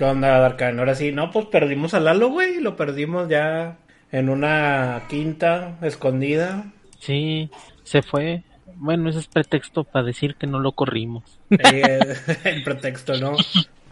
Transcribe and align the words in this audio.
¿Qué 0.00 0.06
onda, 0.06 0.38
Darkan? 0.38 0.78
Ahora 0.78 0.94
sí, 0.94 1.12
no, 1.12 1.30
pues 1.30 1.44
perdimos 1.44 1.92
a 1.92 2.00
Lalo, 2.00 2.30
güey. 2.30 2.58
Lo 2.58 2.74
perdimos 2.74 3.28
ya 3.28 3.76
en 4.10 4.30
una 4.30 5.02
quinta 5.10 5.76
escondida. 5.82 6.72
Sí, 6.98 7.50
se 7.82 8.00
fue. 8.00 8.42
Bueno, 8.76 9.10
ese 9.10 9.18
es 9.18 9.28
pretexto 9.28 9.84
para 9.84 10.06
decir 10.06 10.36
que 10.36 10.46
no 10.46 10.58
lo 10.58 10.72
corrimos. 10.72 11.38
el 11.50 12.62
pretexto, 12.64 13.20
¿no? 13.20 13.36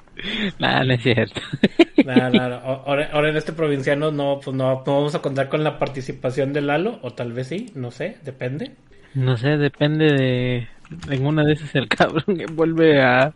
Nada, 0.59 0.83
no 0.83 0.95
es 0.95 1.03
cierto. 1.03 1.43
Nada, 2.07 2.31
nada. 2.31 2.63
Ahora, 2.65 3.11
ahora, 3.13 3.29
en 3.29 3.37
este 3.37 3.53
provinciano 3.53 4.11
no, 4.11 4.41
pues 4.43 4.57
no, 4.57 4.83
no 4.87 4.95
vamos 4.95 5.15
a 5.15 5.21
contar 5.21 5.51
con 5.51 5.63
la 5.63 5.79
participación 5.79 6.55
de 6.55 6.63
Lalo, 6.63 7.01
o 7.03 7.11
tal 7.13 7.35
vez 7.35 7.49
sí, 7.49 7.71
no 7.75 7.91
sé, 7.91 8.17
depende. 8.25 8.77
No 9.13 9.37
sé, 9.37 9.59
depende 9.59 10.07
de... 10.15 10.69
En 11.11 11.27
una 11.27 11.45
de 11.45 11.53
esas 11.53 11.75
el 11.75 11.87
cabrón 11.87 12.25
vuelve 12.55 13.03
a 13.03 13.35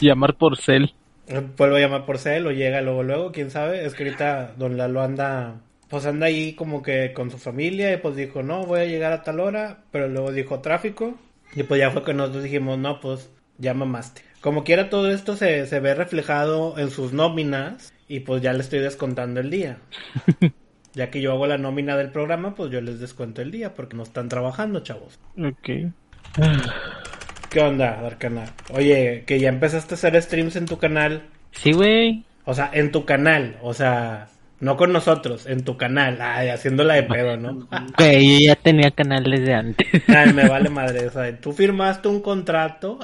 llamar 0.00 0.36
por 0.36 0.56
cel. 0.56 0.94
Vuelvo 1.56 1.76
a 1.76 1.80
llamar 1.80 2.04
por 2.04 2.18
cel 2.18 2.46
o 2.46 2.52
llega 2.52 2.80
luego, 2.82 3.02
luego, 3.02 3.32
quién 3.32 3.50
sabe. 3.50 3.84
Es 3.84 3.94
que 3.94 4.04
ahorita 4.04 4.54
Don 4.56 4.76
Lalo 4.76 5.02
anda, 5.02 5.60
pues 5.88 6.04
anda 6.06 6.26
ahí 6.26 6.54
como 6.54 6.82
que 6.82 7.12
con 7.12 7.30
su 7.30 7.38
familia 7.38 7.92
y 7.92 7.96
pues 7.96 8.16
dijo, 8.16 8.42
no, 8.42 8.64
voy 8.66 8.80
a 8.80 8.84
llegar 8.84 9.12
a 9.12 9.22
tal 9.22 9.40
hora, 9.40 9.84
pero 9.90 10.08
luego 10.08 10.32
dijo 10.32 10.60
tráfico. 10.60 11.14
Y 11.54 11.62
pues 11.62 11.80
ya 11.80 11.90
fue 11.90 12.04
que 12.04 12.14
nosotros 12.14 12.44
dijimos, 12.44 12.78
no, 12.78 13.00
pues 13.00 13.30
ya 13.58 13.74
mamaste. 13.74 14.22
Como 14.40 14.64
quiera 14.64 14.90
todo 14.90 15.10
esto 15.10 15.36
se, 15.36 15.66
se 15.66 15.80
ve 15.80 15.94
reflejado 15.94 16.78
en 16.78 16.90
sus 16.90 17.12
nóminas 17.12 17.94
y 18.08 18.20
pues 18.20 18.42
ya 18.42 18.52
le 18.52 18.60
estoy 18.60 18.80
descontando 18.80 19.40
el 19.40 19.50
día. 19.50 19.78
ya 20.92 21.10
que 21.10 21.20
yo 21.20 21.32
hago 21.32 21.46
la 21.46 21.58
nómina 21.58 21.96
del 21.96 22.10
programa, 22.10 22.54
pues 22.54 22.70
yo 22.70 22.80
les 22.80 23.00
descuento 23.00 23.40
el 23.40 23.50
día 23.50 23.74
porque 23.74 23.96
no 23.96 24.02
están 24.02 24.28
trabajando, 24.28 24.80
chavos. 24.80 25.18
Ok. 25.38 25.92
¿Qué 27.50 27.60
onda, 27.60 28.00
Darkana? 28.02 28.46
Oye, 28.72 29.24
que 29.26 29.38
ya 29.38 29.48
empezaste 29.48 29.94
a 29.94 29.96
hacer 29.96 30.20
streams 30.22 30.56
en 30.56 30.66
tu 30.66 30.78
canal. 30.78 31.22
Sí, 31.52 31.72
güey. 31.72 32.24
O 32.44 32.54
sea, 32.54 32.70
en 32.72 32.92
tu 32.92 33.04
canal, 33.04 33.56
o 33.62 33.72
sea, 33.72 34.28
no 34.60 34.76
con 34.76 34.92
nosotros, 34.92 35.46
en 35.46 35.62
tu 35.62 35.76
canal, 35.76 36.18
ay, 36.20 36.48
haciéndola 36.48 36.94
de 36.94 37.02
pedo, 37.04 37.36
¿no? 37.36 37.68
Güey, 37.98 38.40
yo 38.40 38.46
ya 38.46 38.56
tenía 38.56 38.90
canales 38.90 39.44
de 39.44 39.54
antes. 39.54 39.86
Ay, 40.08 40.32
me 40.32 40.48
vale 40.48 40.70
madre, 40.70 41.06
o 41.06 41.10
sea, 41.10 41.38
tú 41.38 41.52
firmaste 41.52 42.08
un 42.08 42.20
contrato. 42.20 42.98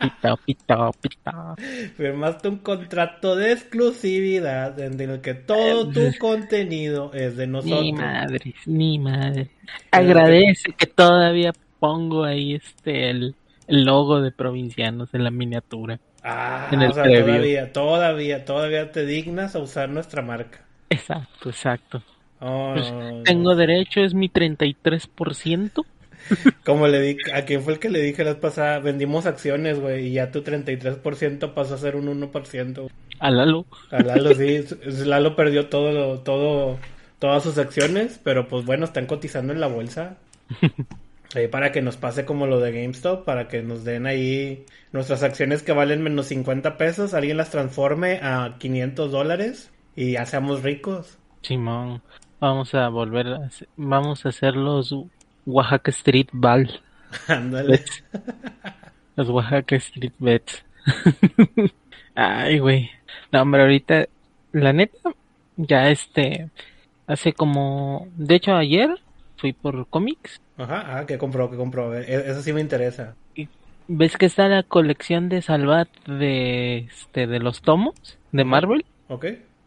Pita, 0.00 0.36
pita, 0.44 0.90
pita. 1.00 1.54
Firmaste 1.96 2.48
un 2.48 2.58
contrato 2.58 3.36
de 3.36 3.52
exclusividad 3.52 4.78
en 4.78 5.00
el 5.00 5.20
que 5.20 5.34
todo 5.34 5.88
tu 5.90 6.12
contenido 6.18 7.12
es 7.14 7.36
de 7.36 7.46
nosotros. 7.46 7.82
Ni 7.82 7.92
madre, 7.92 8.54
ni 8.66 8.98
madre. 8.98 9.48
Agradece 9.90 10.72
que 10.76 10.86
todavía 10.86 11.52
pongo 11.78 12.24
ahí 12.24 12.54
este 12.54 13.10
el 13.10 13.34
logo 13.68 14.20
de 14.20 14.32
provincianos 14.32 15.12
en 15.14 15.24
la 15.24 15.30
miniatura. 15.30 16.00
Ah, 16.22 16.68
en 16.72 16.82
el 16.82 16.90
o 16.90 16.94
sea, 16.94 17.04
todavía, 17.04 17.72
todavía, 17.72 18.44
todavía 18.44 18.92
te 18.92 19.06
dignas 19.06 19.54
a 19.54 19.60
usar 19.60 19.88
nuestra 19.88 20.22
marca. 20.22 20.64
Exacto, 20.90 21.50
exacto. 21.50 22.02
Oh, 22.40 22.72
pues, 22.74 22.90
no, 22.92 23.22
tengo 23.22 23.54
derecho, 23.54 24.00
es 24.00 24.14
mi 24.14 24.28
33%. 24.28 25.84
Como 26.64 26.88
le 26.88 27.00
di, 27.00 27.16
a 27.32 27.42
quién 27.42 27.62
fue 27.62 27.74
el 27.74 27.78
que 27.78 27.88
le 27.88 28.02
dije 28.02 28.24
la 28.24 28.40
pasada, 28.40 28.78
vendimos 28.80 29.26
acciones, 29.26 29.80
güey, 29.80 30.08
y 30.08 30.12
ya 30.12 30.30
tu 30.32 30.42
33% 30.42 31.54
pasó 31.54 31.74
a 31.74 31.78
ser 31.78 31.96
un 31.96 32.06
1%. 32.06 32.90
A 33.18 33.30
Lalo. 33.30 33.66
A 33.90 34.02
Lalo, 34.02 34.34
sí. 34.34 34.64
Lalo 35.06 35.36
perdió 35.36 35.68
todo, 35.68 36.18
todo, 36.20 36.78
todas 37.18 37.42
sus 37.42 37.58
acciones, 37.58 38.20
pero 38.22 38.48
pues 38.48 38.64
bueno, 38.64 38.84
están 38.84 39.06
cotizando 39.06 39.52
en 39.52 39.60
la 39.60 39.68
bolsa. 39.68 40.16
Ahí 41.36 41.48
para 41.48 41.70
que 41.70 41.82
nos 41.82 41.98
pase 41.98 42.24
como 42.24 42.46
lo 42.46 42.60
de 42.60 42.72
GameStop, 42.72 43.26
para 43.26 43.46
que 43.46 43.62
nos 43.62 43.84
den 43.84 44.06
ahí 44.06 44.64
nuestras 44.90 45.22
acciones 45.22 45.62
que 45.62 45.72
valen 45.72 46.02
menos 46.02 46.28
50 46.28 46.78
pesos, 46.78 47.12
alguien 47.12 47.36
las 47.36 47.50
transforme 47.50 48.20
a 48.22 48.56
500 48.58 49.12
dólares 49.12 49.70
y 49.94 50.12
ya 50.12 50.24
seamos 50.24 50.62
ricos. 50.62 51.18
Simón, 51.42 52.00
vamos 52.40 52.74
a 52.74 52.88
volver, 52.88 53.28
a, 53.28 53.50
vamos 53.76 54.24
a 54.24 54.30
hacer 54.30 54.56
los 54.56 54.96
Oaxaca 55.44 55.90
Street 55.90 56.28
Ball. 56.32 56.80
Ándale. 57.28 57.84
los 59.14 59.28
Oaxaca 59.28 59.76
Street 59.76 60.14
Bets. 60.18 60.64
Ay, 62.14 62.60
güey. 62.60 62.90
No, 63.30 63.42
hombre, 63.42 63.60
ahorita, 63.60 64.06
la 64.52 64.72
neta, 64.72 65.10
ya 65.58 65.90
este, 65.90 66.48
hace 67.06 67.34
como, 67.34 68.08
de 68.16 68.36
hecho 68.36 68.54
ayer 68.54 68.98
fui 69.36 69.52
por 69.52 69.86
cómics 69.88 70.40
Ajá, 70.56 70.98
ah, 70.98 71.06
que 71.06 71.18
compró, 71.18 71.50
que 71.50 71.56
compró. 71.56 71.94
E, 71.94 72.30
eso 72.30 72.42
sí 72.42 72.52
me 72.52 72.60
interesa. 72.60 73.14
¿Ves 73.88 74.16
que 74.16 74.26
está 74.26 74.48
la 74.48 74.62
colección 74.62 75.28
de 75.28 75.42
Salvat 75.42 75.88
de, 76.06 76.78
este, 76.78 77.26
de 77.26 77.38
los 77.38 77.60
tomos 77.60 77.94
de 78.32 78.44
Marvel? 78.44 78.84
Ok. 79.08 79.26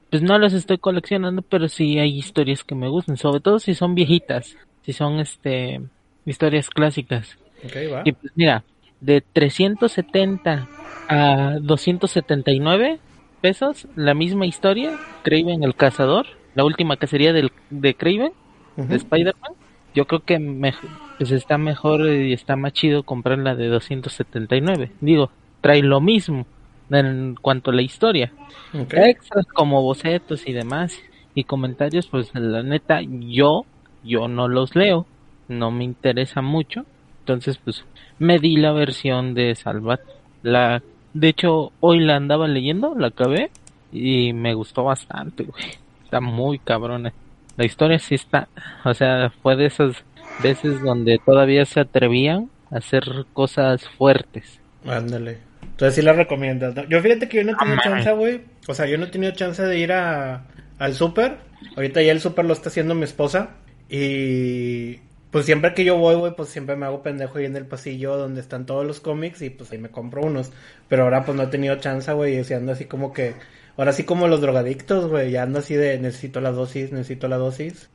Pues 0.10 0.24
no 0.24 0.38
las 0.40 0.54
estoy 0.54 0.80
coleccionando, 0.80 1.42
pero 1.42 1.70
sí 1.70 2.00
hay 2.00 2.18
historias 2.18 2.64
que 2.64 2.76
me 2.76 2.90
gustan, 2.90 3.18
sobre 3.18 3.40
todo 3.40 3.60
si 3.60 3.76
son 3.76 3.96
viejitas, 3.96 4.58
si 4.82 4.92
son 4.92 5.20
este 5.20 5.82
historias 6.26 6.70
clásicas. 6.70 7.38
Ok, 7.64 7.76
va. 7.94 8.02
Y 8.04 8.12
pues 8.14 8.34
mira, 8.36 8.64
de 9.00 9.22
370 9.22 10.68
a 11.08 11.58
279 11.62 13.00
pesos, 13.42 13.88
la 13.96 14.14
misma 14.14 14.48
historia, 14.48 14.98
Craven 15.24 15.64
el 15.64 15.76
cazador, 15.76 16.26
la 16.56 16.66
última 16.66 16.98
cacería 16.98 17.32
del, 17.32 17.52
de 17.70 17.94
Craven, 17.94 18.34
uh 18.76 18.82
-huh. 18.82 18.88
de 18.88 18.96
Spider-Man 18.96 19.54
yo 19.94 20.06
creo 20.06 20.22
que 20.22 20.40
me, 20.40 20.74
pues 21.18 21.32
está 21.32 21.58
mejor 21.58 22.08
y 22.08 22.34
está 22.34 22.56
más 22.56 22.74
chido 22.74 23.04
comprar 23.04 23.40
la 23.40 23.56
de 23.56 23.68
279. 23.68 24.92
Digo, 25.02 25.32
trae 25.62 25.82
lo 25.82 26.02
mismo 26.02 26.46
en 26.90 27.36
cuanto 27.42 27.72
a 27.72 27.74
la 27.74 27.82
historia. 27.82 28.32
Okay. 28.74 29.10
Extras 29.12 29.46
como 29.48 29.82
bocetos 29.82 30.48
y 30.48 30.54
demás 30.54 30.98
y 31.36 31.44
comentarios, 31.44 32.08
pues 32.08 32.32
la 32.34 32.64
neta 32.64 33.02
yo 33.02 33.66
yo 34.04 34.28
no 34.28 34.48
los 34.48 34.76
leo, 34.76 35.06
no 35.48 35.72
me 35.72 35.84
interesa 35.84 36.42
mucho. 36.42 36.86
Entonces, 37.20 37.58
pues 37.58 37.86
me 38.18 38.40
di 38.40 38.58
la 38.58 38.72
versión 38.72 39.34
de 39.34 39.56
Salvat. 39.56 40.02
La 40.42 40.82
de 41.14 41.28
hecho 41.28 41.72
hoy 41.80 42.00
la 42.00 42.16
andaba 42.16 42.48
leyendo, 42.48 42.96
la 42.96 43.08
acabé 43.08 43.52
y 43.92 44.34
me 44.34 44.54
gustó 44.54 44.84
bastante, 44.84 45.44
güey. 45.44 45.64
Está 46.04 46.22
muy 46.22 46.60
cabrona 46.60 47.14
la 47.60 47.66
historia 47.66 48.00
sí 48.00 48.16
está, 48.16 48.48
o 48.86 48.94
sea, 48.94 49.34
fue 49.44 49.58
de 49.58 49.66
esas 49.66 49.98
veces 50.42 50.82
donde 50.82 51.20
todavía 51.26 51.66
se 51.66 51.82
atrevían 51.82 52.50
a 52.72 52.78
hacer 52.78 53.04
cosas 53.34 53.86
fuertes. 53.98 54.62
Ándale. 54.86 55.40
Entonces 55.64 55.96
sí 55.96 56.02
la 56.02 56.14
recomiendas. 56.14 56.74
¿no? 56.74 56.88
Yo 56.88 57.02
fíjate 57.02 57.28
que 57.28 57.38
yo 57.38 57.44
no 57.44 57.52
he 57.52 57.56
tenido 57.56 57.78
oh, 57.78 57.84
chance, 57.84 58.12
güey. 58.14 58.42
O 58.70 58.74
sea, 58.74 58.86
yo 58.86 58.98
no 58.98 59.06
he 59.06 59.10
tenido 59.10 59.34
chance 59.34 59.62
de 59.62 59.78
ir 59.78 59.92
a, 59.92 60.46
al 60.78 60.94
súper. 60.94 61.36
Ahorita 61.76 62.02
ya 62.02 62.14
el 62.14 62.22
súper 62.22 62.46
lo 62.46 62.54
está 62.54 62.70
haciendo 62.70 62.96
mi 62.96 63.04
esposa. 63.04 63.50
Y 63.90 65.02
pues 65.30 65.46
siempre 65.46 65.74
que 65.74 65.84
yo 65.84 65.98
voy, 65.98 66.16
güey, 66.16 66.34
pues 66.38 66.48
siempre 66.48 66.78
me 66.78 66.86
hago 66.86 67.04
pendejo 67.04 67.40
ahí 67.40 67.46
en 67.46 67.58
el 67.58 67.66
pasillo 67.66 68.16
donde 68.16 68.40
están 68.40 68.66
todos 68.66 68.86
los 68.86 69.02
cómics 69.02 69.42
y 69.42 69.50
pues 69.50 69.70
ahí 69.74 69.80
me 69.80 69.90
compro 69.90 70.22
unos. 70.22 70.54
Pero 70.88 71.04
ahora 71.04 71.26
pues 71.26 71.36
no 71.36 71.44
he 71.44 71.48
tenido 71.48 71.76
chance, 71.76 72.14
güey, 72.14 72.40
y 72.40 72.54
ando 72.54 72.72
así 72.72 72.86
como 72.86 73.12
que 73.12 73.34
Ahora 73.78 73.94
sí 73.94 74.04
como 74.04 74.28
los 74.28 74.42
drogadictos, 74.42 75.08
güey, 75.10 75.32
ya 75.32 75.44
ando 75.44 75.60
así 75.60 75.76
de 75.76 75.98
necesito 76.00 76.42
la 76.42 76.52
dosis, 76.52 76.92
necesito 76.92 77.28
la 77.28 77.38
dosis. 77.38 77.90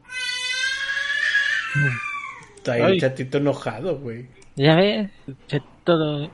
Está 2.56 2.72
ahí 2.74 2.82
el 2.82 3.00
chatito 3.00 3.38
enojado, 3.38 3.98
güey. 3.98 4.26
Ya 4.56 4.76
ves, 4.76 5.10
chatito, 5.48 6.30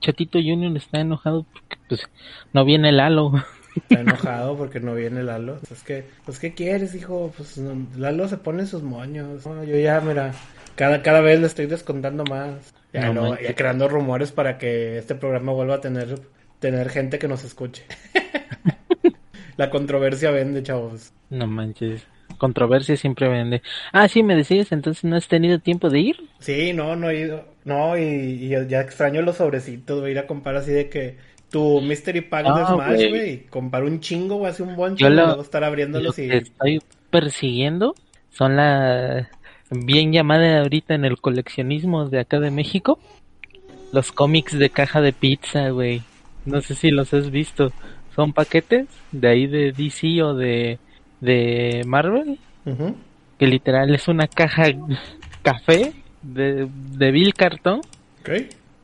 chatito 0.00 0.38
Junior 0.38 0.76
está 0.76 1.00
enojado 1.00 1.44
porque 1.52 1.76
pues 1.88 2.08
no 2.52 2.64
viene 2.64 2.92
Lalo. 2.92 3.32
Está 3.74 4.00
enojado 4.00 4.56
porque 4.56 4.80
no 4.80 4.94
viene 4.94 5.22
Lalo. 5.22 5.58
Es 5.70 5.82
que, 5.82 6.06
pues 6.24 6.38
¿qué 6.38 6.54
quieres, 6.54 6.94
hijo? 6.94 7.32
Pues 7.36 7.58
Lalo 7.96 8.28
se 8.28 8.38
pone 8.38 8.66
sus 8.66 8.82
moños. 8.82 9.44
No, 9.46 9.64
yo 9.64 9.76
ya, 9.76 10.00
mira, 10.00 10.32
cada, 10.76 11.02
cada 11.02 11.20
vez 11.20 11.40
le 11.40 11.46
estoy 11.46 11.66
descontando 11.66 12.24
más. 12.24 12.72
Ya, 12.92 13.12
no, 13.12 13.30
no, 13.30 13.40
ya 13.40 13.54
creando 13.54 13.88
rumores 13.88 14.30
para 14.30 14.56
que 14.56 14.98
este 14.98 15.16
programa 15.16 15.52
vuelva 15.52 15.74
a 15.74 15.80
tener, 15.80 16.20
tener 16.60 16.88
gente 16.90 17.18
que 17.18 17.28
nos 17.28 17.42
escuche. 17.44 17.84
La 19.56 19.70
controversia 19.70 20.30
vende, 20.30 20.62
chavos. 20.62 21.12
No 21.30 21.46
manches. 21.46 22.06
Controversia 22.38 22.96
siempre 22.96 23.28
vende. 23.28 23.62
Ah, 23.92 24.08
sí, 24.08 24.22
me 24.22 24.34
decías, 24.34 24.72
entonces 24.72 25.04
no 25.04 25.16
has 25.16 25.28
tenido 25.28 25.58
tiempo 25.58 25.88
de 25.90 26.00
ir. 26.00 26.16
Sí, 26.40 26.72
no, 26.72 26.96
no 26.96 27.10
he 27.10 27.20
ido. 27.20 27.44
No, 27.64 27.96
y, 27.96 28.02
y 28.02 28.48
ya 28.68 28.80
extraño 28.80 29.22
los 29.22 29.36
sobrecitos, 29.36 30.00
voy 30.00 30.10
a 30.10 30.12
ir 30.12 30.18
a 30.18 30.26
comprar 30.26 30.56
así 30.56 30.72
de 30.72 30.88
que 30.88 31.16
tu 31.50 31.80
Mystery 31.80 32.22
Pack 32.22 32.44
de 32.44 32.50
No, 32.50 32.66
Smash, 32.74 33.08
güey. 33.08 33.46
comprar 33.46 33.84
un 33.84 34.00
chingo, 34.00 34.36
güey, 34.36 34.50
así 34.50 34.62
un 34.62 34.96
Yo 34.96 35.08
lo- 35.08 35.26
luego 35.26 35.42
estar 35.42 35.60
Lo 35.62 35.68
abriéndolos 35.68 36.18
y... 36.18 36.28
que 36.28 36.36
estoy 36.38 36.82
persiguiendo 37.10 37.94
son 38.32 38.56
la 38.56 39.30
bien 39.70 40.12
llamada 40.12 40.60
ahorita 40.60 40.94
en 40.94 41.04
el 41.04 41.20
coleccionismo 41.20 42.08
de 42.08 42.20
acá 42.20 42.40
de 42.40 42.50
México. 42.50 42.98
Los 43.92 44.10
cómics 44.10 44.58
de 44.58 44.70
caja 44.70 45.00
de 45.00 45.12
pizza, 45.12 45.68
güey. 45.70 46.02
No 46.44 46.60
sé 46.60 46.74
si 46.74 46.90
los 46.90 47.14
has 47.14 47.30
visto. 47.30 47.72
Son 48.14 48.32
paquetes 48.32 48.86
de 49.12 49.28
ahí 49.28 49.46
de 49.46 49.72
DC 49.72 50.22
o 50.22 50.34
de, 50.34 50.78
de 51.20 51.82
Marvel. 51.86 52.38
Que 53.38 53.46
literal 53.46 53.94
es 53.94 54.08
una 54.08 54.26
caja 54.26 54.64
café 55.42 55.92
de, 56.22 56.68
de 56.96 57.10
Bill 57.10 57.34
cartón 57.34 57.80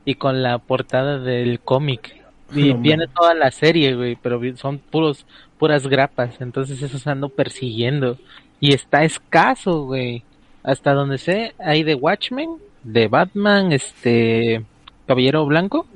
y 0.04 0.14
con 0.16 0.42
la 0.42 0.58
portada 0.58 1.18
del 1.18 1.60
cómic. 1.60 2.16
Y 2.52 2.74
No 2.74 2.80
viene 2.80 3.06
toda 3.06 3.32
la 3.32 3.52
serie, 3.52 3.94
güey, 3.94 4.16
pero 4.20 4.40
son 4.56 4.78
puros, 4.78 5.24
puras 5.56 5.86
grapas, 5.86 6.40
entonces 6.40 6.82
esos 6.82 7.06
ando 7.06 7.28
persiguiendo. 7.28 8.18
Y 8.58 8.74
está 8.74 9.04
escaso, 9.04 9.84
güey. 9.84 10.24
Hasta 10.64 10.92
donde 10.92 11.18
sé, 11.18 11.54
hay 11.60 11.84
de 11.84 11.94
Watchmen, 11.94 12.56
de 12.82 13.06
Batman, 13.06 13.70
este, 13.70 14.64
Caballero 15.06 15.46
Blanco. 15.46 15.86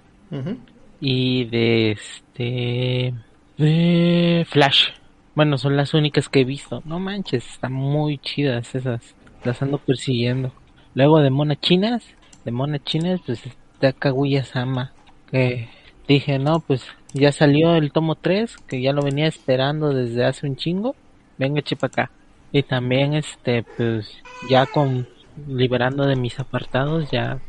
Y 1.06 1.44
de 1.44 1.90
este, 1.90 3.12
de 3.58 4.46
Flash. 4.48 4.88
Bueno, 5.34 5.58
son 5.58 5.76
las 5.76 5.92
únicas 5.92 6.30
que 6.30 6.40
he 6.40 6.44
visto. 6.44 6.80
No 6.86 6.98
manches, 6.98 7.46
están 7.46 7.74
muy 7.74 8.16
chidas 8.16 8.74
esas. 8.74 9.14
Las 9.44 9.60
ando 9.60 9.76
persiguiendo. 9.76 10.50
Luego 10.94 11.20
de 11.20 11.28
monas 11.28 11.60
chinas, 11.60 12.02
de 12.46 12.52
monas 12.52 12.82
chinas, 12.84 13.20
pues 13.26 13.44
está 13.44 13.92
Kaguya 13.92 14.44
Sama. 14.44 14.94
Que 15.30 15.68
dije, 16.08 16.38
no, 16.38 16.60
pues 16.60 16.86
ya 17.12 17.32
salió 17.32 17.74
el 17.74 17.92
tomo 17.92 18.14
3, 18.14 18.56
que 18.66 18.80
ya 18.80 18.94
lo 18.94 19.02
venía 19.02 19.26
esperando 19.26 19.92
desde 19.92 20.24
hace 20.24 20.46
un 20.46 20.56
chingo. 20.56 20.96
Venga, 21.36 21.60
chepa 21.60 21.88
acá. 21.88 22.10
Y 22.50 22.62
también, 22.62 23.12
este, 23.12 23.62
pues 23.76 24.10
ya 24.48 24.64
con 24.64 25.06
liberando 25.48 26.06
de 26.06 26.16
mis 26.16 26.40
apartados, 26.40 27.10
ya 27.10 27.40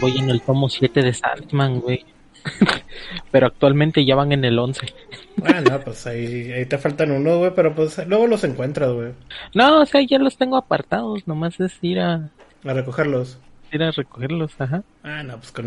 voy 0.00 0.18
en 0.18 0.30
el 0.30 0.40
tomo 0.40 0.68
7 0.68 1.00
de 1.00 1.12
Sandman, 1.12 1.78
güey. 1.78 2.04
pero 3.30 3.46
actualmente 3.46 4.04
ya 4.04 4.14
van 4.16 4.32
en 4.32 4.44
el 4.44 4.58
11. 4.58 4.94
Ah, 5.42 5.60
no, 5.60 5.82
pues 5.84 6.06
ahí, 6.06 6.52
ahí 6.52 6.66
te 6.66 6.78
faltan 6.78 7.10
uno, 7.10 7.38
güey, 7.38 7.52
pero 7.54 7.74
pues 7.74 7.98
luego 8.06 8.26
los 8.26 8.44
encuentras, 8.44 8.92
güey, 8.92 9.12
No, 9.54 9.80
o 9.82 9.86
sea, 9.86 10.00
ya 10.02 10.18
los 10.18 10.36
tengo 10.36 10.56
apartados, 10.56 11.26
nomás 11.26 11.58
es 11.60 11.78
ir 11.82 12.00
a, 12.00 12.30
a 12.64 12.72
recogerlos. 12.72 13.40
ir 13.72 13.82
a 13.82 13.90
recogerlos, 13.90 14.60
ajá. 14.60 14.84
Ah, 15.02 15.22
no, 15.22 15.36
pues 15.38 15.52
con 15.52 15.66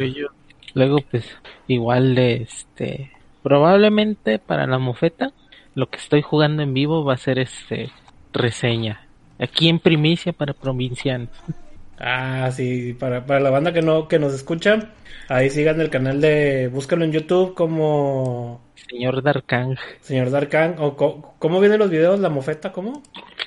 ello. 0.00 0.28
Luego, 0.74 0.98
pues, 1.10 1.24
igual 1.66 2.14
de 2.14 2.34
este, 2.42 3.12
probablemente 3.42 4.38
para 4.38 4.66
la 4.66 4.78
mofeta, 4.78 5.32
lo 5.74 5.88
que 5.88 5.98
estoy 5.98 6.22
jugando 6.22 6.62
en 6.62 6.74
vivo 6.74 7.04
va 7.04 7.14
a 7.14 7.18
ser 7.18 7.38
este, 7.38 7.90
reseña. 8.32 9.08
Aquí 9.38 9.68
en 9.68 9.80
primicia 9.80 10.32
para 10.32 10.54
provincianos. 10.54 11.30
Ah, 11.98 12.50
sí, 12.52 12.92
para, 12.92 13.24
para 13.24 13.40
la 13.40 13.50
banda 13.50 13.72
que 13.72 13.80
no 13.82 14.06
que 14.08 14.18
nos 14.18 14.34
escucha, 14.34 14.90
ahí 15.28 15.48
sigan 15.50 15.80
el 15.80 15.88
canal 15.90 16.20
de, 16.20 16.68
búscalo 16.68 17.04
en 17.04 17.12
YouTube 17.12 17.54
como 17.54 18.60
Señor 18.74 19.22
Darkang. 19.22 19.76
Señor 20.00 20.30
Darkan, 20.30 20.76
o 20.78 20.94
co- 20.96 21.34
¿cómo 21.38 21.58
vienen 21.60 21.78
los 21.78 21.90
videos? 21.90 22.20
¿La 22.20 22.28
mofeta? 22.28 22.72
¿Cómo? 22.72 23.02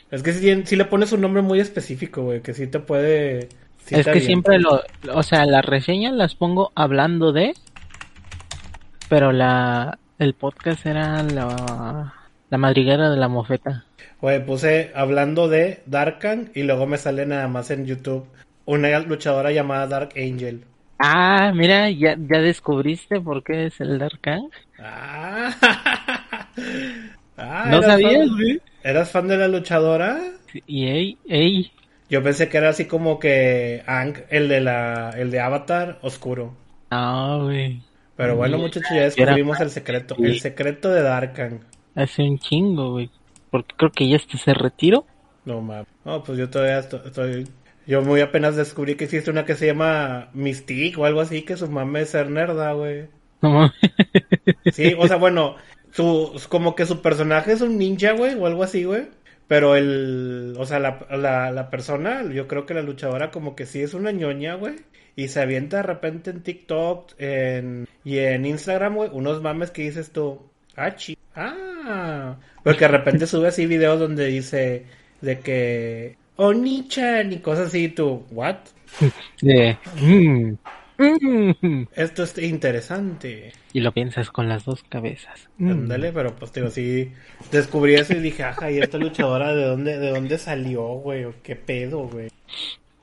Es 0.10 0.24
que 0.24 0.34
si, 0.34 0.66
si 0.66 0.75
le 0.75 0.86
pones 0.86 1.12
un 1.12 1.22
nombre 1.22 1.44
muy 1.44 1.60
específico, 1.60 2.24
güey, 2.24 2.42
que 2.42 2.54
sí 2.56 2.66
te 2.66 2.80
puede... 2.80 3.50
sí 3.86 3.96
es 3.96 4.06
te 4.06 4.12
que 4.13 4.19
siempre 4.22 4.57
lo, 4.60 4.81
o 5.13 5.22
sea, 5.24 5.45
las 5.45 5.63
reseñas 5.63 6.13
las 6.16 6.34
pongo 6.34 6.72
hablando 6.74 7.31
de, 7.31 7.54
pero 9.07 9.31
la, 9.31 10.00
el 10.18 10.34
podcast 10.34 10.86
era 10.86 11.22
la, 11.24 12.13
la 12.50 12.57
madriguera 12.57 13.10
de 13.10 13.18
la 13.18 13.28
mofeta. 13.28 13.86
Güey, 14.22 14.46
puse 14.46 14.92
hablando 14.96 15.48
de 15.50 15.81
Darkan 15.86 16.51
y 16.54 16.63
luego 16.63 16.88
me 16.88 16.98
sale 16.98 17.25
nada 17.25 17.48
más 17.48 17.72
en 17.72 17.86
YouTube 17.86 18.28
una 18.66 18.98
luchadora 19.00 19.51
llamada 19.51 19.88
Dark 19.88 20.12
Angel. 20.16 20.66
Ah, 21.00 21.51
mira, 21.56 21.90
ya, 21.90 22.16
ya 22.18 22.40
descubriste 22.42 23.22
por 23.22 23.44
qué 23.44 23.68
es 23.68 23.80
el 23.80 23.98
Darkang. 24.00 24.50
Ah, 24.78 25.56
Ah, 27.38 27.66
No 27.69 27.81
¿eras 27.81 27.86
sabías, 27.86 28.30
güey. 28.30 28.62
¿Eras 28.84 29.12
fan 29.12 29.28
de 29.28 29.38
la 29.38 29.48
luchadora? 29.48 30.19
Y 30.68 30.88
ey, 30.88 31.18
ey, 31.28 31.72
Yo 32.10 32.22
pensé 32.24 32.50
que 32.50 32.57
era 32.57 32.69
así 32.69 32.86
como 32.86 33.19
que 33.19 33.84
Ang, 33.88 34.16
el 34.30 34.50
de 34.50 34.62
la, 34.62 35.12
el 35.12 35.31
de 35.31 35.40
Avatar 35.40 36.00
oscuro. 36.02 36.57
no, 36.92 37.44
güey. 37.45 37.81
Pero 38.16 38.36
bueno, 38.36 38.57
muchachos, 38.57 38.90
ya 38.94 39.04
descubrimos 39.04 39.62
el 39.62 39.69
secreto, 39.69 40.16
el 40.19 40.40
secreto 40.42 40.90
de 40.90 41.02
Darkan. 41.04 41.69
Hace 41.95 42.24
un 42.24 42.39
chingo, 42.39 42.91
güey. 42.91 43.09
Porque 43.51 43.74
creo 43.77 43.91
que 43.91 44.07
ya 44.07 44.15
este 44.15 44.38
se 44.38 44.53
retiró. 44.53 45.06
No 45.45 45.62
mames. 45.62 45.88
No, 46.06 46.24
pues 46.24 46.38
yo 46.38 46.50
todavía 46.50 46.80
esto- 46.80 47.01
estoy, 47.06 47.47
yo 47.88 48.01
muy 48.01 48.21
apenas 48.21 48.56
descubrí 48.56 48.95
que 48.95 49.06
existe 49.06 49.31
una 49.31 49.45
que 49.45 49.56
se 49.56 49.65
llama 49.65 50.30
Mystique 50.33 50.97
o 51.00 51.06
algo 51.06 51.21
así, 51.21 51.41
que 51.41 51.57
su 51.57 51.68
mame 51.69 52.01
es 52.01 52.09
ser 52.12 52.30
nerda, 52.30 52.74
güey. 52.74 53.07
No 53.41 53.50
mames. 53.51 53.71
Sí, 54.74 54.94
o 54.97 55.07
sea, 55.07 55.18
bueno, 55.18 55.56
su, 55.91 56.39
como 56.50 56.75
que 56.75 56.86
su 56.86 57.01
personaje 57.01 57.53
es 57.53 57.62
un 57.62 57.77
ninja, 57.77 58.12
güey, 58.12 58.35
o 58.35 58.45
algo 58.45 58.63
así, 58.63 58.83
güey. 58.83 59.07
Pero 59.47 59.75
el, 59.75 60.53
o 60.59 60.65
sea, 60.65 60.77
la, 60.80 61.07
la, 61.09 61.51
la 61.51 61.69
persona, 61.71 62.24
yo 62.31 62.47
creo 62.47 62.68
que 62.68 62.75
la 62.75 62.83
luchadora 62.83 63.31
como 63.31 63.56
que 63.56 63.65
sí 63.65 63.81
es 63.81 63.95
una 63.95 64.12
ñoña, 64.12 64.53
güey. 64.56 64.75
Y 65.15 65.30
se 65.30 65.42
avienta 65.42 65.77
de 65.77 65.83
repente 65.83 66.30
en 66.30 66.44
TikTok 66.44 67.13
en, 67.18 67.88
y 68.06 68.19
en 68.19 68.45
Instagram, 68.45 68.95
güey, 68.95 69.09
unos 69.12 69.42
mames 69.42 69.71
que 69.71 69.81
dices 69.81 70.12
tú, 70.12 70.44
ah, 70.75 70.95
ah. 71.36 72.36
Porque 72.64 72.86
de 72.86 72.88
repente 72.88 73.28
sube 73.28 73.48
así 73.48 73.66
videos 73.66 74.00
donde 74.00 74.26
dice 74.28 74.86
de 75.22 75.40
que, 75.40 76.18
Oni-chan 76.38 77.34
y 77.34 77.40
cosas 77.40 77.68
así, 77.68 77.90
tú, 77.90 78.26
what? 78.31 78.58
Mm, 79.42 80.54
mm. 80.98 81.88
Esto 81.96 82.24
es 82.24 82.38
interesante. 82.38 83.52
Y 83.74 83.81
lo 83.81 83.92
piensas 83.92 84.31
con 84.31 84.48
las 84.48 84.64
dos 84.66 84.84
cabezas. 84.84 85.50
Mm. 85.58 85.72
Ándale, 85.72 86.14
pero 86.14 86.36
pues 86.36 86.54
digo, 86.54 86.70
sí 86.70 87.12
descubrí 87.52 87.96
eso 87.96 88.14
y 88.14 88.20
dije, 88.20 88.44
ajá, 88.44 88.72
¿y 88.72 88.80
esta 88.80 88.98
luchadora 88.98 89.54
de 89.54 89.66
dónde, 89.66 90.00
de 90.00 90.12
dónde 90.12 90.38
salió, 90.38 90.84
güey? 90.84 91.26
¿O 91.26 91.34
¿Qué 91.44 91.56
pedo, 91.56 92.08
güey? 92.08 92.30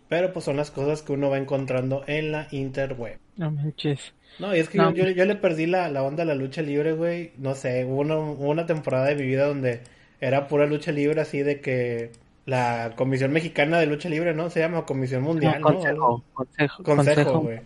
Pero 0.09 0.33
pues 0.33 0.45
son 0.45 0.57
las 0.57 0.71
cosas 0.71 1.03
que 1.03 1.13
uno 1.13 1.31
va 1.31 1.39
encontrando 1.39 2.05
en 2.07 2.33
la 2.33 2.49
interweb. 2.51 3.19
No 3.37 3.51
manches. 3.51 4.15
No, 4.39 4.55
y 4.55 4.59
es 4.61 4.69
que 4.69 4.79
No. 4.79 4.91
yo, 4.93 4.93
yo, 4.93 5.11
yo 5.11 5.25
le 5.25 5.37
perdí 5.37 5.67
la, 5.67 5.89
la 5.91 6.03
onda 6.03 6.23
a 6.23 6.27
la 6.27 6.35
lucha 6.35 6.63
libre, 6.63 6.93
güey. 6.93 7.33
No 7.39 7.55
sé, 7.55 7.85
hubo 7.85 8.01
una, 8.01 8.19
una 8.19 8.67
temporada 8.67 9.07
de 9.07 9.17
mi 9.17 9.23
vida 9.27 9.47
donde 9.47 9.81
era 10.21 10.47
pura 10.49 10.67
lucha 10.67 10.93
libre, 10.93 11.21
así 11.21 11.43
de 11.43 11.61
que 11.61 12.13
la 12.45 12.93
Comisión 12.97 13.33
Mexicana 13.33 13.79
de 13.81 13.87
Lucha 13.87 14.09
Libre, 14.09 14.33
¿no? 14.35 14.51
Se 14.51 14.61
llama 14.61 14.85
Comisión 14.87 15.23
Mundial, 15.23 15.61
No, 15.61 15.67
consejo, 15.73 16.25
consejo, 16.33 16.83
Consejo, 16.85 17.41
güey. 17.41 17.61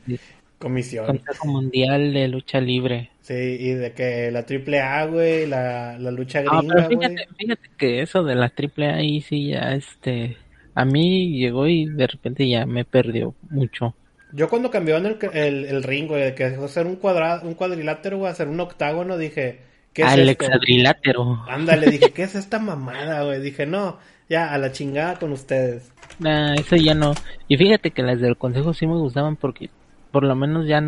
Comisión. 0.59 1.07
consejo 1.07 1.47
mundial 1.49 2.13
de 2.15 2.29
lucha 2.29 2.61
libre. 2.61 3.11
Sí, 3.21 3.35
y 3.35 3.73
de 3.75 3.93
que 3.93 4.31
la 4.31 4.45
triple 4.47 4.81
A, 4.81 5.05
güey, 5.07 5.47
la, 5.47 5.99
la 5.99 6.11
lucha 6.11 6.43
No, 6.43 6.61
gringa, 6.61 6.89
güey. 6.89 7.17
fíjate, 7.39 7.71
que 7.77 8.03
eso 8.03 8.25
de 8.25 8.35
la 8.35 8.49
triple 8.49 8.87
A 8.89 8.97
ahí 8.97 9.21
sí 9.21 9.49
ya 9.49 9.75
este 9.75 10.37
a 10.75 10.85
mí 10.85 11.39
llegó 11.39 11.67
y 11.67 11.87
de 11.87 12.07
repente 12.07 12.49
ya 12.49 12.65
me 12.67 12.85
perdió 12.85 13.35
mucho. 13.51 13.95
Yo 14.33 14.49
cuando 14.49 14.71
cambiaron 14.71 15.07
el, 15.07 15.19
el, 15.33 15.65
el 15.67 15.83
ring, 15.83 16.07
güey, 16.09 16.23
de 16.23 16.35
que 16.35 16.51
dejó 16.51 16.63
de 16.63 16.69
ser 16.69 16.87
un 16.87 16.97
cuadrado, 16.97 17.47
un 17.47 17.55
cuadrilátero, 17.55 18.19
güey, 18.19 18.31
a 18.31 18.35
ser 18.35 18.49
un 18.49 18.61
octágono, 18.61 19.17
dije, 19.19 19.61
¿qué 19.93 20.07
es 20.07 20.17
Al 20.17 20.21
esto? 20.21 20.45
hexadrilátero. 20.45 21.43
Ándale, 21.49 21.89
dije, 21.91 22.13
¿qué 22.15 22.23
es 22.25 22.35
esta 22.35 22.59
mamada, 22.59 23.25
güey? 23.25 23.41
Dije, 23.41 23.67
no, 23.67 23.99
ya, 24.29 24.53
a 24.53 24.59
la 24.59 24.73
chingada 24.73 25.19
con 25.19 25.33
ustedes. 25.33 25.93
Nah, 26.19 26.55
eso 26.55 26.77
ya 26.77 26.95
no. 26.95 27.15
Y 27.49 27.57
fíjate 27.57 27.91
que 27.91 28.03
las 28.03 28.21
del 28.21 28.37
consejo 28.37 28.75
sí 28.75 28.87
me 28.87 28.97
gustaban 28.97 29.37
porque 29.37 29.71
por 30.11 30.25
lo 30.25 30.35
menos 30.35 30.67
ya 30.67 30.81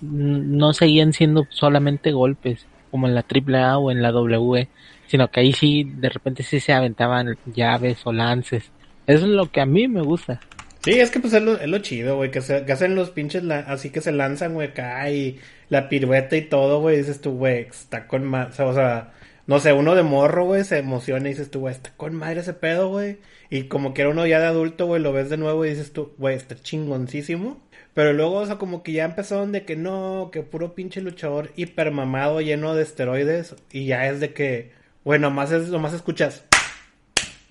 no 0.00 0.72
seguían 0.72 1.12
siendo 1.12 1.46
solamente 1.50 2.12
golpes 2.12 2.66
como 2.90 3.06
en 3.08 3.14
la 3.14 3.22
triple 3.22 3.58
A 3.58 3.78
o 3.78 3.90
en 3.90 4.02
la 4.02 4.12
W, 4.12 4.68
sino 5.06 5.28
que 5.28 5.40
ahí 5.40 5.52
sí 5.52 5.84
de 5.84 6.08
repente 6.08 6.42
sí 6.42 6.60
se 6.60 6.72
aventaban 6.72 7.36
llaves 7.46 8.00
o 8.04 8.12
lances. 8.12 8.70
Eso 9.06 9.24
es 9.26 9.30
lo 9.32 9.50
que 9.50 9.60
a 9.60 9.66
mí 9.66 9.88
me 9.88 10.02
gusta. 10.02 10.40
Sí, 10.86 11.00
es 11.00 11.10
que 11.10 11.18
pues 11.18 11.32
es 11.34 11.42
lo, 11.42 11.78
chido, 11.78 12.14
güey, 12.16 12.30
que, 12.30 12.40
se- 12.40 12.64
que 12.64 12.70
hacen 12.72 12.94
los 12.94 13.10
pinches, 13.10 13.42
así 13.66 13.90
que 13.90 14.00
se 14.00 14.12
lanzan, 14.12 14.54
güey, 14.54 14.68
acá 14.68 15.10
y 15.10 15.40
la 15.68 15.88
pirueta 15.88 16.36
y 16.36 16.42
todo, 16.42 16.80
güey, 16.80 16.98
dices 16.98 17.20
tú, 17.20 17.32
güey, 17.36 17.62
está 17.68 18.06
con 18.06 18.24
más, 18.24 18.60
o 18.60 18.72
sea, 18.72 19.12
no 19.48 19.58
sé, 19.58 19.72
uno 19.72 19.96
de 19.96 20.04
morro, 20.04 20.44
güey, 20.44 20.62
se 20.62 20.78
emociona 20.78 21.26
y 21.28 21.32
dices 21.32 21.50
tú, 21.50 21.58
güey, 21.58 21.74
está 21.74 21.90
con 21.96 22.14
madre 22.14 22.38
ese 22.38 22.52
pedo, 22.52 22.88
güey, 22.88 23.18
y 23.50 23.64
como 23.64 23.94
que 23.94 24.02
era 24.02 24.10
uno 24.12 24.28
ya 24.28 24.38
de 24.38 24.46
adulto, 24.46 24.86
güey, 24.86 25.02
lo 25.02 25.12
ves 25.12 25.28
de 25.28 25.36
nuevo 25.38 25.64
y 25.66 25.70
dices 25.70 25.92
tú, 25.92 26.14
güey, 26.18 26.36
está 26.36 26.54
chingoncísimo, 26.54 27.60
pero 27.92 28.12
luego, 28.12 28.34
o 28.36 28.46
sea, 28.46 28.54
como 28.56 28.84
que 28.84 28.92
ya 28.92 29.06
empezaron 29.06 29.50
de 29.50 29.64
que 29.64 29.74
no, 29.74 30.30
que 30.32 30.42
puro 30.42 30.76
pinche 30.76 31.00
luchador 31.00 31.50
hipermamado 31.56 32.40
lleno 32.40 32.76
de 32.76 32.84
esteroides, 32.84 33.56
y 33.72 33.86
ya 33.86 34.06
es 34.08 34.20
de 34.20 34.32
que, 34.32 34.70
güey, 35.04 35.18
nomás 35.18 35.50
es, 35.50 35.68
nomás 35.68 35.94
escuchas, 35.94 36.44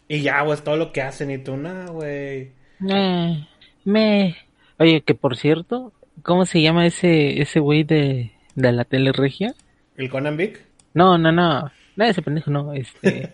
y 0.08 0.22
ya, 0.22 0.42
güey, 0.44 0.54
es 0.58 0.64
todo 0.64 0.78
lo 0.78 0.94
que 0.94 1.02
hacen, 1.02 1.32
y 1.32 1.38
tú, 1.38 1.58
nah, 1.58 1.88
güey. 1.90 2.64
Eh, 2.90 3.48
me. 3.84 4.36
Oye, 4.78 5.02
que 5.02 5.16
por 5.16 5.38
cierto, 5.38 5.94
¿cómo 6.24 6.46
se 6.46 6.62
llama 6.62 6.86
ese 6.86 7.42
ese 7.42 7.60
güey 7.60 7.84
de 7.84 8.36
de 8.56 8.72
la 8.72 8.86
tele 8.86 9.12
regia. 9.12 9.54
¿El 9.98 10.10
Conan 10.10 10.38
Vic? 10.38 10.66
No, 10.94 11.18
no, 11.18 11.32
no. 11.32 11.72
No, 11.96 12.06
ese 12.06 12.22
pendejo 12.22 12.52
no. 12.52 12.74
Este. 12.74 13.30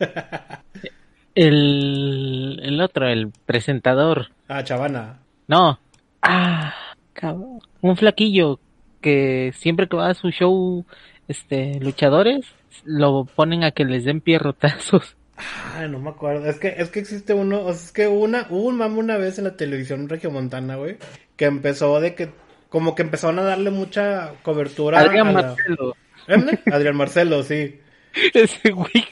el, 1.35 2.59
el 2.61 2.81
otro, 2.81 3.07
el 3.07 3.31
presentador. 3.45 4.27
Ah, 4.47 4.63
Chavana. 4.63 5.19
No. 5.47 5.79
Ah, 6.21 6.73
cabrón. 7.13 7.59
Un 7.81 7.97
flaquillo 7.97 8.59
que 8.99 9.53
siempre 9.55 9.87
que 9.87 9.95
va 9.95 10.09
a 10.09 10.13
su 10.13 10.29
show, 10.29 10.85
este, 11.27 11.79
luchadores, 11.79 12.45
lo 12.83 13.25
ponen 13.25 13.63
a 13.63 13.71
que 13.71 13.85
les 13.85 14.03
den 14.05 14.21
pierrotazos. 14.21 15.15
Ah, 15.75 15.87
no 15.87 15.99
me 15.99 16.09
acuerdo. 16.09 16.45
Es 16.47 16.57
que, 16.59 16.75
es 16.77 16.89
que 16.89 16.99
existe 16.99 17.33
uno, 17.33 17.61
o 17.61 17.73
sea, 17.73 17.83
es 17.85 17.91
que 17.91 18.07
una, 18.07 18.47
hubo 18.49 18.67
un 18.67 18.77
mame 18.77 18.97
una 18.99 19.17
vez 19.17 19.37
en 19.37 19.45
la 19.45 19.55
televisión 19.57 20.07
regiomontana, 20.09 20.75
güey, 20.75 20.97
que 21.35 21.45
empezó 21.45 21.99
de 21.99 22.13
que, 22.15 22.29
como 22.69 22.95
que 22.95 23.01
empezaron 23.01 23.39
a 23.39 23.43
darle 23.43 23.71
mucha 23.71 24.33
cobertura 24.43 24.99
Adrián 24.99 25.27
a 25.27 25.31
la- 25.33 25.41
Marcelo. 25.49 25.95
¿Dónde? 26.27 26.59
Adrián 26.71 26.95
Marcelo, 26.95 27.43
sí. 27.43 27.79
Ese 28.33 28.71
güey, 28.71 29.07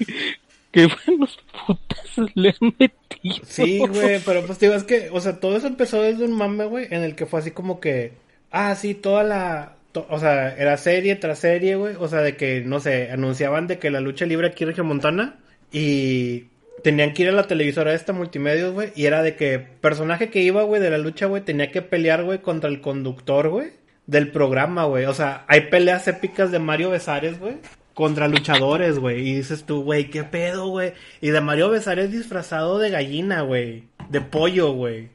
qué 0.72 0.88
buenos 1.08 1.40
putazos 1.66 2.30
le 2.36 2.50
han 2.50 2.76
metido. 2.80 3.36
Sí, 3.46 3.80
güey, 3.80 4.20
pero 4.26 4.46
pues 4.46 4.60
digo, 4.60 4.74
es 4.74 4.84
que, 4.84 5.10
o 5.12 5.20
sea, 5.20 5.40
todo 5.40 5.58
eso 5.58 5.68
empezó 5.68 6.02
desde 6.02 6.26
un 6.26 6.34
mame, 6.34 6.66
güey, 6.66 6.88
en 6.92 7.04
el 7.04 7.16
que 7.16 7.26
fue 7.26 7.40
así 7.40 7.52
como 7.52 7.80
que, 7.80 8.14
ah, 8.52 8.76
sí, 8.76 8.94
toda 8.94 9.24
la, 9.24 9.76
o 10.10 10.20
sea, 10.20 10.56
era 10.56 10.78
serie 10.78 11.16
tras 11.16 11.40
serie, 11.40 11.76
güey, 11.76 11.96
o 11.98 12.08
sea, 12.08 12.20
de 12.22 12.36
que, 12.38 12.62
no 12.62 12.80
sé, 12.80 13.10
anunciaban 13.12 13.68
de 13.68 13.80
que 13.80 13.90
la 13.90 14.00
lucha 14.02 14.26
libre 14.26 14.48
aquí 14.50 14.64
en 14.64 14.86
Montana 14.86 15.40
y 15.72 16.46
tenían 16.84 17.14
que 17.14 17.24
ir 17.24 17.30
a 17.30 17.34
la 17.34 17.48
televisora 17.48 17.94
esta 17.94 18.14
multimedios, 18.14 18.74
güey, 18.74 18.92
y 18.96 19.06
era 19.06 19.22
de 19.22 19.36
que 19.36 19.60
personaje 19.60 20.30
que 20.30 20.42
iba, 20.42 20.64
güey, 20.64 20.82
de 20.82 20.90
la 20.90 20.98
lucha, 20.98 21.26
güey, 21.26 21.44
tenía 21.44 21.72
que 21.72 21.82
pelear, 21.82 22.24
güey, 22.24 22.40
contra 22.40 22.70
el 22.70 22.82
conductor, 22.82 23.50
güey, 23.50 23.72
del 24.08 24.32
programa, 24.32 24.86
güey, 24.86 25.06
o 25.06 25.14
sea, 25.14 25.46
hay 25.48 25.62
peleas 25.70 26.08
épicas 26.08 26.52
de 26.52 26.60
Mario 26.60 26.90
Besares, 26.90 27.40
güey. 27.40 27.58
Contra 27.94 28.30
luchadores, 28.30 28.98
güey. 28.98 29.28
Y 29.28 29.36
dices 29.36 29.66
tú, 29.66 29.84
güey, 29.84 30.10
¿qué 30.10 30.24
pedo, 30.24 30.70
güey? 30.70 30.94
Y 31.20 31.32
de 31.32 31.42
Mario 31.42 31.70
Besares 31.70 32.14
disfrazado 32.14 32.80
de 32.80 32.92
gallina, 32.92 33.42
güey. 33.42 33.90
De 34.08 34.22
pollo, 34.22 34.72
güey. 34.72 35.10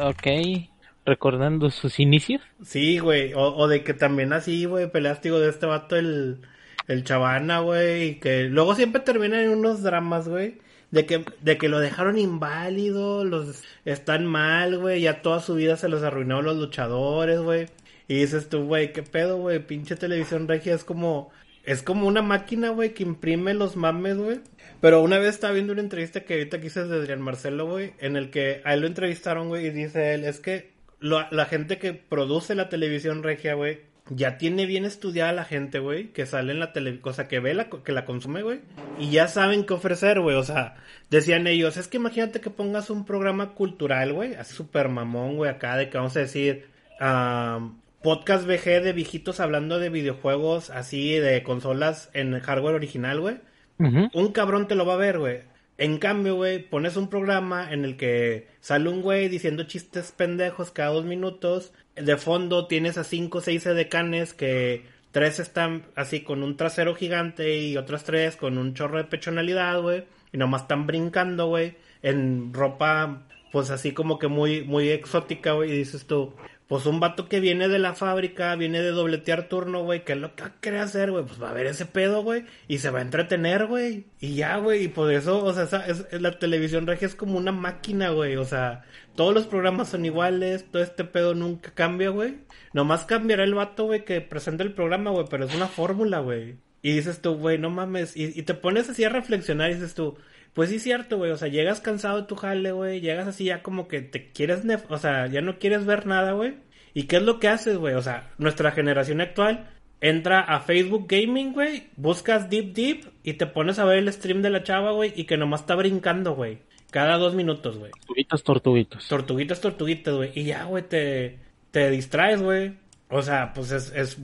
Ok, 0.00 0.66
recordando 1.06 1.70
sus 1.70 2.00
inicios. 2.00 2.42
Sí, 2.64 2.98
güey. 2.98 3.34
O, 3.34 3.54
o 3.54 3.68
de 3.68 3.84
que 3.84 3.94
también 3.94 4.32
así, 4.32 4.64
güey, 4.64 4.90
peleas, 4.90 5.22
digo, 5.22 5.38
de 5.38 5.48
este 5.48 5.66
vato 5.66 5.94
el, 5.94 6.40
el 6.88 7.04
chavana, 7.04 7.60
güey. 7.60 8.02
Y 8.02 8.14
que 8.16 8.44
luego 8.44 8.74
siempre 8.74 9.00
terminan 9.02 9.40
en 9.40 9.50
unos 9.50 9.82
dramas, 9.82 10.28
güey. 10.28 10.58
De 10.90 11.06
que, 11.06 11.24
de 11.40 11.58
que 11.58 11.68
lo 11.68 11.80
dejaron 11.80 12.18
inválido, 12.18 13.24
los 13.24 13.62
están 13.84 14.26
mal, 14.26 14.78
güey. 14.78 15.02
Ya 15.02 15.22
toda 15.22 15.40
su 15.40 15.54
vida 15.54 15.76
se 15.76 15.88
los 15.88 16.02
arruinó 16.02 16.42
los 16.42 16.56
luchadores, 16.56 17.40
güey. 17.40 17.66
Y 18.08 18.16
dices 18.16 18.48
tú, 18.48 18.64
güey, 18.66 18.92
¿qué 18.92 19.02
pedo, 19.02 19.38
güey? 19.38 19.58
Pinche 19.60 19.96
televisión 19.96 20.48
regia 20.48 20.74
es 20.74 20.84
como... 20.84 21.32
Es 21.64 21.82
como 21.82 22.06
una 22.06 22.20
máquina, 22.20 22.68
güey, 22.68 22.92
que 22.92 23.04
imprime 23.04 23.54
los 23.54 23.74
mames, 23.74 24.18
güey. 24.18 24.40
Pero 24.82 25.00
una 25.00 25.16
vez 25.18 25.30
estaba 25.30 25.54
viendo 25.54 25.72
una 25.72 25.80
entrevista 25.80 26.20
que 26.20 26.34
ahorita 26.34 26.60
quise 26.60 26.84
de 26.84 26.94
Adrián 26.94 27.22
Marcelo, 27.22 27.66
güey, 27.66 27.94
en 28.00 28.16
el 28.16 28.28
que 28.28 28.60
a 28.66 28.74
él 28.74 28.80
lo 28.80 28.86
entrevistaron, 28.86 29.48
güey, 29.48 29.68
y 29.68 29.70
dice 29.70 30.12
él, 30.12 30.24
es 30.24 30.40
que 30.40 30.72
la 31.00 31.46
gente 31.46 31.78
que 31.78 31.94
produce 31.94 32.54
la 32.54 32.68
televisión 32.68 33.22
regia, 33.22 33.54
güey, 33.54 33.80
ya 34.10 34.38
tiene 34.38 34.66
bien 34.66 34.84
estudiada 34.84 35.32
la 35.32 35.44
gente, 35.44 35.78
güey, 35.78 36.08
que 36.08 36.26
sale 36.26 36.52
en 36.52 36.60
la 36.60 36.72
tele, 36.72 37.00
o 37.02 37.12
sea, 37.12 37.28
que 37.28 37.40
ve 37.40 37.54
la, 37.54 37.70
que 37.70 37.92
la 37.92 38.04
consume, 38.04 38.42
güey, 38.42 38.60
y 38.98 39.10
ya 39.10 39.28
saben 39.28 39.64
qué 39.64 39.74
ofrecer, 39.74 40.20
güey, 40.20 40.36
o 40.36 40.44
sea, 40.44 40.76
decían 41.10 41.46
ellos, 41.46 41.76
es 41.76 41.88
que 41.88 41.96
imagínate 41.96 42.40
que 42.40 42.50
pongas 42.50 42.90
un 42.90 43.04
programa 43.04 43.54
cultural, 43.54 44.12
güey, 44.12 44.34
así 44.34 44.54
súper 44.54 44.88
mamón, 44.88 45.36
güey, 45.36 45.50
acá 45.50 45.76
de 45.76 45.88
que 45.88 45.96
vamos 45.96 46.16
a 46.16 46.20
decir, 46.20 46.66
ah, 47.00 47.70
podcast 48.02 48.46
VG 48.46 48.82
de 48.82 48.92
viejitos 48.92 49.40
hablando 49.40 49.78
de 49.78 49.88
videojuegos 49.88 50.70
así, 50.70 51.18
de 51.18 51.42
consolas 51.42 52.10
en 52.12 52.38
hardware 52.38 52.74
original, 52.74 53.20
güey 53.20 53.38
un 53.78 54.32
cabrón 54.32 54.68
te 54.68 54.74
lo 54.74 54.86
va 54.86 54.94
a 54.94 54.98
ver, 54.98 55.18
güey. 55.18 55.40
En 55.76 55.98
cambio, 55.98 56.36
güey, 56.36 56.60
pones 56.60 56.96
un 56.96 57.08
programa 57.08 57.72
en 57.72 57.84
el 57.84 57.96
que 57.96 58.46
sale 58.60 58.88
un 58.88 59.02
güey 59.02 59.28
diciendo 59.28 59.64
chistes 59.64 60.12
pendejos 60.12 60.70
cada 60.70 60.90
dos 60.90 61.04
minutos. 61.04 61.72
De 61.96 62.16
fondo 62.16 62.66
tienes 62.68 62.96
a 62.96 63.04
cinco 63.04 63.38
o 63.38 63.40
seis 63.40 63.66
edecanes 63.66 64.34
que 64.34 64.84
tres 65.10 65.40
están 65.40 65.86
así 65.96 66.20
con 66.20 66.42
un 66.44 66.56
trasero 66.56 66.94
gigante 66.94 67.58
y 67.58 67.76
otras 67.76 68.04
tres 68.04 68.36
con 68.36 68.56
un 68.56 68.74
chorro 68.74 68.98
de 68.98 69.04
pechonalidad, 69.04 69.80
güey. 69.80 70.04
Y 70.32 70.38
nomás 70.38 70.62
están 70.62 70.86
brincando, 70.86 71.48
güey, 71.48 71.76
en 72.02 72.52
ropa, 72.52 73.26
pues 73.50 73.70
así 73.70 73.92
como 73.92 74.18
que 74.18 74.28
muy, 74.28 74.62
muy 74.62 74.90
exótica, 74.90 75.52
güey. 75.52 75.72
Y 75.72 75.78
dices 75.78 76.06
tú, 76.06 76.34
pues 76.68 76.86
un 76.86 76.98
vato 77.00 77.28
que 77.28 77.40
viene 77.40 77.68
de 77.68 77.78
la 77.78 77.94
fábrica, 77.94 78.54
viene 78.56 78.80
de 78.80 78.90
dobletear 78.90 79.48
turno, 79.48 79.84
güey, 79.84 80.04
¿qué 80.04 80.12
es 80.14 80.18
lo 80.18 80.34
que 80.34 80.44
quiere 80.60 80.80
hacer, 80.80 81.10
güey? 81.10 81.24
Pues 81.24 81.42
va 81.42 81.50
a 81.50 81.52
ver 81.52 81.66
ese 81.66 81.84
pedo, 81.86 82.22
güey, 82.22 82.44
y 82.68 82.78
se 82.78 82.90
va 82.90 83.00
a 83.00 83.02
entretener, 83.02 83.66
güey. 83.66 84.06
Y 84.20 84.34
ya, 84.36 84.56
güey, 84.56 84.84
y 84.84 84.88
por 84.88 85.12
eso, 85.12 85.44
o 85.44 85.52
sea, 85.52 85.64
esa- 85.64 85.86
es, 85.86 86.06
es- 86.10 86.22
la 86.22 86.38
televisión 86.38 86.86
regia 86.86 87.06
es 87.06 87.14
como 87.14 87.36
una 87.36 87.52
máquina, 87.52 88.10
güey, 88.10 88.36
o 88.36 88.44
sea, 88.44 88.84
todos 89.14 89.34
los 89.34 89.46
programas 89.46 89.88
son 89.90 90.04
iguales, 90.06 90.64
todo 90.70 90.82
este 90.82 91.04
pedo 91.04 91.34
nunca 91.34 91.70
cambia, 91.74 92.08
güey. 92.10 92.38
Nomás 92.72 93.04
cambiará 93.04 93.44
el 93.44 93.54
vato, 93.54 93.84
güey, 93.84 94.04
que 94.04 94.20
presenta 94.22 94.62
el 94.64 94.72
programa, 94.72 95.10
güey, 95.10 95.26
pero 95.30 95.44
es 95.44 95.54
una 95.54 95.66
fórmula, 95.68 96.20
güey. 96.20 96.56
Y 96.82 96.92
dices 96.94 97.20
tú, 97.22 97.34
güey, 97.36 97.56
no 97.58 97.70
mames, 97.70 98.16
y, 98.16 98.38
y 98.38 98.42
te 98.42 98.54
pones 98.54 98.88
así 98.90 99.04
a 99.04 99.08
reflexionar 99.10 99.70
y 99.70 99.74
dices 99.74 99.94
tú, 99.94 100.18
pues 100.54 100.70
sí, 100.70 100.78
cierto, 100.78 101.18
güey. 101.18 101.30
O 101.32 101.36
sea, 101.36 101.48
llegas 101.48 101.80
cansado 101.80 102.20
de 102.22 102.26
tu 102.26 102.36
jale, 102.36 102.72
güey. 102.72 103.00
Llegas 103.00 103.26
así 103.28 103.44
ya 103.44 103.62
como 103.62 103.86
que 103.88 104.00
te 104.00 104.30
quieres, 104.30 104.64
nef- 104.64 104.84
o 104.88 104.98
sea, 104.98 105.26
ya 105.26 105.40
no 105.40 105.58
quieres 105.58 105.84
ver 105.84 106.06
nada, 106.06 106.32
güey. 106.32 106.54
¿Y 106.94 107.04
qué 107.04 107.16
es 107.16 107.22
lo 107.22 107.40
que 107.40 107.48
haces, 107.48 107.76
güey? 107.76 107.94
O 107.94 108.02
sea, 108.02 108.30
nuestra 108.38 108.70
generación 108.70 109.20
actual 109.20 109.68
entra 110.00 110.40
a 110.40 110.60
Facebook 110.60 111.06
Gaming, 111.08 111.52
güey. 111.52 111.88
Buscas 111.96 112.48
Deep 112.50 112.72
Deep 112.72 113.06
y 113.24 113.32
te 113.34 113.46
pones 113.46 113.78
a 113.78 113.84
ver 113.84 113.98
el 113.98 114.12
stream 114.12 114.42
de 114.42 114.50
la 114.50 114.62
chava, 114.62 114.92
güey. 114.92 115.12
Y 115.16 115.24
que 115.24 115.36
nomás 115.36 115.62
está 115.62 115.74
brincando, 115.74 116.34
güey. 116.34 116.58
Cada 116.90 117.16
dos 117.18 117.34
minutos, 117.34 117.76
güey. 117.76 117.90
Tortuguitos, 117.90 118.44
tortuguitos. 118.44 119.08
Tortuguitas, 119.08 119.60
tortuguitas, 119.60 120.14
güey. 120.14 120.30
Y 120.36 120.44
ya, 120.44 120.64
güey, 120.66 120.84
te, 120.84 121.38
te 121.72 121.90
distraes, 121.90 122.40
güey. 122.40 122.74
O 123.16 123.22
sea, 123.22 123.52
pues 123.54 123.70
es, 123.70 123.92
es, 123.94 124.18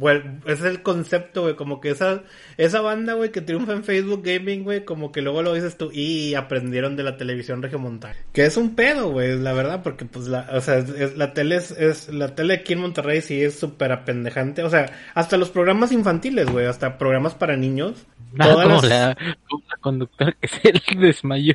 es 0.47 0.61
el 0.63 0.83
concepto, 0.83 1.43
güey. 1.43 1.55
Como 1.55 1.81
que 1.81 1.91
esa, 1.91 2.25
esa 2.57 2.81
banda, 2.81 3.13
güey, 3.13 3.31
que 3.31 3.41
triunfa 3.41 3.73
en 3.73 3.85
Facebook 3.85 4.23
Gaming, 4.25 4.65
güey, 4.65 4.85
como 4.85 5.13
que 5.13 5.23
luego 5.23 5.43
lo 5.43 5.55
dices 5.55 5.77
tú 5.79 5.91
y 5.93 6.35
aprendieron 6.35 6.97
de 6.97 7.05
la 7.05 7.17
televisión 7.17 7.63
regiomontana. 7.63 8.17
Que 8.33 8.47
es 8.47 8.57
un 8.57 8.75
pedo, 8.75 9.11
güey, 9.11 9.39
la 9.39 9.53
verdad, 9.53 9.85
porque 9.85 10.07
pues 10.07 10.27
la, 10.27 10.49
o 10.53 10.61
sea, 10.61 10.79
es- 10.79 11.17
la 11.17 11.33
tele 11.35 11.55
es, 11.57 11.71
es- 11.71 12.09
la 12.09 12.35
tele 12.35 12.55
aquí 12.55 12.73
en 12.73 12.81
Monterrey 12.81 13.21
sí 13.21 13.41
es 13.41 13.57
súper 13.57 13.93
apendejante. 13.93 14.65
O 14.65 14.71
sea, 14.71 14.91
hasta 15.15 15.37
los 15.37 15.51
programas 15.51 15.93
infantiles, 15.93 16.51
güey, 16.51 16.67
hasta 16.67 16.99
programas 16.99 17.35
para 17.37 17.57
niños. 17.57 18.07
Todas 18.37 18.65
como, 18.65 18.75
las- 18.77 18.85
la, 18.85 19.17
como 19.49 19.63
la 19.69 19.77
conductora 19.81 20.33
que 20.41 20.49
se 20.49 20.73
desmayó. 20.99 21.55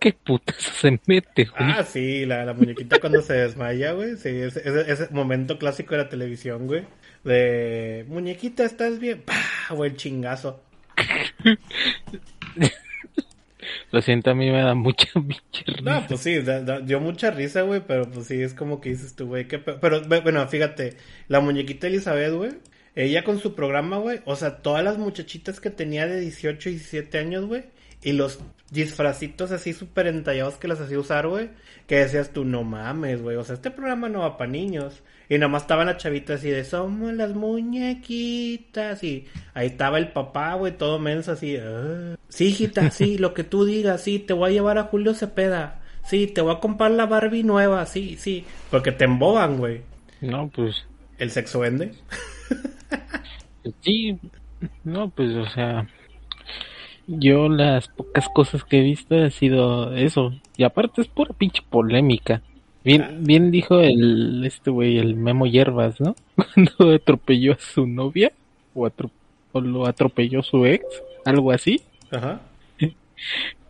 ¿Qué 0.00 0.12
putas 0.12 0.56
se 0.56 1.00
mete, 1.06 1.44
güey? 1.44 1.70
Ah, 1.70 1.84
sí, 1.84 2.24
la, 2.26 2.44
la 2.44 2.52
muñequita 2.54 2.98
cuando 3.00 3.20
se 3.22 3.34
desmaya, 3.34 3.92
güey. 3.92 4.16
Sí, 4.16 4.28
ese, 4.28 4.60
ese, 4.68 4.92
ese 4.92 5.08
momento 5.10 5.58
clásico 5.58 5.94
de 5.96 6.02
la 6.04 6.08
televisión, 6.08 6.63
güey. 6.66 6.84
De 7.24 8.04
muñequita, 8.08 8.64
¿estás 8.64 8.98
bien? 8.98 9.22
¡Pah! 9.22 9.74
Güey, 9.74 9.90
el 9.92 9.96
chingazo. 9.96 10.62
Lo 13.92 14.02
siento, 14.02 14.30
a 14.30 14.34
mí 14.34 14.50
me 14.50 14.60
da 14.60 14.74
mucha 14.74 15.06
risa. 15.14 15.80
No, 15.82 16.06
pues 16.06 16.20
sí, 16.20 16.40
da- 16.40 16.60
da- 16.60 16.80
dio 16.80 17.00
mucha 17.00 17.30
risa, 17.30 17.62
güey, 17.62 17.80
pero 17.86 18.10
pues 18.10 18.26
sí, 18.26 18.40
es 18.42 18.52
como 18.52 18.80
que 18.80 18.90
dices 18.90 19.14
tú, 19.14 19.26
güey, 19.26 19.46
qué 19.48 19.58
pe- 19.58 19.74
Pero, 19.80 20.02
bueno, 20.02 20.46
fíjate, 20.48 20.96
la 21.28 21.40
muñequita 21.40 21.86
Elizabeth, 21.86 22.32
güey, 22.32 22.50
ella 22.94 23.24
con 23.24 23.38
su 23.40 23.54
programa, 23.54 23.98
güey, 23.98 24.20
o 24.26 24.36
sea, 24.36 24.58
todas 24.58 24.84
las 24.84 24.98
muchachitas 24.98 25.60
que 25.60 25.70
tenía 25.70 26.06
de 26.06 26.20
18 26.20 26.68
y 26.68 26.72
17 26.72 27.18
años, 27.18 27.46
güey, 27.46 27.64
y 28.04 28.12
los 28.12 28.38
disfracitos 28.70 29.50
así 29.50 29.72
súper 29.72 30.06
entallados 30.06 30.54
que 30.56 30.68
las 30.68 30.80
hacía 30.80 30.98
usar, 30.98 31.26
güey, 31.26 31.50
que 31.86 31.96
decías 31.96 32.30
tú, 32.32 32.44
no 32.44 32.62
mames, 32.64 33.22
güey, 33.22 33.36
o 33.36 33.44
sea, 33.44 33.54
este 33.54 33.70
programa 33.70 34.08
no 34.08 34.20
va 34.20 34.36
para 34.36 34.50
niños. 34.50 35.02
Y 35.28 35.38
nomás 35.38 35.62
estaban 35.62 35.86
las 35.86 35.96
chavitas 35.96 36.40
así 36.40 36.50
de, 36.50 36.64
somos 36.64 37.12
las 37.14 37.34
muñequitas, 37.34 39.02
y 39.02 39.26
ahí 39.54 39.68
estaba 39.68 39.98
el 39.98 40.08
papá, 40.12 40.54
güey, 40.54 40.76
todo 40.76 40.98
menso 40.98 41.32
así, 41.32 41.56
"Ah, 41.56 42.16
sí, 42.28 42.46
hijita, 42.48 42.90
sí, 42.90 43.16
lo 43.18 43.32
que 43.32 43.44
tú 43.44 43.64
digas, 43.64 44.02
sí, 44.02 44.18
te 44.18 44.34
voy 44.34 44.50
a 44.50 44.52
llevar 44.52 44.78
a 44.78 44.84
Julio 44.84 45.14
Cepeda. 45.14 45.80
Sí, 46.04 46.26
te 46.26 46.42
voy 46.42 46.54
a 46.54 46.60
comprar 46.60 46.90
la 46.90 47.06
Barbie 47.06 47.42
nueva, 47.44 47.86
sí, 47.86 48.16
sí. 48.18 48.44
Porque 48.70 48.92
te 48.92 49.04
emboban, 49.04 49.56
güey. 49.56 49.80
No, 50.20 50.50
pues 50.54 50.84
El 51.16 51.30
sexo 51.30 51.60
vende. 51.60 51.92
sí. 53.80 54.18
No, 54.84 55.08
pues, 55.10 55.30
o 55.34 55.46
sea. 55.48 55.86
Yo 57.06 57.48
las 57.48 57.88
pocas 57.88 58.28
cosas 58.28 58.64
que 58.64 58.78
he 58.78 58.82
visto 58.82 59.14
ha 59.16 59.30
sido 59.30 59.94
eso. 59.94 60.32
Y 60.56 60.64
aparte 60.64 61.02
es 61.02 61.08
pura 61.08 61.34
pinche 61.34 61.62
polémica. 61.68 62.42
Bien, 62.84 63.24
bien 63.24 63.50
dijo 63.50 63.80
el, 63.80 64.44
este 64.44 64.70
güey, 64.70 64.98
el 64.98 65.14
Memo 65.14 65.46
Hierbas, 65.46 66.00
¿no? 66.00 66.14
Cuando 66.54 66.94
atropelló 66.94 67.52
a 67.52 67.58
su 67.58 67.86
novia. 67.86 68.32
O, 68.74 68.86
atro- 68.86 69.10
o 69.52 69.60
lo 69.60 69.86
atropelló 69.86 70.42
su 70.42 70.64
ex. 70.66 70.84
Algo 71.24 71.52
así. 71.52 71.80
Ajá. 72.10 72.40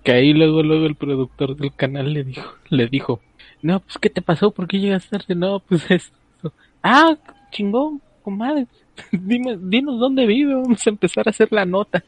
Que 0.02 0.12
ahí 0.12 0.32
luego, 0.34 0.62
luego 0.62 0.86
el 0.86 0.96
productor 0.96 1.56
del 1.56 1.72
canal 1.74 2.12
le 2.12 2.24
dijo, 2.24 2.52
le 2.68 2.88
dijo, 2.88 3.20
no, 3.62 3.80
pues, 3.80 3.96
¿qué 3.98 4.10
te 4.10 4.20
pasó? 4.20 4.50
¿Por 4.50 4.66
qué 4.68 4.78
llegas 4.78 5.08
tarde? 5.08 5.34
No, 5.34 5.60
pues 5.60 5.90
esto. 5.90 6.52
Ah, 6.82 7.16
chingón, 7.50 8.00
comadre. 8.22 8.66
Dime, 9.12 9.56
dinos 9.60 9.98
dónde 9.98 10.26
vive, 10.26 10.54
vamos 10.54 10.86
a 10.86 10.90
empezar 10.90 11.26
a 11.26 11.30
hacer 11.30 11.48
la 11.50 11.64
nota. 11.64 12.04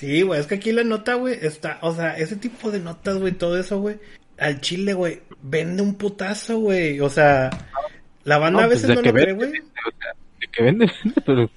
Sí, 0.00 0.22
güey, 0.22 0.40
es 0.40 0.46
que 0.46 0.54
aquí 0.54 0.72
la 0.72 0.82
nota, 0.82 1.12
güey, 1.12 1.36
está, 1.42 1.78
o 1.82 1.94
sea, 1.94 2.16
ese 2.16 2.36
tipo 2.36 2.70
de 2.70 2.80
notas, 2.80 3.18
güey, 3.18 3.32
todo 3.34 3.60
eso, 3.60 3.80
güey, 3.80 3.98
al 4.38 4.62
chile, 4.62 4.94
güey, 4.94 5.20
vende 5.42 5.82
un 5.82 5.96
putazo, 5.96 6.58
güey, 6.58 7.00
o 7.00 7.10
sea, 7.10 7.50
la 8.24 8.38
banda 8.38 8.64
a 8.64 8.66
pues, 8.66 8.80
veces 8.80 8.96
no 8.96 9.02
lo 9.02 9.12
cree, 9.12 9.34
güey. 9.34 9.52
de 9.52 10.46
que 10.50 10.62
vende, 10.62 10.90
vende, 11.04 11.20
pero 11.26 11.50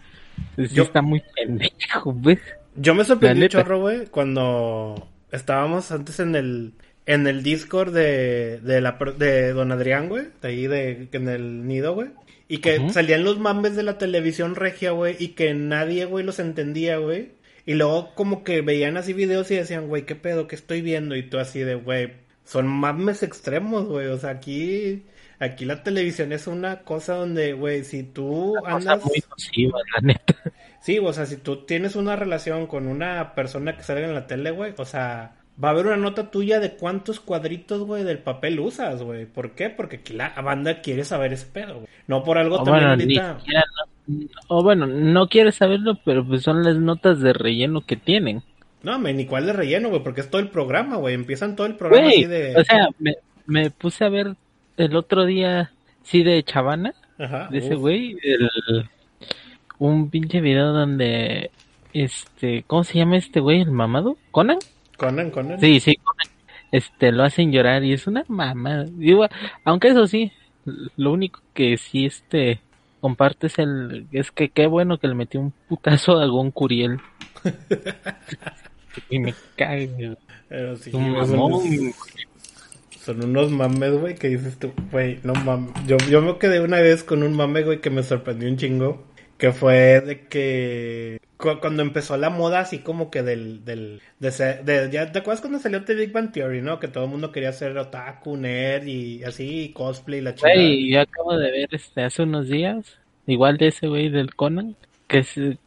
sí 0.58 0.76
Yo- 0.76 0.84
está 0.84 1.02
muy 1.02 1.24
pendejo, 1.34 2.14
¿ves? 2.18 2.40
Yo 2.76 2.94
me 2.94 3.06
sorprendí 3.06 3.48
chorro, 3.48 3.80
güey, 3.80 4.08
cuando 4.08 5.08
estábamos 5.32 5.90
antes 5.94 6.20
en 6.20 6.36
el 6.36 6.74
en 7.06 7.28
el 7.28 7.44
Discord 7.44 7.94
de, 7.94 8.60
de 8.60 8.82
la 8.82 8.98
de 9.18 9.54
Don 9.54 9.72
Adrián, 9.72 10.10
güey, 10.10 10.26
de 10.42 10.48
ahí 10.50 10.68
de 10.68 11.08
en 11.14 11.30
el 11.30 11.66
nido, 11.66 11.94
güey, 11.94 12.10
y 12.50 12.58
que 12.58 12.90
salían 12.90 13.24
los 13.24 13.40
mames 13.40 13.78
de 13.78 13.84
la 13.84 13.98
televisión 13.98 14.56
regia, 14.56 14.92
güey, 14.92 15.16
y 15.18 15.30
que 15.30 15.54
nadie, 15.54 16.04
güey, 16.04 16.26
los 16.26 16.40
entendía, 16.40 16.98
güey. 16.98 17.42
Y 17.66 17.76
luego 17.76 18.14
como 18.16 18.44
que 18.44 18.62
veían 18.62 18.98
así 18.98 19.14
videos 19.14 19.50
y 19.52 19.56
decían, 19.56 19.88
güey, 19.88 20.06
¿qué 20.06 20.16
pedo? 20.16 20.48
¿Qué 20.48 20.56
estoy 20.56 20.82
viendo? 20.82 21.16
Y 21.16 21.24
tú 21.24 21.40
así 21.40 21.60
de, 21.60 21.76
güey, 21.76 22.14
son 22.44 22.68
mames 22.68 23.24
extremos, 23.24 23.86
güey. 23.86 24.08
O 24.08 24.18
sea, 24.18 24.32
aquí 24.32 25.04
aquí 25.40 25.66
la 25.66 25.84
televisión 25.84 26.32
es 26.32 26.48
una 26.48 26.82
cosa 26.82 27.16
donde, 27.16 27.54
güey, 27.54 27.84
si 27.84 28.04
tú 28.04 28.56
Cosa 28.60 28.76
andas 28.76 29.06
muy 29.06 29.24
nociva, 29.30 29.80
la 29.96 30.08
neta. 30.08 30.36
Sí, 30.82 31.00
o 31.00 31.14
sea, 31.14 31.26
si 31.26 31.38
tú 31.38 31.66
tienes 31.66 31.96
una 31.96 32.16
relación 32.16 32.68
con 32.68 32.88
una 32.88 33.36
persona 33.36 33.78
que 33.78 33.84
salga 33.84 34.06
en 34.06 34.14
la 34.14 34.28
tele, 34.28 34.52
güey, 34.52 34.74
o 34.78 34.86
sea, 34.86 35.36
va 35.62 35.70
a 35.70 35.72
haber 35.72 35.88
una 35.88 35.98
nota 35.98 36.32
tuya 36.32 36.60
de 36.60 36.76
cuántos 36.76 37.20
cuadritos, 37.20 37.82
güey, 37.84 38.04
del 38.04 38.20
papel 38.20 38.60
usas, 38.60 39.02
güey. 39.04 39.26
¿Por 39.26 39.52
qué? 39.52 39.70
Porque 39.70 40.00
la 40.14 40.30
banda 40.42 40.82
quiere 40.82 41.04
saber 41.04 41.34
ese 41.34 41.46
pedo, 41.48 41.76
güey. 41.76 41.88
No 42.08 42.24
por 42.24 42.38
algo 42.38 42.56
O 42.60 42.64
también 42.64 42.88
bueno, 42.90 42.96
ni 42.96 43.18
ahorita. 43.18 43.40
siquiera 43.40 43.64
no- 44.08 44.28
o 44.50 44.62
bueno, 44.64 44.86
no 44.86 45.28
quieres 45.30 45.56
saberlo, 45.56 45.98
pero 46.04 46.26
pues 46.28 46.42
son 46.44 46.64
las 46.64 46.76
notas 46.76 47.22
de 47.22 47.32
relleno 47.34 47.86
que 47.86 47.96
tienen. 47.96 48.44
No, 48.82 49.00
me, 49.00 49.14
ni 49.14 49.26
cuál 49.26 49.46
de 49.46 49.54
relleno, 49.54 49.88
güey, 49.90 50.04
porque 50.04 50.20
es 50.22 50.30
todo 50.30 50.42
el 50.42 50.50
programa, 50.50 50.98
güey. 50.98 51.16
Empiezan 51.16 51.56
todo 51.56 51.68
el 51.68 51.76
programa 51.76 52.10
así 52.10 52.26
de. 52.26 52.54
o 52.58 52.64
sea, 52.66 52.90
me, 53.00 53.16
me 53.46 53.72
puse 53.72 54.04
a 54.04 54.10
ver 54.10 54.36
el 54.76 54.96
otro 54.98 55.26
día, 55.26 55.72
sí, 56.04 56.22
de 56.24 56.44
Chavana, 56.44 56.94
Ajá. 57.18 57.48
de 57.50 57.60
ese 57.60 57.76
güey, 57.76 58.18
el- 58.24 58.90
un 59.80 60.10
pinche 60.10 60.42
video 60.42 60.74
donde, 60.74 61.52
este, 61.94 62.64
¿cómo 62.68 62.84
se 62.84 62.98
llama 62.98 63.16
este 63.18 63.40
güey? 63.40 63.62
¿El 63.62 63.72
mamado? 63.72 64.18
¿Conan? 64.32 64.58
Conan, 64.98 65.32
Conan. 65.32 65.60
Sí, 65.60 65.80
sí, 65.80 65.96
Conan. 65.96 66.34
Este, 66.72 67.12
lo 67.12 67.24
hacen 67.24 67.52
llorar 67.52 67.84
y 67.84 67.94
es 67.94 68.08
una 68.08 68.26
mamada. 68.28 68.86
Digo, 68.86 69.28
aunque 69.64 69.90
eso 69.90 70.08
sí, 70.08 70.32
lo 70.98 71.12
único 71.12 71.40
que 71.54 71.78
sí, 71.78 72.06
este, 72.06 72.62
comparte 73.00 73.48
es 73.48 73.60
el, 73.60 74.08
es 74.12 74.32
que 74.32 74.50
qué 74.50 74.66
bueno 74.66 74.98
que 74.98 75.08
le 75.08 75.14
metió 75.14 75.40
un 75.40 75.54
putazo 75.68 76.20
a 76.20 76.26
Gon 76.26 76.50
Curiel. 76.52 77.00
y 79.10 79.20
me 79.20 79.36
güey. 79.58 80.18
Pero 80.50 80.76
sí, 80.78 80.90
son, 80.90 81.94
son 83.00 83.24
unos 83.24 83.52
mames, 83.52 84.00
güey, 84.00 84.16
que 84.16 84.30
dices 84.30 84.58
tú, 84.58 84.72
güey, 84.92 85.20
no 85.24 85.34
mames. 85.34 85.74
Yo, 85.86 85.98
yo 86.10 86.22
me 86.22 86.38
quedé 86.38 86.60
una 86.60 86.80
vez 86.80 87.04
con 87.04 87.22
un 87.22 87.36
mame, 87.36 87.64
güey, 87.64 87.82
que 87.82 87.90
me 87.90 88.04
sorprendió 88.04 88.50
un 88.50 88.58
chingo. 88.58 89.04
Que 89.38 89.52
fue 89.52 90.00
de 90.00 90.28
que 90.28 91.20
cuando 91.62 91.82
empezó 91.82 92.18
la 92.18 92.30
moda 92.30 92.60
así 92.62 92.80
como 92.80 93.10
que 93.12 93.22
del, 93.24 93.64
del, 93.66 94.02
de 94.20 94.30
de- 94.64 94.90
ya, 94.92 95.12
¿te 95.12 95.20
acuerdas 95.20 95.42
cuando 95.42 95.60
salió 95.60 95.84
The 95.84 95.96
Big 95.96 96.12
Bang 96.12 96.32
Theory, 96.32 96.62
no? 96.62 96.80
Que 96.80 96.88
todo 96.88 97.06
el 97.06 97.10
mundo 97.10 97.32
quería 97.32 97.52
ser 97.54 97.78
otaku, 97.78 98.38
nerd 98.38 98.86
y 98.86 99.24
así, 99.24 99.66
y 99.66 99.70
cosplay 99.74 100.20
y 100.20 100.22
la 100.24 100.36
chingada. 100.36 100.56
Güey, 100.56 100.92
yo 100.92 101.02
acabo 101.02 101.38
de 101.38 101.52
ver 101.52 101.70
este 101.72 102.04
hace 102.04 102.24
unos 102.24 102.48
días, 102.48 102.98
igual 103.28 103.58
de 103.58 103.68
ese 103.68 103.88
güey 103.88 104.10
del 104.10 104.36
Conan, 104.36 104.76
que 105.08 105.20
es 105.20 105.38
eh, 105.38 105.58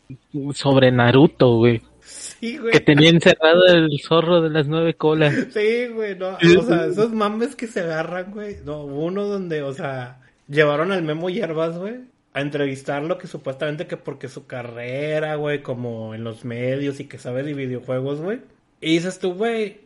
sobre 0.54 0.90
Naruto, 0.92 1.56
güey. 1.56 1.82
Sí, 2.00 2.56
güey. 2.58 2.72
Que 2.72 2.80
tenía 2.80 3.10
encerrado 3.10 3.66
el 3.66 3.88
zorro 4.00 4.40
de 4.40 4.50
las 4.50 4.68
nueve 4.68 4.94
colas. 4.94 5.34
Sí, 5.52 5.88
güey, 5.92 6.16
no, 6.16 6.36
o 6.36 6.62
sea, 6.62 6.86
esos 6.86 7.12
mames 7.12 7.56
que 7.56 7.66
se 7.66 7.80
agarran, 7.80 8.30
güey. 8.32 8.56
No, 8.64 8.82
hubo 8.82 9.06
uno 9.06 9.24
donde, 9.24 9.62
o 9.62 9.72
sea, 9.72 10.20
llevaron 10.48 10.92
al 10.92 11.02
Memo 11.02 11.28
Hierbas, 11.30 11.76
güey, 11.78 11.96
a 12.36 12.42
entrevistarlo 12.42 13.16
que 13.16 13.28
supuestamente 13.28 13.86
que 13.86 13.96
porque 13.96 14.28
su 14.28 14.46
carrera, 14.46 15.36
güey, 15.36 15.62
como 15.62 16.14
en 16.14 16.22
los 16.22 16.44
medios 16.44 17.00
y 17.00 17.06
que 17.06 17.16
sabe 17.16 17.42
de 17.42 17.54
videojuegos, 17.54 18.20
güey. 18.20 18.40
Y 18.78 18.92
dices 18.92 19.18
tú, 19.18 19.32
güey, 19.32 19.80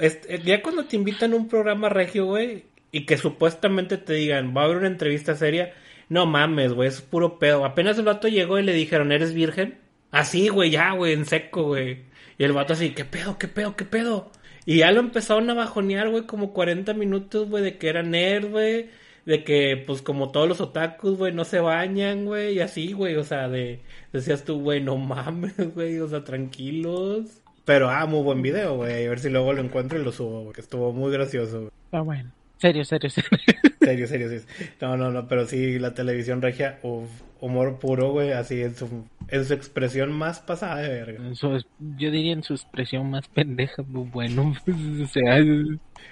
eh, 0.00 0.40
ya 0.44 0.62
cuando 0.62 0.84
te 0.84 0.94
invitan 0.94 1.32
a 1.32 1.36
un 1.36 1.48
programa 1.48 1.88
regio, 1.88 2.26
güey, 2.26 2.62
y 2.92 3.06
que 3.06 3.18
supuestamente 3.18 3.98
te 3.98 4.12
digan, 4.12 4.56
va 4.56 4.62
a 4.62 4.64
haber 4.66 4.76
una 4.76 4.86
entrevista 4.86 5.34
seria, 5.34 5.74
no 6.08 6.26
mames, 6.26 6.74
güey, 6.74 6.88
es 6.88 7.02
puro 7.02 7.40
pedo. 7.40 7.64
Apenas 7.64 7.98
el 7.98 8.04
vato 8.04 8.28
llegó 8.28 8.60
y 8.60 8.62
le 8.62 8.72
dijeron, 8.72 9.10
¿eres 9.10 9.34
virgen? 9.34 9.76
Así, 10.12 10.48
güey, 10.48 10.70
ya, 10.70 10.92
güey, 10.92 11.12
en 11.12 11.24
seco, 11.24 11.64
güey. 11.64 12.04
Y 12.38 12.44
el 12.44 12.52
vato 12.52 12.74
así, 12.74 12.90
¿qué 12.90 13.04
pedo, 13.04 13.36
qué 13.36 13.48
pedo, 13.48 13.74
qué 13.74 13.84
pedo? 13.84 14.30
Y 14.64 14.78
ya 14.78 14.92
lo 14.92 15.00
empezaron 15.00 15.50
a 15.50 15.54
bajonear, 15.54 16.08
güey, 16.10 16.22
como 16.24 16.52
40 16.52 16.94
minutos, 16.94 17.48
güey, 17.48 17.64
de 17.64 17.78
que 17.78 17.88
era 17.88 18.04
nerd, 18.04 18.48
güey. 18.50 18.90
De 19.26 19.42
que, 19.44 19.76
pues, 19.86 20.00
como 20.02 20.30
todos 20.30 20.48
los 20.48 20.60
otakus, 20.60 21.18
güey, 21.18 21.32
no 21.34 21.44
se 21.44 21.58
bañan, 21.60 22.24
güey, 22.26 22.54
y 22.54 22.60
así, 22.60 22.92
güey, 22.92 23.16
o 23.16 23.24
sea, 23.24 23.48
de... 23.48 23.80
Decías 24.12 24.44
tú, 24.44 24.60
güey, 24.60 24.80
no 24.80 24.96
mames, 24.96 25.54
güey, 25.74 25.98
o 25.98 26.08
sea, 26.08 26.22
tranquilos. 26.24 27.42
Pero, 27.64 27.90
ah, 27.90 28.06
muy 28.06 28.22
buen 28.22 28.40
video, 28.40 28.76
güey, 28.76 29.04
a 29.04 29.08
ver 29.10 29.18
si 29.18 29.28
luego 29.28 29.52
lo 29.52 29.60
encuentro 29.62 30.00
y 30.00 30.04
lo 30.04 30.12
subo, 30.12 30.44
porque 30.44 30.60
estuvo 30.60 30.92
muy 30.92 31.12
gracioso, 31.12 31.58
güey. 31.58 31.70
Ah, 31.92 32.00
bueno. 32.02 32.30
Serio, 32.58 32.84
serio, 32.84 33.10
serio. 33.10 33.28
Serio, 33.80 34.06
serio, 34.08 34.28
sí. 34.30 34.44
No, 34.80 34.96
no, 34.96 35.10
no, 35.12 35.28
pero 35.28 35.46
sí, 35.46 35.78
la 35.78 35.94
televisión 35.94 36.42
regia, 36.42 36.80
uf, 36.82 37.08
humor 37.40 37.78
puro, 37.78 38.10
güey, 38.10 38.32
así 38.32 38.60
en 38.62 38.74
su, 38.74 39.04
en 39.28 39.44
su 39.44 39.54
expresión 39.54 40.10
más 40.10 40.40
pasada 40.40 40.76
de 40.80 40.88
verga. 40.88 41.24
En 41.24 41.36
su- 41.36 41.62
yo 41.96 42.10
diría 42.10 42.32
en 42.32 42.42
su 42.42 42.54
expresión 42.54 43.10
más 43.10 43.28
pendeja, 43.28 43.82
pues, 43.84 44.10
bueno, 44.10 44.54
o 45.02 45.06
sea, 45.06 45.38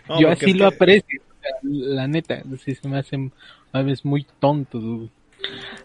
No, 0.09 0.20
yo 0.20 0.29
así 0.31 0.53
lo 0.53 0.68
que- 0.70 0.74
aprecio, 0.77 1.22
la 1.63 2.07
neta, 2.07 2.43
sí 2.63 2.75
se 2.75 2.89
me 2.89 2.99
hacen 2.99 3.33
a 3.73 3.83
veces 3.83 4.05
muy 4.05 4.27
tontos, 4.39 4.83
güey. 4.83 5.11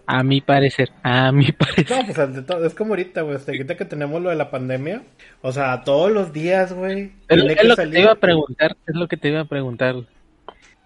a 0.06 0.24
mi 0.24 0.41
parecer, 0.41 0.91
a 1.04 1.32
mi 1.32 1.52
parecer. 1.52 2.08
No, 2.08 2.13
pues 2.13 2.45
todo, 2.45 2.65
es 2.65 2.74
como 2.74 2.91
ahorita, 2.91 3.22
güey, 3.22 3.36
hasta 3.36 3.52
ahorita 3.52 3.78
que 3.78 3.86
tenemos 3.86 4.22
lo 4.22 4.30
de 4.30 4.36
la 4.36 4.52
pandemia, 4.52 5.04
o 5.41 5.52
sea, 5.52 5.84
todos 5.84 6.12
los 6.12 6.34
días, 6.34 6.74
güey, 6.74 7.12
Es, 7.28 7.38
lo 7.38 7.76
que 7.76 7.88
te 7.88 8.00
iba 8.00 8.12
a 8.12 8.15
preguntar, 8.15 8.78
es 8.88 8.95
lo 8.95 9.08
que 9.08 9.17
te 9.17 9.30
iba 9.30 9.41
a 9.41 9.45
preguntar. 9.45 9.95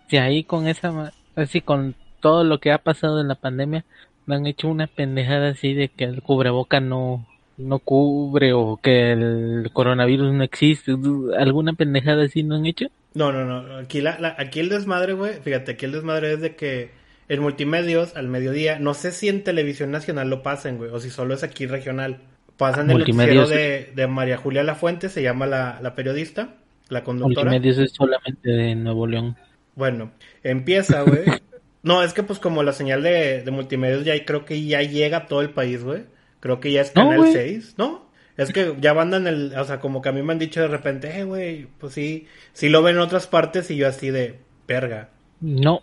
Si 0.08 0.18
ahí 0.18 0.44
con 0.44 0.68
esa, 0.68 1.14
así 1.36 1.62
con 1.62 1.96
todo 2.20 2.44
lo 2.44 2.60
que 2.60 2.72
ha 2.72 2.78
pasado 2.78 3.20
en 3.20 3.28
la 3.28 3.36
pandemia, 3.36 3.86
me 4.26 4.36
han 4.36 4.48
hecho 4.48 4.70
una 4.70 4.88
pendejada 4.88 5.50
así 5.50 5.74
de 5.74 5.90
que 5.90 6.06
el 6.06 6.22
cubreboca 6.22 6.80
no, 6.80 7.28
no 7.58 7.80
cubre 7.80 8.54
o 8.54 8.80
que 8.82 9.12
el 9.12 9.70
coronavirus 9.74 10.34
no 10.34 10.44
existe, 10.44 10.96
alguna 11.38 11.74
pendejada 11.74 12.24
así 12.24 12.44
no 12.44 12.56
han 12.56 12.66
hecho. 12.66 12.88
No, 13.16 13.32
no, 13.32 13.46
no, 13.46 13.78
aquí, 13.78 14.02
la, 14.02 14.18
la- 14.20 14.36
aquí 14.40 14.60
el 14.60 14.70
desmadre, 14.70 15.14
güey, 15.14 15.36
fíjate, 15.42 15.74
aquí 15.74 15.86
el 15.86 15.92
desmadre 15.92 16.34
es 16.34 16.42
de 16.42 16.56
que 16.56 16.92
en 17.30 17.42
multimedios, 17.42 18.16
al 18.16 18.28
mediodía, 18.28 18.80
no 18.80 18.94
sé 18.94 19.12
si 19.12 19.30
en 19.30 19.44
televisión 19.44 19.92
nacional 19.92 20.30
lo 20.30 20.42
pasen, 20.44 20.78
güey, 20.78 20.90
o 20.92 21.00
si 21.00 21.10
solo 21.10 21.34
es 21.34 21.44
aquí 21.44 21.66
regional. 21.68 22.22
Pasan 22.58 22.90
el 22.92 23.00
noticiero 23.00 23.48
de, 23.48 23.92
de 23.96 24.08
María 24.08 24.38
Julia 24.38 24.64
Lafuente, 24.64 25.10
se 25.10 25.24
llama 25.24 25.46
la, 25.48 25.80
la 25.82 25.96
periodista, 25.96 26.56
la 26.90 27.04
conductora. 27.04 27.50
Multimedios 27.52 27.78
es 27.80 27.94
solamente 27.96 28.50
de 28.50 28.76
Nuevo 28.76 29.08
León. 29.08 29.36
Bueno, 29.76 30.12
empieza, 30.44 31.02
güey. 31.02 31.24
No, 31.86 32.02
es 32.02 32.14
que 32.14 32.24
pues 32.24 32.40
como 32.40 32.64
la 32.64 32.72
señal 32.72 33.04
de, 33.04 33.42
de 33.44 33.52
multimedios 33.52 34.06
ya 34.06 34.14
creo 34.24 34.46
que 34.46 34.64
ya 34.66 34.82
llega 34.84 35.18
a 35.18 35.26
todo 35.26 35.42
el 35.42 35.50
país, 35.50 35.84
güey. 35.84 36.04
Creo 36.40 36.62
que 36.62 36.72
ya 36.72 36.80
es 36.80 36.96
No, 36.96 37.02
Canal 37.04 37.18
güey. 37.18 37.34
6, 37.34 37.76
¿no? 37.78 38.10
Es 38.38 38.52
que 38.52 38.76
ya 38.82 38.94
van 38.94 39.14
en 39.14 39.28
el, 39.28 39.54
o 39.58 39.64
sea, 39.64 39.80
como 39.80 40.02
que 40.02 40.10
a 40.10 40.12
mí 40.12 40.22
me 40.24 40.34
han 40.34 40.40
dicho 40.40 40.62
de 40.62 40.68
repente, 40.68 41.20
eh, 41.20 41.24
güey, 41.24 41.68
pues 41.80 41.94
sí, 41.94 42.28
sí 42.54 42.70
lo 42.70 42.82
ven 42.82 42.96
en 42.96 43.02
otras 43.02 43.28
partes 43.28 43.70
y 43.72 43.76
yo 43.76 43.88
así 43.88 44.10
de, 44.10 44.40
verga. 44.68 45.10
No, 45.42 45.82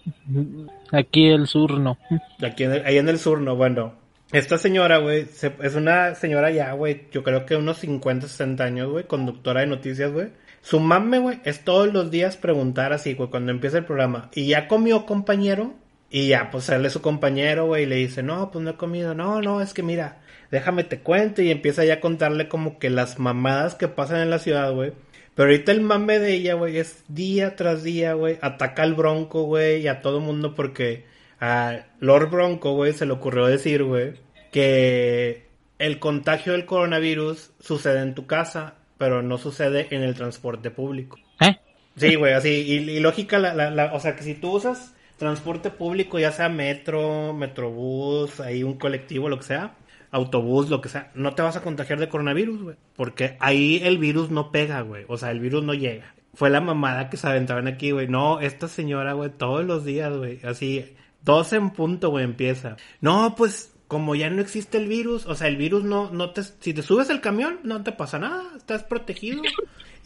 aquí 0.90 1.28
el 1.28 1.46
sur 1.46 1.78
no. 1.78 1.98
Aquí 2.42 2.64
en 2.64 2.72
el- 2.72 2.84
ahí 2.86 2.98
en 2.98 3.08
el 3.08 3.18
sur, 3.18 3.40
no, 3.40 3.56
bueno. 3.56 3.94
Esta 4.32 4.58
señora, 4.58 4.98
güey, 4.98 5.24
se- 5.26 5.52
es 5.62 5.74
una 5.74 6.14
señora 6.14 6.50
ya, 6.50 6.72
güey, 6.72 7.02
yo 7.12 7.22
creo 7.22 7.46
que 7.46 7.56
unos 7.56 7.78
50, 7.78 8.26
60 8.28 8.64
años, 8.64 8.88
güey, 8.90 9.04
conductora 9.04 9.60
de 9.60 9.66
noticias, 9.66 10.10
güey. 10.12 10.28
Su 10.62 10.78
mame, 10.80 11.18
güey, 11.18 11.40
es 11.44 11.64
todos 11.64 11.92
los 11.92 12.10
días 12.10 12.36
preguntar 12.36 12.92
así, 12.92 13.14
güey, 13.14 13.28
cuando 13.30 13.50
empieza 13.50 13.78
el 13.78 13.84
programa. 13.84 14.30
Y 14.34 14.46
ya 14.46 14.66
comió 14.68 15.04
compañero. 15.06 15.74
Y 16.12 16.26
ya, 16.28 16.50
pues 16.50 16.64
sale 16.64 16.90
su 16.90 17.00
compañero, 17.02 17.66
güey, 17.66 17.84
y 17.84 17.86
le 17.86 17.94
dice, 17.96 18.22
no, 18.24 18.50
pues 18.50 18.64
no 18.64 18.72
he 18.72 18.76
comido. 18.76 19.14
No, 19.14 19.40
no, 19.40 19.60
es 19.60 19.72
que 19.72 19.82
mira, 19.84 20.18
déjame 20.50 20.84
te 20.84 21.00
cuento. 21.00 21.42
Y 21.42 21.50
empieza 21.50 21.84
ya 21.84 21.94
a 21.94 22.00
contarle 22.00 22.48
como 22.48 22.78
que 22.78 22.90
las 22.90 23.18
mamadas 23.18 23.74
que 23.74 23.88
pasan 23.88 24.20
en 24.20 24.30
la 24.30 24.38
ciudad, 24.38 24.72
güey. 24.72 24.92
Pero 25.34 25.50
ahorita 25.50 25.72
el 25.72 25.80
mame 25.80 26.18
de 26.18 26.34
ella, 26.34 26.54
güey, 26.54 26.76
es 26.78 27.04
día 27.08 27.56
tras 27.56 27.82
día, 27.82 28.14
güey. 28.14 28.38
Ataca 28.42 28.82
al 28.82 28.94
Bronco, 28.94 29.44
güey, 29.44 29.82
y 29.82 29.88
a 29.88 30.02
todo 30.02 30.20
mundo 30.20 30.54
porque 30.54 31.04
a 31.40 31.86
Lord 32.00 32.30
Bronco, 32.30 32.74
güey, 32.74 32.92
se 32.92 33.06
le 33.06 33.12
ocurrió 33.12 33.46
decir, 33.46 33.84
güey, 33.84 34.14
que 34.50 35.46
el 35.78 35.98
contagio 35.98 36.52
del 36.52 36.66
coronavirus 36.66 37.52
sucede 37.60 38.00
en 38.02 38.14
tu 38.14 38.26
casa, 38.26 38.74
pero 38.98 39.22
no 39.22 39.38
sucede 39.38 39.86
en 39.92 40.02
el 40.02 40.14
transporte 40.14 40.70
público. 40.70 41.18
¿Eh? 41.40 41.58
Sí, 41.96 42.16
güey, 42.16 42.34
así, 42.34 42.50
y, 42.50 42.90
y 42.90 43.00
lógica, 43.00 43.38
la, 43.38 43.54
la, 43.54 43.70
la- 43.70 43.94
o 43.94 44.00
sea, 44.00 44.16
que 44.16 44.22
si 44.22 44.34
tú 44.34 44.50
usas 44.56 44.94
transporte 45.16 45.70
público, 45.70 46.18
ya 46.18 46.32
sea 46.32 46.48
metro, 46.48 47.32
metrobús, 47.32 48.40
ahí 48.40 48.62
un 48.62 48.74
colectivo, 48.78 49.28
lo 49.28 49.38
que 49.38 49.44
sea, 49.44 49.74
autobús, 50.10 50.68
lo 50.68 50.80
que 50.80 50.88
sea, 50.88 51.10
no 51.14 51.34
te 51.34 51.42
vas 51.42 51.56
a 51.56 51.62
contagiar 51.62 51.98
de 51.98 52.08
coronavirus, 52.08 52.62
güey. 52.62 52.76
Porque 52.96 53.36
ahí 53.40 53.80
el 53.82 53.98
virus 53.98 54.30
no 54.30 54.50
pega, 54.50 54.80
güey. 54.82 55.04
O 55.08 55.16
sea, 55.18 55.30
el 55.30 55.40
virus 55.40 55.64
no 55.64 55.74
llega. 55.74 56.14
Fue 56.34 56.50
la 56.50 56.60
mamada 56.60 57.10
que 57.10 57.16
se 57.16 57.26
aventaban 57.26 57.66
aquí, 57.68 57.90
güey. 57.90 58.08
No, 58.08 58.40
esta 58.40 58.68
señora, 58.68 59.12
güey, 59.14 59.30
todos 59.30 59.64
los 59.64 59.84
días, 59.84 60.16
güey. 60.16 60.40
Así, 60.44 60.84
12 61.24 61.56
en 61.56 61.70
punto, 61.70 62.10
güey, 62.10 62.24
empieza. 62.24 62.76
No, 63.00 63.34
pues, 63.36 63.74
como 63.88 64.14
ya 64.14 64.30
no 64.30 64.40
existe 64.40 64.78
el 64.78 64.86
virus, 64.86 65.26
o 65.26 65.34
sea, 65.34 65.48
el 65.48 65.56
virus 65.56 65.84
no, 65.84 66.10
no 66.10 66.30
te, 66.30 66.42
si 66.44 66.72
te 66.72 66.82
subes 66.82 67.10
al 67.10 67.20
camión, 67.20 67.58
no 67.64 67.82
te 67.82 67.92
pasa 67.92 68.18
nada, 68.18 68.44
estás 68.56 68.84
protegido. 68.84 69.42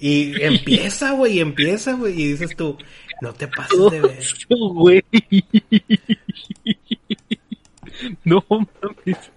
Y 0.00 0.42
empieza, 0.42 1.12
güey, 1.12 1.38
empieza, 1.38 1.92
güey, 1.92 2.20
y 2.20 2.28
dices 2.28 2.56
tú, 2.56 2.76
no 3.20 3.32
te 3.32 3.46
pases 3.46 3.90
de 3.90 4.00
ver. 4.00 4.24
No 8.24 8.44
mames. 8.48 9.30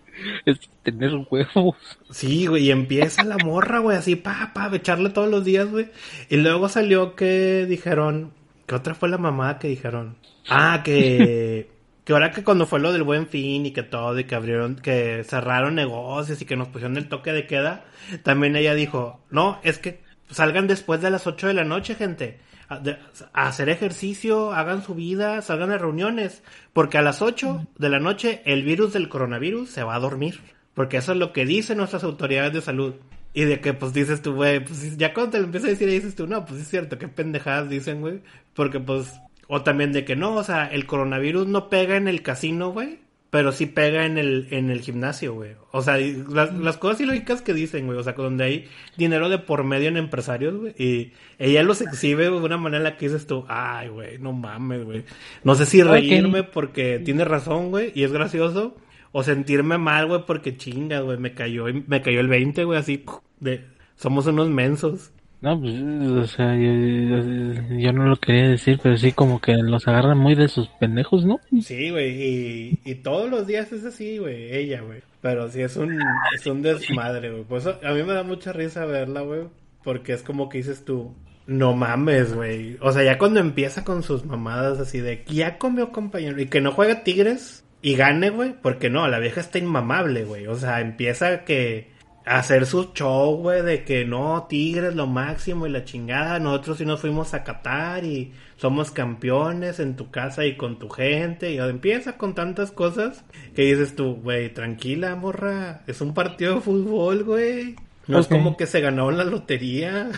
Es 0.46 0.60
tener 0.84 1.12
huevos. 1.30 1.76
Sí, 2.10 2.48
güey, 2.48 2.66
y 2.66 2.72
empieza 2.72 3.24
la 3.24 3.38
morra, 3.38 3.80
güey, 3.80 3.98
así, 3.98 4.16
pa, 4.16 4.52
pa, 4.54 4.70
echarle 4.74 5.10
todos 5.10 5.30
los 5.30 5.44
días, 5.44 5.70
güey. 5.70 5.90
Y 6.30 6.38
luego 6.38 6.70
salió 6.70 7.16
que 7.16 7.66
dijeron, 7.68 8.34
¿qué 8.66 8.76
otra 8.76 8.96
fue 8.96 9.10
la 9.10 9.18
mamada 9.18 9.60
que 9.60 9.68
dijeron? 9.68 10.18
Ah, 10.50 10.82
que, 10.84 11.70
que 12.04 12.13
ahora 12.13 12.32
que 12.32 12.44
cuando 12.44 12.66
fue 12.66 12.80
lo 12.80 12.92
del 12.94 13.04
buen 13.04 13.28
fin 13.28 13.66
y 13.66 13.72
que 13.72 13.84
todo, 13.84 14.18
y 14.20 14.24
que 14.26 14.36
abrieron, 14.36 14.76
que 14.76 15.24
cerraron 15.24 15.76
negocios 15.76 16.42
y 16.42 16.46
que 16.46 16.56
nos 16.56 16.70
pusieron 16.70 16.98
el 16.98 17.10
toque 17.10 17.34
de 17.34 17.48
queda, 17.48 17.86
también 18.24 18.56
ella 18.56 18.74
dijo, 18.74 19.20
no, 19.30 19.60
es 19.63 19.78
que 19.78 20.02
salgan 20.30 20.68
después 20.68 21.02
de 21.02 21.12
las 21.12 21.28
8 21.28 21.48
de 21.48 21.54
la 21.54 21.63
noche, 21.63 21.96
gente. 21.96 22.40
De- 22.82 22.97
hacer 23.34 23.69
ejercicio, 23.69 24.51
hagan 24.53 24.84
su 24.84 24.93
vida, 24.95 25.41
salgan 25.41 25.71
a 25.71 25.77
reuniones. 25.77 26.43
Porque 26.73 26.97
a 26.97 27.01
las 27.01 27.21
8 27.21 27.65
de 27.77 27.89
la 27.89 27.99
noche 27.99 28.41
el 28.45 28.63
virus 28.63 28.93
del 28.93 29.10
coronavirus 29.10 29.69
se 29.69 29.84
va 29.84 29.95
a 29.95 29.99
dormir. 29.99 30.41
Porque 30.73 30.97
eso 30.97 31.13
es 31.13 31.17
lo 31.17 31.34
que 31.34 31.45
dicen 31.45 31.77
nuestras 31.77 32.03
autoridades 32.03 32.53
de 32.53 32.62
salud. 32.62 32.95
Y 33.34 33.43
de 33.45 33.60
que, 33.60 33.73
pues 33.73 33.93
dices 33.93 34.21
tú, 34.21 34.34
güey, 34.36 34.63
pues 34.63 34.97
ya 34.97 35.13
cuando 35.13 35.32
te 35.32 35.38
empiezas 35.38 35.67
a 35.67 35.71
decir, 35.71 35.89
dices 35.89 36.15
tú, 36.15 36.27
no, 36.27 36.45
pues 36.45 36.62
es 36.62 36.67
cierto, 36.69 36.97
qué 36.97 37.08
pendejadas 37.08 37.69
dicen, 37.69 38.01
güey. 38.01 38.21
Porque, 38.53 38.80
pues, 38.80 39.13
o 39.47 39.62
también 39.62 39.91
de 39.91 40.06
que 40.06 40.15
no, 40.15 40.34
o 40.36 40.43
sea, 40.43 40.65
el 40.65 40.86
coronavirus 40.88 41.47
no 41.47 41.69
pega 41.69 41.97
en 41.97 42.08
el 42.08 42.21
casino, 42.23 42.71
güey. 42.71 42.99
Pero 43.30 43.52
sí 43.52 43.66
pega 43.66 44.06
en 44.06 44.18
el, 44.18 44.48
en 44.52 44.70
el 44.70 44.80
gimnasio, 44.80 45.34
güey. 45.34 45.52
O 45.72 45.82
sea, 45.82 45.98
las, 45.98 46.54
las 46.54 46.78
cosas 46.78 47.02
ilógicas 47.02 47.42
que 47.42 47.54
dicen, 47.54 47.86
güey. 47.86 47.98
O 47.98 48.04
sea, 48.04 48.13
donde 48.13 48.44
hay 48.46 48.66
dinero 48.96 49.28
de 49.28 49.38
por 49.38 49.66
medio 49.66 49.90
en 49.90 49.98
empresarios, 49.98 50.56
güey. 50.56 50.74
Y 50.78 51.12
ella 51.38 51.62
los 51.63 51.82
exhibe 51.82 52.26
de 52.26 52.32
una 52.32 52.58
manera 52.58 52.78
en 52.78 52.84
la 52.86 52.98
que 52.98 53.10
dices 53.10 53.28
tú, 53.28 53.46
ay, 53.50 53.90
güey, 53.90 54.18
no 54.20 54.32
mames, 54.32 54.86
güey. 54.86 55.04
No 55.44 55.56
sé 55.56 55.66
si 55.66 55.84
reírme 55.84 56.44
porque 56.44 57.00
tiene 57.00 57.26
razón, 57.26 57.70
güey, 57.70 57.92
y 57.96 58.04
es 58.04 58.13
gracioso. 58.13 58.78
O 59.12 59.24
sentirme 59.24 59.78
mal, 59.78 60.08
güey, 60.08 60.26
porque 60.26 60.56
chinga, 60.56 61.02
güey. 61.02 61.18
Me 61.18 61.34
cayó, 61.34 61.66
me 61.88 62.02
cayó 62.02 62.22
el 62.22 62.28
20, 62.28 62.63
güey, 62.63 62.80
así. 62.80 63.04
De, 63.40 63.66
somos 63.98 64.26
unos 64.28 64.50
mensos. 64.50 65.12
No, 65.39 65.60
pues, 65.60 65.76
o 65.76 66.26
sea, 66.26 66.56
yo, 66.56 67.93
no 67.93 68.06
lo 68.06 68.15
quería 68.15 68.50
decir, 68.50 68.80
pero 68.82 68.97
sí 68.97 69.12
como 69.12 69.39
que 69.39 69.54
los 69.54 69.88
agarran 69.88 70.17
muy 70.17 70.34
de 70.34 70.47
sus 70.47 70.67
pendejos, 70.67 71.26
¿no? 71.26 71.39
Sí, 71.62 71.91
güey, 71.91 72.80
y, 72.84 72.95
todos 72.95 73.30
los 73.30 73.45
días 73.45 73.71
es 73.71 73.86
así, 73.86 74.17
güey, 74.17 74.56
ella, 74.56 74.82
güey. 74.82 75.02
Pero 75.21 75.50
sí 75.50 75.62
es 75.62 75.78
un, 75.78 76.00
es 76.34 76.45
un 76.47 76.63
desmadre, 76.63 77.32
güey. 77.32 77.43
Por 77.43 77.60
eso 77.60 77.80
a 77.84 77.91
mí 77.91 78.02
me 78.02 78.13
da 78.13 78.23
mucha 78.23 78.52
risa 78.52 78.86
verla, 78.86 79.21
güey, 79.21 79.41
porque 79.84 80.13
es 80.13 80.23
como 80.23 80.50
que 80.50 80.58
dices 80.58 80.84
tú, 80.86 81.13
no 81.45 81.73
mames, 81.76 82.34
güey. 82.34 82.78
O 82.82 82.91
sea, 82.91 83.04
ya 83.04 83.19
cuando 83.19 83.39
empieza 83.39 83.84
con 83.84 84.02
sus 84.02 84.26
mamadas 84.26 84.80
así 84.80 85.02
de, 85.02 85.23
ya 85.28 85.60
comió 85.60 85.91
compañero, 85.91 86.41
y 86.41 86.47
que 86.47 86.62
no 86.62 86.71
juega 86.71 87.04
Tigres 87.04 87.63
y 87.84 87.95
gane, 87.95 88.32
güey, 88.32 88.56
porque 88.62 88.89
no, 88.89 89.08
la 89.08 89.19
vieja 89.19 89.41
está 89.41 89.60
inmamable, 89.60 90.26
güey. 90.26 90.47
O 90.47 90.56
sea, 90.56 90.82
empieza 90.82 91.45
que 91.45 91.95
hacer 92.28 92.66
su 92.66 92.92
show, 92.94 93.38
güey, 93.38 93.62
de 93.62 93.84
que 93.84 94.06
no, 94.06 94.46
Tigres 94.50 94.96
lo 94.96 95.08
máximo 95.08 95.66
y 95.66 95.70
la 95.70 95.86
chingada, 95.86 96.40
nosotros 96.40 96.78
sí 96.78 96.86
nos 96.86 97.00
fuimos 97.00 97.34
a 97.34 97.44
Qatar 97.44 98.04
y 98.04 98.34
somos 98.58 98.92
campeones 98.92 99.80
en 99.80 99.96
tu 99.96 100.12
casa 100.12 100.46
y 100.46 100.58
con 100.58 100.80
tu 100.80 100.90
gente, 100.90 101.52
y 101.52 101.58
empieza 101.58 102.18
con 102.18 102.36
tantas 102.36 102.72
cosas 102.72 103.24
que 103.56 103.63
dices 103.63 103.96
tú, 103.96 104.16
güey, 104.16 104.54
tranquila, 104.54 105.16
morra, 105.16 105.82
es 105.88 106.02
un 106.02 106.13
partido 106.13 106.56
de 106.56 106.62
fútbol, 106.62 107.24
güey. 107.24 107.76
No 108.08 108.20
es 108.20 108.28
como 108.28 108.56
que 108.56 108.66
se 108.66 108.80
ganó 108.80 109.12
la 109.12 109.26
lotería. 109.26 110.10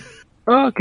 Ok. 0.46 0.80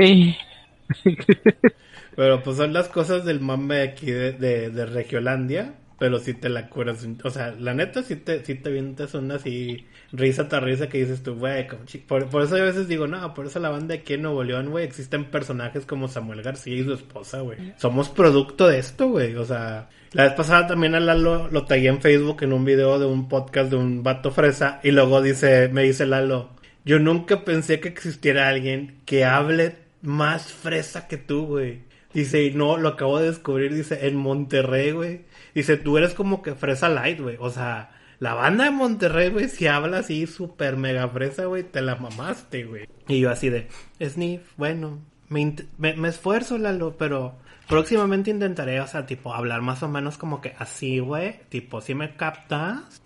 Pero 2.16 2.42
pues 2.42 2.56
son 2.56 2.72
las 2.72 2.88
cosas 2.88 3.24
del 3.24 3.40
mame 3.40 3.80
aquí 3.82 4.10
de, 4.10 4.32
de, 4.32 4.70
de 4.70 4.86
Regiolandia. 4.86 5.74
Pero 5.98 6.18
si 6.20 6.34
te 6.34 6.48
la 6.48 6.68
curas. 6.68 7.06
O 7.24 7.30
sea, 7.30 7.50
la 7.58 7.74
neta 7.74 8.02
sí 8.02 8.16
te, 8.16 8.44
sí 8.44 8.54
te 8.54 8.70
vientas 8.70 9.14
una 9.14 9.34
así 9.34 9.86
risa 10.12 10.48
tras 10.48 10.62
risa 10.62 10.88
que 10.88 10.98
dices 10.98 11.22
tú, 11.22 11.34
güey. 11.34 11.66
Por, 12.06 12.28
por 12.28 12.42
eso 12.42 12.54
a 12.54 12.60
veces 12.60 12.86
digo, 12.86 13.06
no, 13.06 13.34
por 13.34 13.46
eso 13.46 13.58
la 13.58 13.70
banda 13.70 13.96
aquí 13.96 14.14
en 14.14 14.22
Nuevo 14.22 14.44
León, 14.44 14.70
güey, 14.70 14.84
existen 14.84 15.24
personajes 15.24 15.86
como 15.86 16.06
Samuel 16.06 16.42
García 16.42 16.76
y 16.76 16.84
su 16.84 16.92
esposa, 16.92 17.40
güey. 17.40 17.74
Somos 17.76 18.08
producto 18.08 18.68
de 18.68 18.78
esto, 18.78 19.08
güey. 19.08 19.34
O 19.34 19.44
sea, 19.44 19.88
la 20.12 20.24
vez 20.24 20.32
pasada 20.34 20.68
también 20.68 20.94
a 20.94 21.00
Lalo 21.00 21.48
lo 21.50 21.64
tagué 21.64 21.88
en 21.88 22.00
Facebook 22.00 22.42
en 22.42 22.52
un 22.52 22.64
video 22.64 22.98
de 22.98 23.06
un 23.06 23.28
podcast 23.28 23.70
de 23.70 23.76
un 23.76 24.02
vato 24.02 24.30
fresa. 24.30 24.80
Y 24.84 24.92
luego 24.92 25.20
dice, 25.20 25.68
me 25.68 25.82
dice 25.82 26.06
Lalo, 26.06 26.50
yo 26.84 26.98
nunca 26.98 27.44
pensé 27.44 27.80
que 27.80 27.88
existiera 27.88 28.48
alguien 28.48 29.00
que 29.04 29.24
hable 29.24 29.76
más 30.00 30.52
fresa 30.52 31.08
que 31.08 31.16
tú, 31.18 31.46
güey. 31.46 31.80
Dice, 32.14 32.44
y 32.44 32.52
no, 32.52 32.78
lo 32.78 32.88
acabo 32.88 33.18
de 33.18 33.28
descubrir, 33.28 33.74
dice, 33.74 34.06
en 34.06 34.16
Monterrey, 34.16 34.92
güey. 34.92 35.20
Dice, 35.58 35.76
tú 35.76 35.98
eres 35.98 36.14
como 36.14 36.40
que 36.40 36.54
fresa 36.54 36.88
light, 36.88 37.18
güey. 37.18 37.36
O 37.40 37.50
sea, 37.50 37.90
la 38.20 38.34
banda 38.34 38.62
de 38.62 38.70
Monterrey, 38.70 39.30
güey, 39.30 39.48
si 39.48 39.66
habla 39.66 39.98
así 39.98 40.28
súper 40.28 40.76
mega 40.76 41.08
fresa, 41.08 41.46
güey, 41.46 41.64
te 41.64 41.82
la 41.82 41.96
mamaste, 41.96 42.62
güey. 42.62 42.88
Y 43.08 43.18
yo 43.18 43.28
así 43.28 43.50
de, 43.50 43.66
Sniff, 44.00 44.52
bueno, 44.56 45.00
me, 45.28 45.56
me, 45.76 45.94
me 45.94 46.10
esfuerzo, 46.10 46.58
Lalo, 46.58 46.96
pero 46.96 47.34
próximamente 47.66 48.30
intentaré, 48.30 48.78
o 48.80 48.86
sea, 48.86 49.04
tipo, 49.04 49.34
hablar 49.34 49.60
más 49.60 49.82
o 49.82 49.88
menos 49.88 50.16
como 50.16 50.40
que 50.40 50.54
así, 50.60 51.00
güey. 51.00 51.40
Tipo, 51.48 51.80
si 51.80 51.96
me 51.96 52.14
captas? 52.14 53.02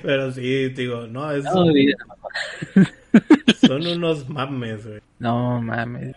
Pero 0.00 0.30
sí, 0.30 0.68
digo, 0.68 1.08
no, 1.08 1.32
es, 1.32 1.42
No, 1.42 1.64
son 3.66 3.84
unos 3.84 4.28
mames, 4.28 4.86
güey. 4.86 5.00
no 5.18 5.60
mames. 5.60 6.14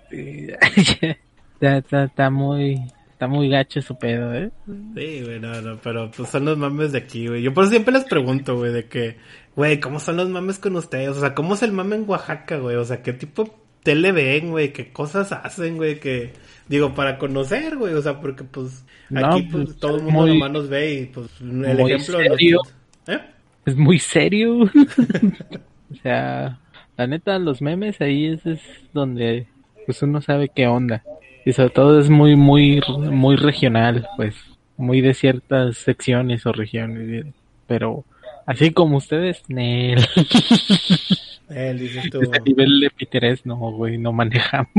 Está, 1.61 1.77
está, 1.77 2.03
está 2.05 2.29
muy, 2.29 2.79
está 3.11 3.27
muy 3.27 3.49
gacho 3.49 3.81
su 3.81 3.97
pedo, 3.97 4.33
¿eh? 4.33 4.49
Sí, 4.65 5.21
güey, 5.23 5.39
no, 5.39 5.61
no, 5.61 5.77
pero 5.83 6.09
pues 6.15 6.29
son 6.29 6.45
los 6.45 6.57
mames 6.57 6.93
de 6.93 6.99
aquí, 6.99 7.27
güey. 7.27 7.41
Yo 7.41 7.53
por 7.53 7.63
eso 7.65 7.71
siempre 7.71 7.93
les 7.93 8.05
pregunto, 8.05 8.55
güey, 8.57 8.71
de 8.71 8.85
que, 8.85 9.17
güey, 9.55 9.79
¿cómo 9.79 9.99
son 9.99 10.17
los 10.17 10.29
mames 10.29 10.57
con 10.59 10.75
ustedes? 10.77 11.09
O 11.09 11.19
sea, 11.19 11.33
¿cómo 11.35 11.55
es 11.55 11.63
el 11.63 11.73
mame 11.73 11.97
en 11.97 12.05
Oaxaca, 12.09 12.57
güey? 12.59 12.77
O 12.77 12.85
sea, 12.85 13.01
¿qué 13.01 13.11
tipo 13.13 13.59
tele 13.83 14.11
ven, 14.13 14.51
güey? 14.51 14.71
¿Qué 14.71 14.91
cosas 14.93 15.31
hacen, 15.33 15.75
güey? 15.75 15.99
Que, 15.99 16.31
digo, 16.69 16.93
para 16.95 17.17
conocer, 17.17 17.75
güey, 17.75 17.93
o 17.93 18.01
sea, 18.01 18.21
porque 18.21 18.45
pues 18.45 18.85
No, 19.09 19.25
aquí 19.25 19.41
pues, 19.51 19.65
pues, 19.65 19.77
todo 19.79 19.97
el 19.97 20.03
mundo 20.03 20.21
muy- 20.21 20.33
nomás 20.33 20.51
nos 20.51 20.69
ve 20.69 20.93
y 21.01 21.05
pues 21.07 21.27
el 21.41 21.47
muy 21.77 21.91
ejemplo... 21.91 22.19
serio. 22.19 22.61
¿Eh? 23.07 23.19
Es 23.65 23.75
muy 23.75 23.99
serio. 23.99 24.59
o 25.91 25.95
sea, 26.03 26.59
la 26.97 27.07
neta, 27.07 27.37
los 27.39 27.61
memes 27.61 27.99
ahí 28.01 28.27
es, 28.27 28.45
es 28.45 28.61
donde 28.93 29.47
pues 29.85 30.01
uno 30.03 30.21
sabe 30.21 30.49
qué 30.55 30.67
onda. 30.67 31.03
Y 31.45 31.53
sobre 31.53 31.69
todo 31.69 31.99
es 31.99 32.09
muy, 32.09 32.35
muy, 32.35 32.81
muy 33.11 33.35
regional, 33.35 34.07
pues, 34.17 34.35
muy 34.77 35.01
de 35.01 35.13
ciertas 35.13 35.77
secciones 35.77 36.45
o 36.45 36.51
regiones. 36.51 37.25
Pero 37.67 38.03
así 38.45 38.71
como 38.71 38.97
ustedes, 38.97 39.43
Nel. 39.47 40.05
Dices 41.49 42.09
tú... 42.11 42.21
Nivel 42.45 42.79
de 42.79 42.89
Piteres 42.91 43.45
no, 43.45 43.55
güey, 43.55 43.97
no 43.97 44.11
manejamos. 44.13 44.69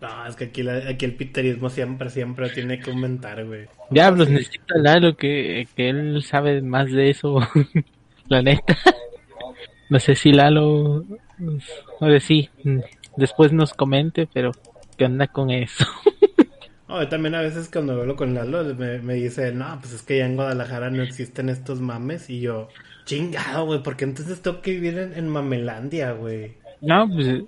No, 0.00 0.26
es 0.26 0.36
que 0.36 0.44
aquí, 0.44 0.62
la- 0.62 0.88
aquí 0.88 1.04
el 1.06 1.14
piterismo 1.14 1.70
siempre, 1.70 2.10
siempre 2.10 2.50
tiene 2.50 2.78
que 2.78 2.90
aumentar, 2.90 3.44
güey. 3.44 3.66
Diablos, 3.90 4.28
necesito 4.28 4.74
a 4.74 4.78
Lalo 4.78 5.16
que, 5.16 5.66
que 5.74 5.88
él 5.88 6.22
sabe 6.22 6.60
más 6.62 6.90
de 6.92 7.10
eso. 7.10 7.40
La 8.28 8.42
neta. 8.42 8.76
No 9.88 9.98
sé 9.98 10.14
si 10.14 10.32
Lalo, 10.32 11.04
o 12.00 12.06
sea, 12.06 12.20
sí, 12.20 12.50
mm, 12.64 12.78
después 13.16 13.52
nos 13.52 13.72
comente, 13.74 14.28
pero 14.32 14.52
¿qué 14.94 15.04
onda 15.04 15.26
con 15.26 15.50
eso? 15.50 15.84
No, 16.86 17.08
también 17.08 17.34
a 17.34 17.40
veces 17.40 17.70
cuando 17.72 18.00
hablo 18.00 18.14
con 18.14 18.34
Lalo 18.34 18.62
me, 18.74 18.98
me 18.98 19.14
dice, 19.14 19.52
no, 19.52 19.78
pues 19.80 19.94
es 19.94 20.02
que 20.02 20.18
ya 20.18 20.26
en 20.26 20.36
Guadalajara 20.36 20.90
no 20.90 21.02
existen 21.02 21.48
estos 21.48 21.80
mames. 21.80 22.28
Y 22.30 22.40
yo, 22.40 22.68
chingado, 23.04 23.64
güey, 23.64 23.82
porque 23.82 24.04
entonces 24.04 24.42
tengo 24.42 24.60
que 24.60 24.72
vivir 24.72 24.98
en, 24.98 25.14
en 25.14 25.28
Mamelandia, 25.28 26.12
güey. 26.12 26.52
No, 26.80 27.08
pues, 27.08 27.42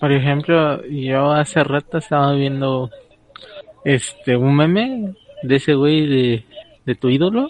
por 0.00 0.12
ejemplo, 0.12 0.84
yo 0.86 1.30
hace 1.30 1.62
rato 1.62 1.98
estaba 1.98 2.34
viendo 2.34 2.90
este 3.84 4.36
un 4.36 4.56
meme 4.56 5.14
de 5.44 5.56
ese 5.56 5.74
güey 5.74 6.06
de, 6.06 6.44
de 6.84 6.94
tu 6.94 7.08
ídolo. 7.08 7.48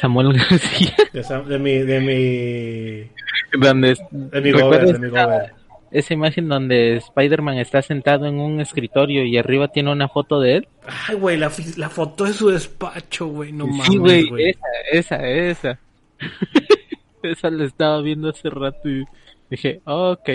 Samuel 0.00 0.32
García, 0.32 0.94
de, 1.12 1.58
mi, 1.58 1.78
de 1.78 2.00
mi, 2.00 3.60
donde 3.60 3.96
de 4.10 4.40
mi 4.40 4.50
gober, 4.52 4.80
¿recuerdas 4.80 4.92
de 4.92 4.98
mi 4.98 5.08
gober. 5.08 5.59
Esa 5.90 6.14
imagen 6.14 6.48
donde 6.48 6.96
Spider-Man 6.96 7.58
está 7.58 7.82
sentado 7.82 8.26
en 8.26 8.38
un 8.38 8.60
escritorio 8.60 9.24
y 9.24 9.36
arriba 9.36 9.68
tiene 9.68 9.90
una 9.92 10.08
foto 10.08 10.40
de 10.40 10.56
él. 10.56 10.68
Ay, 11.08 11.16
güey, 11.16 11.36
la, 11.36 11.50
la 11.76 11.88
foto 11.88 12.24
de 12.24 12.32
su 12.32 12.48
despacho, 12.48 13.26
güey, 13.26 13.52
no 13.52 13.66
mames, 13.66 13.86
Sí, 13.86 13.98
güey, 13.98 14.50
esa, 14.50 14.66
esa, 14.92 15.28
esa. 15.28 15.78
esa 17.22 17.50
la 17.50 17.64
estaba 17.64 18.00
viendo 18.02 18.30
hace 18.30 18.50
rato 18.50 18.88
y 18.88 19.04
dije, 19.50 19.80
ok, 19.84 20.28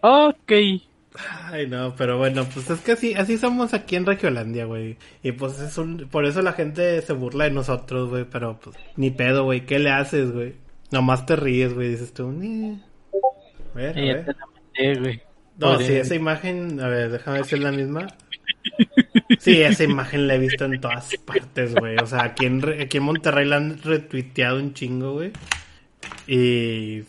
ok. 0.00 0.52
Ay, 1.50 1.66
no, 1.66 1.94
pero 1.96 2.18
bueno, 2.18 2.46
pues 2.52 2.68
es 2.68 2.80
que 2.80 2.92
así, 2.92 3.14
así 3.14 3.38
somos 3.38 3.72
aquí 3.72 3.96
en 3.96 4.04
Regiolandia, 4.04 4.66
güey. 4.66 4.98
Y 5.22 5.32
pues 5.32 5.58
es 5.60 5.78
un, 5.78 6.08
por 6.10 6.26
eso 6.26 6.42
la 6.42 6.52
gente 6.52 7.00
se 7.00 7.14
burla 7.14 7.44
de 7.44 7.52
nosotros, 7.52 8.10
güey, 8.10 8.24
pero 8.24 8.58
pues 8.62 8.76
ni 8.96 9.10
pedo, 9.10 9.44
güey, 9.44 9.64
¿qué 9.64 9.78
le 9.78 9.90
haces, 9.90 10.32
güey? 10.32 10.54
Nomás 10.90 11.24
te 11.24 11.36
ríes, 11.36 11.74
güey, 11.74 11.88
dices 11.88 12.12
tú, 12.12 12.30
ni... 12.30 12.82
A 13.74 13.78
ver, 13.78 13.98
a 13.98 14.02
ver. 14.02 14.36
Güey. 14.98 15.22
No, 15.58 15.80
sí, 15.80 15.94
esa 15.94 16.14
imagen, 16.14 16.80
a 16.80 16.88
ver, 16.88 17.10
déjame 17.10 17.38
ver 17.38 17.46
si 17.46 17.54
es 17.54 17.60
la 17.60 17.72
misma. 17.72 18.06
Sí, 19.40 19.60
esa 19.62 19.84
imagen 19.84 20.28
la 20.28 20.34
he 20.34 20.38
visto 20.38 20.64
en 20.66 20.80
todas 20.80 21.16
partes, 21.24 21.74
güey. 21.74 21.96
O 21.96 22.06
sea, 22.06 22.24
aquí 22.24 22.46
en, 22.46 22.62
aquí 22.80 22.98
en 22.98 23.02
Monterrey 23.02 23.44
la 23.44 23.56
han 23.56 23.82
retuiteado 23.82 24.58
un 24.58 24.72
chingo, 24.72 25.14
güey. 25.14 25.32
Y 26.26 27.02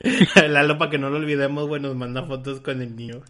Lalo, 0.48 0.78
para 0.78 0.90
que 0.90 0.98
no 0.98 1.10
lo 1.10 1.16
olvidemos, 1.16 1.68
güey, 1.68 1.82
nos 1.82 1.94
manda 1.96 2.24
fotos 2.24 2.60
con 2.60 2.80
el 2.80 2.96
niño. 2.96 3.22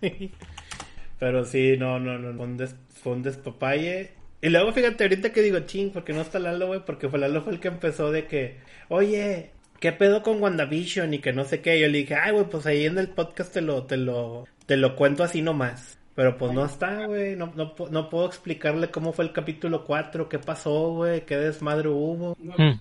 Pero 1.19 1.45
sí, 1.45 1.77
no, 1.77 1.99
no, 1.99 2.19
no, 2.19 2.37
fue 2.37 2.47
un, 2.47 2.57
des, 2.57 2.77
fue 3.03 3.12
un 3.12 3.23
despapalle. 3.23 4.12
Y 4.40 4.49
luego 4.49 4.73
fíjate, 4.73 5.05
ahorita 5.05 5.33
que 5.33 5.43
digo, 5.43 5.59
ching, 5.61 5.90
porque 5.90 6.12
no 6.12 6.23
está 6.23 6.38
Lalo, 6.38 6.69
güey, 6.69 6.85
porque 6.85 7.09
fue 7.09 7.19
Lalo 7.19 7.43
fue 7.43 7.53
el 7.53 7.61
que 7.61 7.69
empezó 7.69 8.11
de 8.11 8.27
que, 8.27 8.59
oye, 8.88 9.51
¿qué 9.81 9.93
pedo 9.93 10.23
con 10.23 10.40
WandaVision? 10.40 11.14
Y 11.14 11.19
que 11.19 11.33
no 11.33 11.45
sé 11.45 11.61
qué. 11.61 11.81
Yo 11.81 11.88
le 11.88 11.99
dije, 11.99 12.14
ay, 12.14 12.33
güey, 12.33 12.45
pues 12.45 12.66
ahí 12.66 12.85
en 12.85 12.99
el 12.99 13.09
podcast 13.09 13.53
te 13.53 13.62
lo, 13.62 13.83
te 13.85 13.97
lo, 13.97 14.47
te 14.66 14.77
lo 14.77 14.95
cuento 14.95 15.25
así 15.25 15.43
nomás. 15.43 15.99
Pero 16.14 16.37
pues 16.37 16.53
no 16.53 16.64
está, 16.64 17.07
güey, 17.07 17.35
no, 17.35 17.53
no, 17.57 17.73
no 17.90 18.11
puedo 18.11 18.27
explicarle 18.27 18.90
cómo 18.90 19.12
fue 19.12 19.25
el 19.25 19.33
capítulo 19.33 19.85
4, 19.87 20.29
qué 20.29 20.38
pasó, 20.38 20.93
güey, 20.93 21.25
qué 21.25 21.37
desmadre 21.37 21.88
hubo. 21.88 22.37
Hmm. 22.57 22.73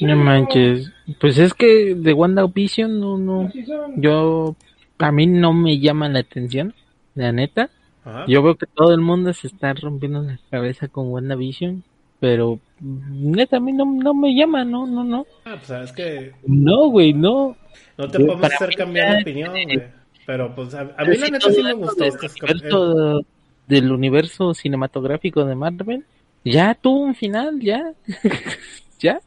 No 0.00 0.16
manches. 0.16 0.90
Pues 1.20 1.38
es 1.38 1.52
que 1.52 1.94
de 1.94 2.12
WandaVision 2.12 3.00
no, 3.00 3.18
no. 3.18 3.50
Yo, 3.96 4.56
a 4.98 5.12
mí 5.12 5.26
no 5.26 5.52
me 5.52 5.78
llama 5.78 6.08
la 6.08 6.20
atención, 6.20 6.72
la 7.14 7.32
neta. 7.32 7.68
Ajá. 8.04 8.24
Yo 8.26 8.42
veo 8.42 8.56
que 8.56 8.66
todo 8.66 8.94
el 8.94 9.00
mundo 9.00 9.32
se 9.34 9.48
está 9.48 9.74
rompiendo 9.74 10.22
la 10.22 10.38
cabeza 10.50 10.88
con 10.88 11.08
WandaVision, 11.08 11.82
pero 12.20 12.58
neta 12.80 13.58
a 13.58 13.60
mí 13.60 13.72
no, 13.72 13.84
no 13.84 14.14
me 14.14 14.34
llama, 14.34 14.64
no, 14.64 14.86
no, 14.86 15.04
no. 15.04 15.26
Ah, 15.44 15.54
pues 15.56 15.66
sabes 15.66 15.92
que 15.92 16.32
No, 16.46 16.88
güey, 16.88 17.12
no. 17.12 17.56
no 17.98 18.08
te 18.08 18.18
Yo- 18.18 18.26
podemos 18.26 18.52
hacer 18.52 18.74
cambiar 18.76 19.16
de 19.16 19.22
opinión, 19.22 19.52
güey. 19.52 19.82
Pero 20.26 20.54
pues 20.54 20.74
a, 20.74 20.80
a 20.96 21.04
mí 21.04 21.16
la 21.16 21.28
neta 21.28 21.50
sí 21.50 21.62
me 21.62 21.72
gustó 21.72 22.04
del 22.04 22.12
este 22.22 22.26
universo, 22.44 23.20
del 23.66 23.92
universo 23.92 24.54
cinematográfico 24.54 25.44
de 25.44 25.54
Marvel, 25.56 26.04
ya 26.44 26.74
tuvo 26.74 27.00
un 27.00 27.14
final, 27.14 27.58
ya. 27.60 27.92
ya. 29.00 29.20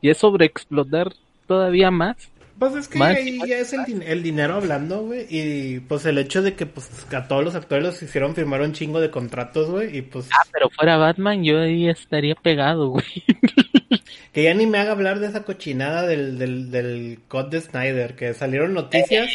Y 0.00 0.08
es 0.10 0.18
sobre 0.18 0.46
explotar 0.46 1.12
todavía 1.46 1.90
más. 1.90 2.30
Pues 2.70 2.76
es 2.76 2.88
que 2.88 3.02
ahí 3.02 3.40
ya 3.44 3.58
es 3.58 3.72
el, 3.72 3.80
din- 3.80 4.04
el 4.06 4.22
dinero 4.22 4.54
hablando, 4.54 5.02
güey. 5.02 5.26
Y 5.28 5.80
pues 5.80 6.06
el 6.06 6.16
hecho 6.18 6.42
de 6.42 6.54
que 6.54 6.64
pues 6.66 6.88
a 7.12 7.26
todos 7.26 7.42
los 7.42 7.56
actores 7.56 7.82
los 7.84 8.00
hicieron 8.02 8.36
firmar 8.36 8.60
un 8.60 8.72
chingo 8.72 9.00
de 9.00 9.10
contratos, 9.10 9.68
güey. 9.68 9.96
Y 9.96 10.02
pues 10.02 10.28
Ah, 10.32 10.46
pero 10.52 10.70
fuera 10.70 10.96
Batman, 10.96 11.42
yo 11.42 11.60
ahí 11.60 11.88
estaría 11.88 12.36
pegado, 12.36 12.88
güey. 12.90 13.04
que 14.32 14.42
ya 14.44 14.54
ni 14.54 14.66
me 14.66 14.78
haga 14.78 14.92
hablar 14.92 15.18
de 15.18 15.26
esa 15.26 15.42
cochinada 15.42 16.06
del, 16.06 16.38
del, 16.38 16.70
del 16.70 17.18
Code 17.28 17.50
de 17.50 17.60
Snyder. 17.62 18.14
Que 18.14 18.32
salieron 18.34 18.74
noticias 18.74 19.28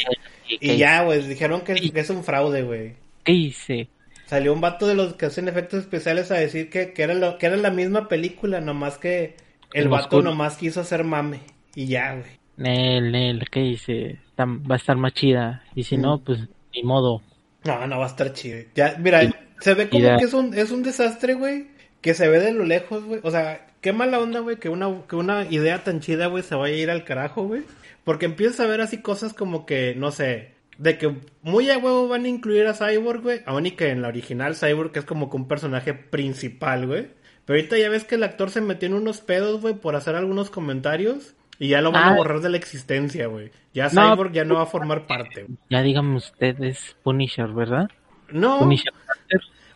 y 0.48 0.76
ya, 0.78 1.02
güey, 1.04 1.20
dijeron 1.26 1.60
que, 1.60 1.74
que 1.74 2.00
es 2.00 2.08
un 2.10 2.24
fraude, 2.24 2.62
güey. 2.62 2.94
¿Qué 3.24 3.32
hice? 3.32 3.88
Salió 4.26 4.52
un 4.54 4.60
vato 4.62 4.86
de 4.86 4.94
los 4.94 5.14
que 5.14 5.26
hacen 5.26 5.48
efectos 5.48 5.80
especiales 5.80 6.30
a 6.30 6.36
decir 6.36 6.70
que, 6.70 6.92
que, 6.94 7.02
era, 7.02 7.12
lo, 7.14 7.36
que 7.36 7.46
era 7.46 7.56
la 7.56 7.70
misma 7.70 8.08
película, 8.08 8.60
nomás 8.62 8.96
que 8.96 9.36
el 9.74 9.84
En 9.84 9.90
vato 9.90 10.04
oscuro. 10.16 10.22
nomás 10.22 10.56
quiso 10.56 10.80
hacer 10.80 11.04
mame. 11.04 11.40
Y 11.74 11.86
ya, 11.88 12.14
güey. 12.14 12.37
Nel, 12.58 13.10
Nel, 13.12 13.48
¿qué? 13.50 14.18
Tam- 14.36 14.68
Va 14.70 14.74
a 14.74 14.78
estar 14.78 14.96
más 14.96 15.14
chida. 15.14 15.64
Y 15.74 15.84
si 15.84 15.96
no, 15.96 16.18
pues 16.22 16.40
ni 16.74 16.82
modo. 16.82 17.22
No, 17.64 17.86
no 17.86 17.98
va 17.98 18.04
a 18.04 18.08
estar 18.08 18.32
chido. 18.32 18.58
Ya, 18.74 18.96
mira, 18.98 19.24
Y- 19.24 19.32
se 19.60 19.74
ve 19.74 19.88
como 19.88 20.02
que 20.18 20.24
es 20.24 20.34
un, 20.34 20.54
es 20.54 20.70
un 20.70 20.82
desastre, 20.82 21.34
güey. 21.34 21.66
Que 22.00 22.14
se 22.14 22.28
ve 22.28 22.38
de 22.38 22.52
lo 22.52 22.64
lejos, 22.64 23.04
güey. 23.04 23.20
O 23.24 23.30
sea, 23.30 23.66
qué 23.80 23.92
mala 23.92 24.20
onda, 24.20 24.40
güey, 24.40 24.56
que 24.58 24.68
una, 24.68 25.02
que 25.08 25.16
una 25.16 25.44
idea 25.50 25.82
tan 25.82 26.00
chida, 26.00 26.26
güey, 26.26 26.42
se 26.44 26.54
vaya 26.54 26.74
a 26.74 26.78
ir 26.78 26.90
al 26.90 27.04
carajo, 27.04 27.44
güey. 27.44 27.62
Porque 28.04 28.26
empiezas 28.26 28.60
a 28.60 28.66
ver 28.66 28.80
así 28.80 28.98
cosas 29.02 29.34
como 29.34 29.66
que, 29.66 29.94
no 29.96 30.10
sé, 30.12 30.52
de 30.78 30.96
que 30.98 31.16
muy 31.42 31.68
a 31.70 31.78
huevo 31.78 32.06
van 32.06 32.24
a 32.24 32.28
incluir 32.28 32.66
a 32.66 32.74
Cyborg, 32.74 33.22
güey. 33.22 33.40
Aún 33.46 33.66
y 33.66 33.72
que 33.72 33.88
en 33.90 34.02
la 34.02 34.08
original 34.08 34.54
Cyborg 34.54 34.92
es 34.96 35.04
como 35.04 35.28
que 35.28 35.36
un 35.36 35.48
personaje 35.48 35.92
principal, 35.94 36.86
güey. 36.86 37.08
Pero 37.44 37.58
ahorita 37.58 37.78
ya 37.78 37.88
ves 37.88 38.04
que 38.04 38.14
el 38.16 38.22
actor 38.22 38.50
se 38.50 38.60
metió 38.60 38.86
en 38.86 38.94
unos 38.94 39.20
pedos, 39.20 39.60
güey, 39.60 39.74
por 39.74 39.96
hacer 39.96 40.14
algunos 40.14 40.50
comentarios. 40.50 41.34
Y 41.58 41.68
ya 41.68 41.80
lo 41.80 41.90
van 41.92 42.02
a 42.04 42.08
Ah. 42.12 42.16
borrar 42.16 42.40
de 42.40 42.48
la 42.50 42.56
existencia, 42.56 43.26
güey. 43.26 43.50
Ya 43.74 43.88
No. 43.92 44.12
Cyborg 44.12 44.32
ya 44.32 44.44
no 44.44 44.54
va 44.56 44.62
a 44.62 44.66
formar 44.66 45.06
parte. 45.06 45.44
güey. 45.44 45.58
Ya 45.70 45.82
digan 45.82 46.14
ustedes 46.14 46.96
Punisher, 47.02 47.48
¿verdad? 47.48 47.88
No. 48.30 48.60
Punisher. 48.60 48.92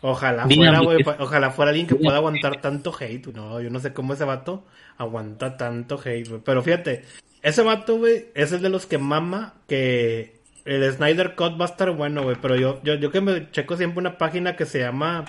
Ojalá 0.05 0.45
fuera, 0.47 0.79
güey, 0.81 0.97
ojalá 1.19 1.51
fuera 1.51 1.69
alguien 1.69 1.87
que 1.87 1.95
pueda 1.95 2.17
aguantar 2.17 2.59
tanto 2.59 2.93
hate. 2.99 3.27
No, 3.33 3.61
yo 3.61 3.69
no 3.69 3.79
sé 3.79 3.93
cómo 3.93 4.13
ese 4.13 4.25
vato 4.25 4.65
aguanta 4.97 5.55
tanto 5.55 5.97
hate, 6.03 6.27
güey. 6.27 6.41
Pero 6.43 6.61
fíjate, 6.61 7.05
ese 7.41 7.61
vato, 7.61 7.97
güey, 7.97 8.25
es 8.35 8.51
el 8.51 8.61
de 8.61 8.69
los 8.69 8.85
que 8.85 8.97
mama 8.97 9.53
que 9.67 10.41
el 10.65 10.91
Snyder 10.91 11.35
Cut 11.35 11.59
va 11.59 11.65
a 11.65 11.69
estar 11.69 11.89
bueno, 11.91 12.23
güey. 12.23 12.35
Pero 12.41 12.57
yo, 12.57 12.81
yo, 12.83 12.95
yo 12.95 13.11
que 13.11 13.21
me 13.21 13.49
checo 13.51 13.77
siempre 13.77 13.99
una 13.99 14.17
página 14.17 14.57
que 14.57 14.65
se 14.65 14.79
llama 14.79 15.23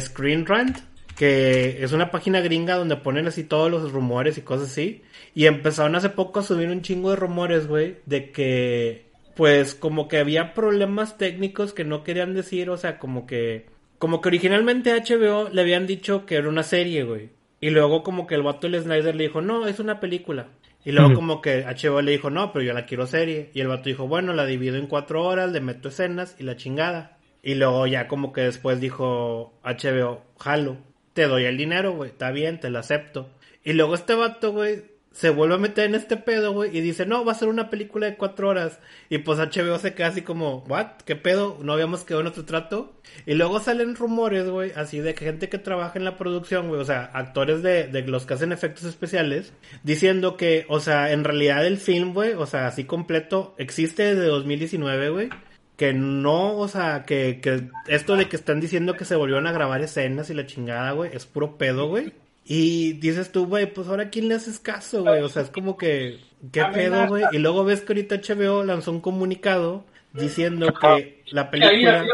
Screen 0.00 0.46
Rant, 0.46 0.78
que 1.16 1.82
es 1.82 1.92
una 1.92 2.10
página 2.10 2.40
gringa 2.40 2.76
donde 2.76 2.96
ponen 2.96 3.26
así 3.26 3.44
todos 3.44 3.70
los 3.70 3.92
rumores 3.92 4.36
y 4.38 4.42
cosas 4.42 4.68
así. 4.68 5.02
Y 5.34 5.46
empezaron 5.46 5.94
hace 5.94 6.10
poco 6.10 6.40
a 6.40 6.42
subir 6.42 6.68
un 6.68 6.82
chingo 6.82 7.10
de 7.10 7.16
rumores, 7.16 7.66
güey, 7.66 7.96
de 8.06 8.30
que, 8.30 9.06
pues, 9.36 9.74
como 9.74 10.08
que 10.08 10.18
había 10.18 10.54
problemas 10.54 11.18
técnicos 11.18 11.72
que 11.72 11.84
no 11.84 12.04
querían 12.04 12.34
decir, 12.34 12.70
o 12.70 12.76
sea, 12.76 12.98
como 12.98 13.26
que, 13.26 13.66
como 13.98 14.20
que 14.20 14.28
originalmente 14.28 14.92
HBO 14.92 15.48
le 15.50 15.60
habían 15.60 15.86
dicho 15.86 16.26
que 16.26 16.36
era 16.36 16.48
una 16.48 16.62
serie, 16.62 17.04
güey. 17.04 17.30
Y 17.60 17.70
luego 17.70 18.02
como 18.02 18.26
que 18.26 18.34
el 18.34 18.42
vato 18.42 18.68
del 18.68 18.82
Snyder 18.82 19.14
le 19.14 19.24
dijo, 19.24 19.40
no, 19.40 19.66
es 19.66 19.80
una 19.80 20.00
película. 20.00 20.48
Y 20.84 20.92
luego 20.92 21.14
como 21.14 21.40
que 21.40 21.64
HBO 21.64 22.02
le 22.02 22.12
dijo, 22.12 22.28
no, 22.28 22.52
pero 22.52 22.62
yo 22.62 22.74
la 22.74 22.84
quiero 22.84 23.06
serie. 23.06 23.50
Y 23.54 23.60
el 23.60 23.68
vato 23.68 23.84
dijo, 23.88 24.06
bueno, 24.06 24.34
la 24.34 24.44
divido 24.44 24.76
en 24.76 24.86
cuatro 24.86 25.24
horas, 25.24 25.50
le 25.50 25.60
meto 25.60 25.88
escenas 25.88 26.36
y 26.38 26.42
la 26.42 26.56
chingada. 26.56 27.16
Y 27.42 27.54
luego 27.54 27.86
ya 27.86 28.06
como 28.06 28.34
que 28.34 28.42
después 28.42 28.80
dijo 28.80 29.54
HBO, 29.64 30.22
jalo, 30.38 30.76
te 31.14 31.26
doy 31.26 31.44
el 31.44 31.56
dinero, 31.56 31.92
güey, 31.92 32.10
está 32.10 32.30
bien, 32.30 32.60
te 32.60 32.70
lo 32.70 32.78
acepto. 32.78 33.30
Y 33.64 33.72
luego 33.72 33.94
este 33.94 34.14
vato, 34.14 34.52
güey, 34.52 34.82
se 35.14 35.30
vuelve 35.30 35.54
a 35.54 35.58
meter 35.58 35.86
en 35.86 35.94
este 35.94 36.16
pedo, 36.16 36.52
güey, 36.52 36.76
y 36.76 36.80
dice, 36.80 37.06
no, 37.06 37.24
va 37.24 37.32
a 37.32 37.36
ser 37.36 37.48
una 37.48 37.70
película 37.70 38.06
de 38.06 38.16
cuatro 38.16 38.48
horas. 38.48 38.80
Y 39.08 39.18
pues 39.18 39.38
HBO 39.38 39.78
se 39.78 39.94
queda 39.94 40.08
así 40.08 40.22
como, 40.22 40.64
¿what? 40.68 41.02
¿Qué 41.04 41.14
pedo? 41.14 41.56
¿No 41.62 41.72
habíamos 41.72 42.02
quedado 42.02 42.22
en 42.22 42.26
otro 42.26 42.44
trato? 42.44 43.00
Y 43.24 43.34
luego 43.34 43.60
salen 43.60 43.94
rumores, 43.94 44.48
güey, 44.48 44.72
así 44.74 44.98
de 44.98 45.14
gente 45.14 45.48
que 45.48 45.58
trabaja 45.58 45.98
en 46.00 46.04
la 46.04 46.18
producción, 46.18 46.66
güey, 46.68 46.80
o 46.80 46.84
sea, 46.84 47.04
actores 47.14 47.62
de, 47.62 47.86
de 47.86 48.02
los 48.02 48.26
que 48.26 48.34
hacen 48.34 48.50
efectos 48.50 48.84
especiales, 48.84 49.52
diciendo 49.84 50.36
que, 50.36 50.66
o 50.68 50.80
sea, 50.80 51.12
en 51.12 51.22
realidad 51.22 51.64
el 51.64 51.78
film, 51.78 52.12
güey, 52.12 52.32
o 52.32 52.46
sea, 52.46 52.66
así 52.66 52.82
completo, 52.82 53.54
existe 53.56 54.02
desde 54.02 54.26
2019, 54.26 55.10
güey. 55.10 55.30
Que 55.76 55.92
no, 55.92 56.56
o 56.56 56.68
sea, 56.68 57.04
que, 57.04 57.40
que 57.40 57.68
esto 57.88 58.16
de 58.16 58.28
que 58.28 58.36
están 58.36 58.60
diciendo 58.60 58.94
que 58.94 59.04
se 59.04 59.16
volvieron 59.16 59.46
a 59.46 59.52
grabar 59.52 59.80
escenas 59.80 60.30
y 60.30 60.34
la 60.34 60.46
chingada, 60.46 60.92
güey, 60.92 61.10
es 61.12 61.26
puro 61.26 61.58
pedo, 61.58 61.88
güey. 61.88 62.12
Y 62.44 62.94
dices 62.94 63.32
tú, 63.32 63.46
güey, 63.46 63.72
pues 63.72 63.88
ahora 63.88 64.10
quién 64.10 64.28
le 64.28 64.34
haces 64.34 64.58
caso, 64.60 65.02
güey. 65.02 65.22
O 65.22 65.28
sea, 65.28 65.42
es 65.42 65.50
como 65.50 65.76
que, 65.76 66.20
¿qué 66.52 66.64
pedo, 66.72 67.08
güey? 67.08 67.24
Y 67.32 67.38
luego 67.38 67.64
ves 67.64 67.80
que 67.80 67.92
ahorita 67.92 68.16
HBO 68.16 68.64
lanzó 68.64 68.92
un 68.92 69.00
comunicado 69.00 69.84
diciendo 70.12 70.72
que 70.80 71.22
la 71.30 71.50
película, 71.50 72.04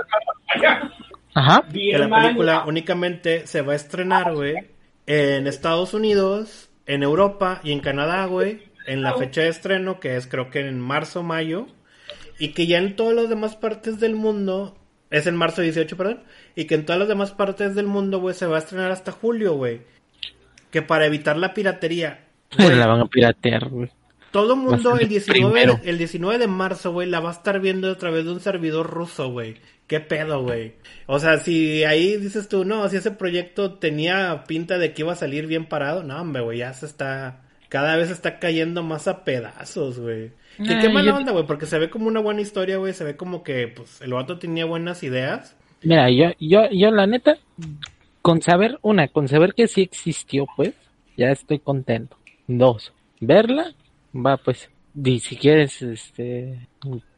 Ajá. 1.34 1.64
que 1.70 1.98
la 1.98 2.08
película 2.08 2.64
únicamente 2.66 3.46
se 3.46 3.62
va 3.62 3.74
a 3.74 3.76
estrenar, 3.76 4.34
güey, 4.34 4.54
en 5.06 5.46
Estados 5.46 5.94
Unidos, 5.94 6.70
en 6.86 7.02
Europa 7.02 7.60
y 7.62 7.72
en 7.72 7.80
Canadá, 7.80 8.24
güey, 8.26 8.62
en 8.86 9.02
la 9.02 9.14
fecha 9.14 9.42
de 9.42 9.48
estreno, 9.48 10.00
que 10.00 10.16
es 10.16 10.26
creo 10.26 10.50
que 10.50 10.60
en 10.60 10.80
marzo, 10.80 11.22
mayo, 11.22 11.66
y 12.40 12.48
que 12.48 12.66
ya 12.66 12.78
en 12.78 12.96
todas 12.96 13.14
las 13.14 13.28
demás 13.28 13.54
partes 13.54 14.00
del 14.00 14.16
mundo, 14.16 14.76
es 15.10 15.26
en 15.28 15.36
marzo 15.36 15.62
18, 15.62 15.96
perdón, 15.96 16.24
y 16.56 16.64
que 16.64 16.74
en 16.74 16.84
todas 16.86 16.98
las 16.98 17.08
demás 17.08 17.30
partes 17.32 17.74
del 17.76 17.86
mundo, 17.86 18.18
güey, 18.18 18.34
se 18.34 18.46
va 18.46 18.56
a 18.56 18.60
estrenar 18.60 18.90
hasta 18.90 19.12
julio, 19.12 19.54
güey. 19.54 19.82
Que 20.70 20.82
para 20.82 21.06
evitar 21.06 21.36
la 21.36 21.54
piratería, 21.54 22.26
güey, 22.58 22.74
La 22.74 22.86
van 22.86 23.00
a 23.00 23.06
piratear, 23.06 23.68
güey. 23.68 23.90
todo 24.30 24.54
el 24.54 24.60
mundo 24.60 24.96
el 24.98 25.08
19, 25.08 25.40
primero. 25.52 25.80
el 25.84 25.98
19 25.98 26.38
de 26.38 26.46
marzo, 26.46 26.92
güey, 26.92 27.08
la 27.08 27.20
va 27.20 27.30
a 27.30 27.32
estar 27.34 27.60
viendo 27.60 27.90
a 27.90 27.96
través 27.98 28.24
de 28.24 28.32
un 28.32 28.40
servidor 28.40 28.88
ruso, 28.88 29.30
güey. 29.30 29.56
¿Qué 29.86 29.98
pedo, 29.98 30.42
güey? 30.44 30.74
O 31.06 31.18
sea, 31.18 31.38
si 31.38 31.82
ahí 31.82 32.16
dices 32.16 32.48
tú, 32.48 32.64
no, 32.64 32.88
si 32.88 32.96
ese 32.96 33.10
proyecto 33.10 33.74
tenía 33.74 34.44
pinta 34.46 34.78
de 34.78 34.92
que 34.94 35.02
iba 35.02 35.12
a 35.12 35.16
salir 35.16 35.46
bien 35.48 35.66
parado, 35.66 36.04
no, 36.04 36.20
hombre, 36.20 36.42
güey, 36.42 36.58
ya 36.58 36.72
se 36.72 36.86
está, 36.86 37.42
cada 37.68 37.96
vez 37.96 38.08
está 38.10 38.38
cayendo 38.38 38.84
más 38.84 39.08
a 39.08 39.24
pedazos, 39.24 39.98
güey. 39.98 40.30
Y 40.58 40.72
Ah, 40.72 40.78
qué 40.80 40.88
mala 40.88 41.10
yo- 41.10 41.16
onda, 41.16 41.32
güey, 41.32 41.46
porque 41.46 41.66
se 41.66 41.78
ve 41.78 41.90
como 41.90 42.06
una 42.08 42.20
buena 42.20 42.40
historia, 42.40 42.76
güey, 42.76 42.92
se 42.92 43.04
ve 43.04 43.16
como 43.16 43.42
que, 43.42 43.68
pues, 43.68 44.00
el 44.02 44.12
vato 44.12 44.38
tenía 44.38 44.64
buenas 44.66 45.02
ideas. 45.02 45.56
Mira, 45.82 46.10
yo, 46.10 46.32
yo, 46.38 46.68
yo 46.70 46.90
la 46.90 47.06
neta, 47.06 47.38
con 48.22 48.42
saber, 48.42 48.78
una, 48.82 49.08
con 49.08 49.28
saber 49.28 49.54
que 49.54 49.66
sí 49.68 49.80
existió, 49.82 50.46
pues, 50.56 50.74
ya 51.16 51.30
estoy 51.30 51.58
contento. 51.58 52.16
Dos, 52.46 52.92
verla, 53.20 53.72
va, 54.14 54.36
pues, 54.36 54.68
y 55.02 55.20
si 55.20 55.36
quieres, 55.36 55.80
este, 55.82 56.68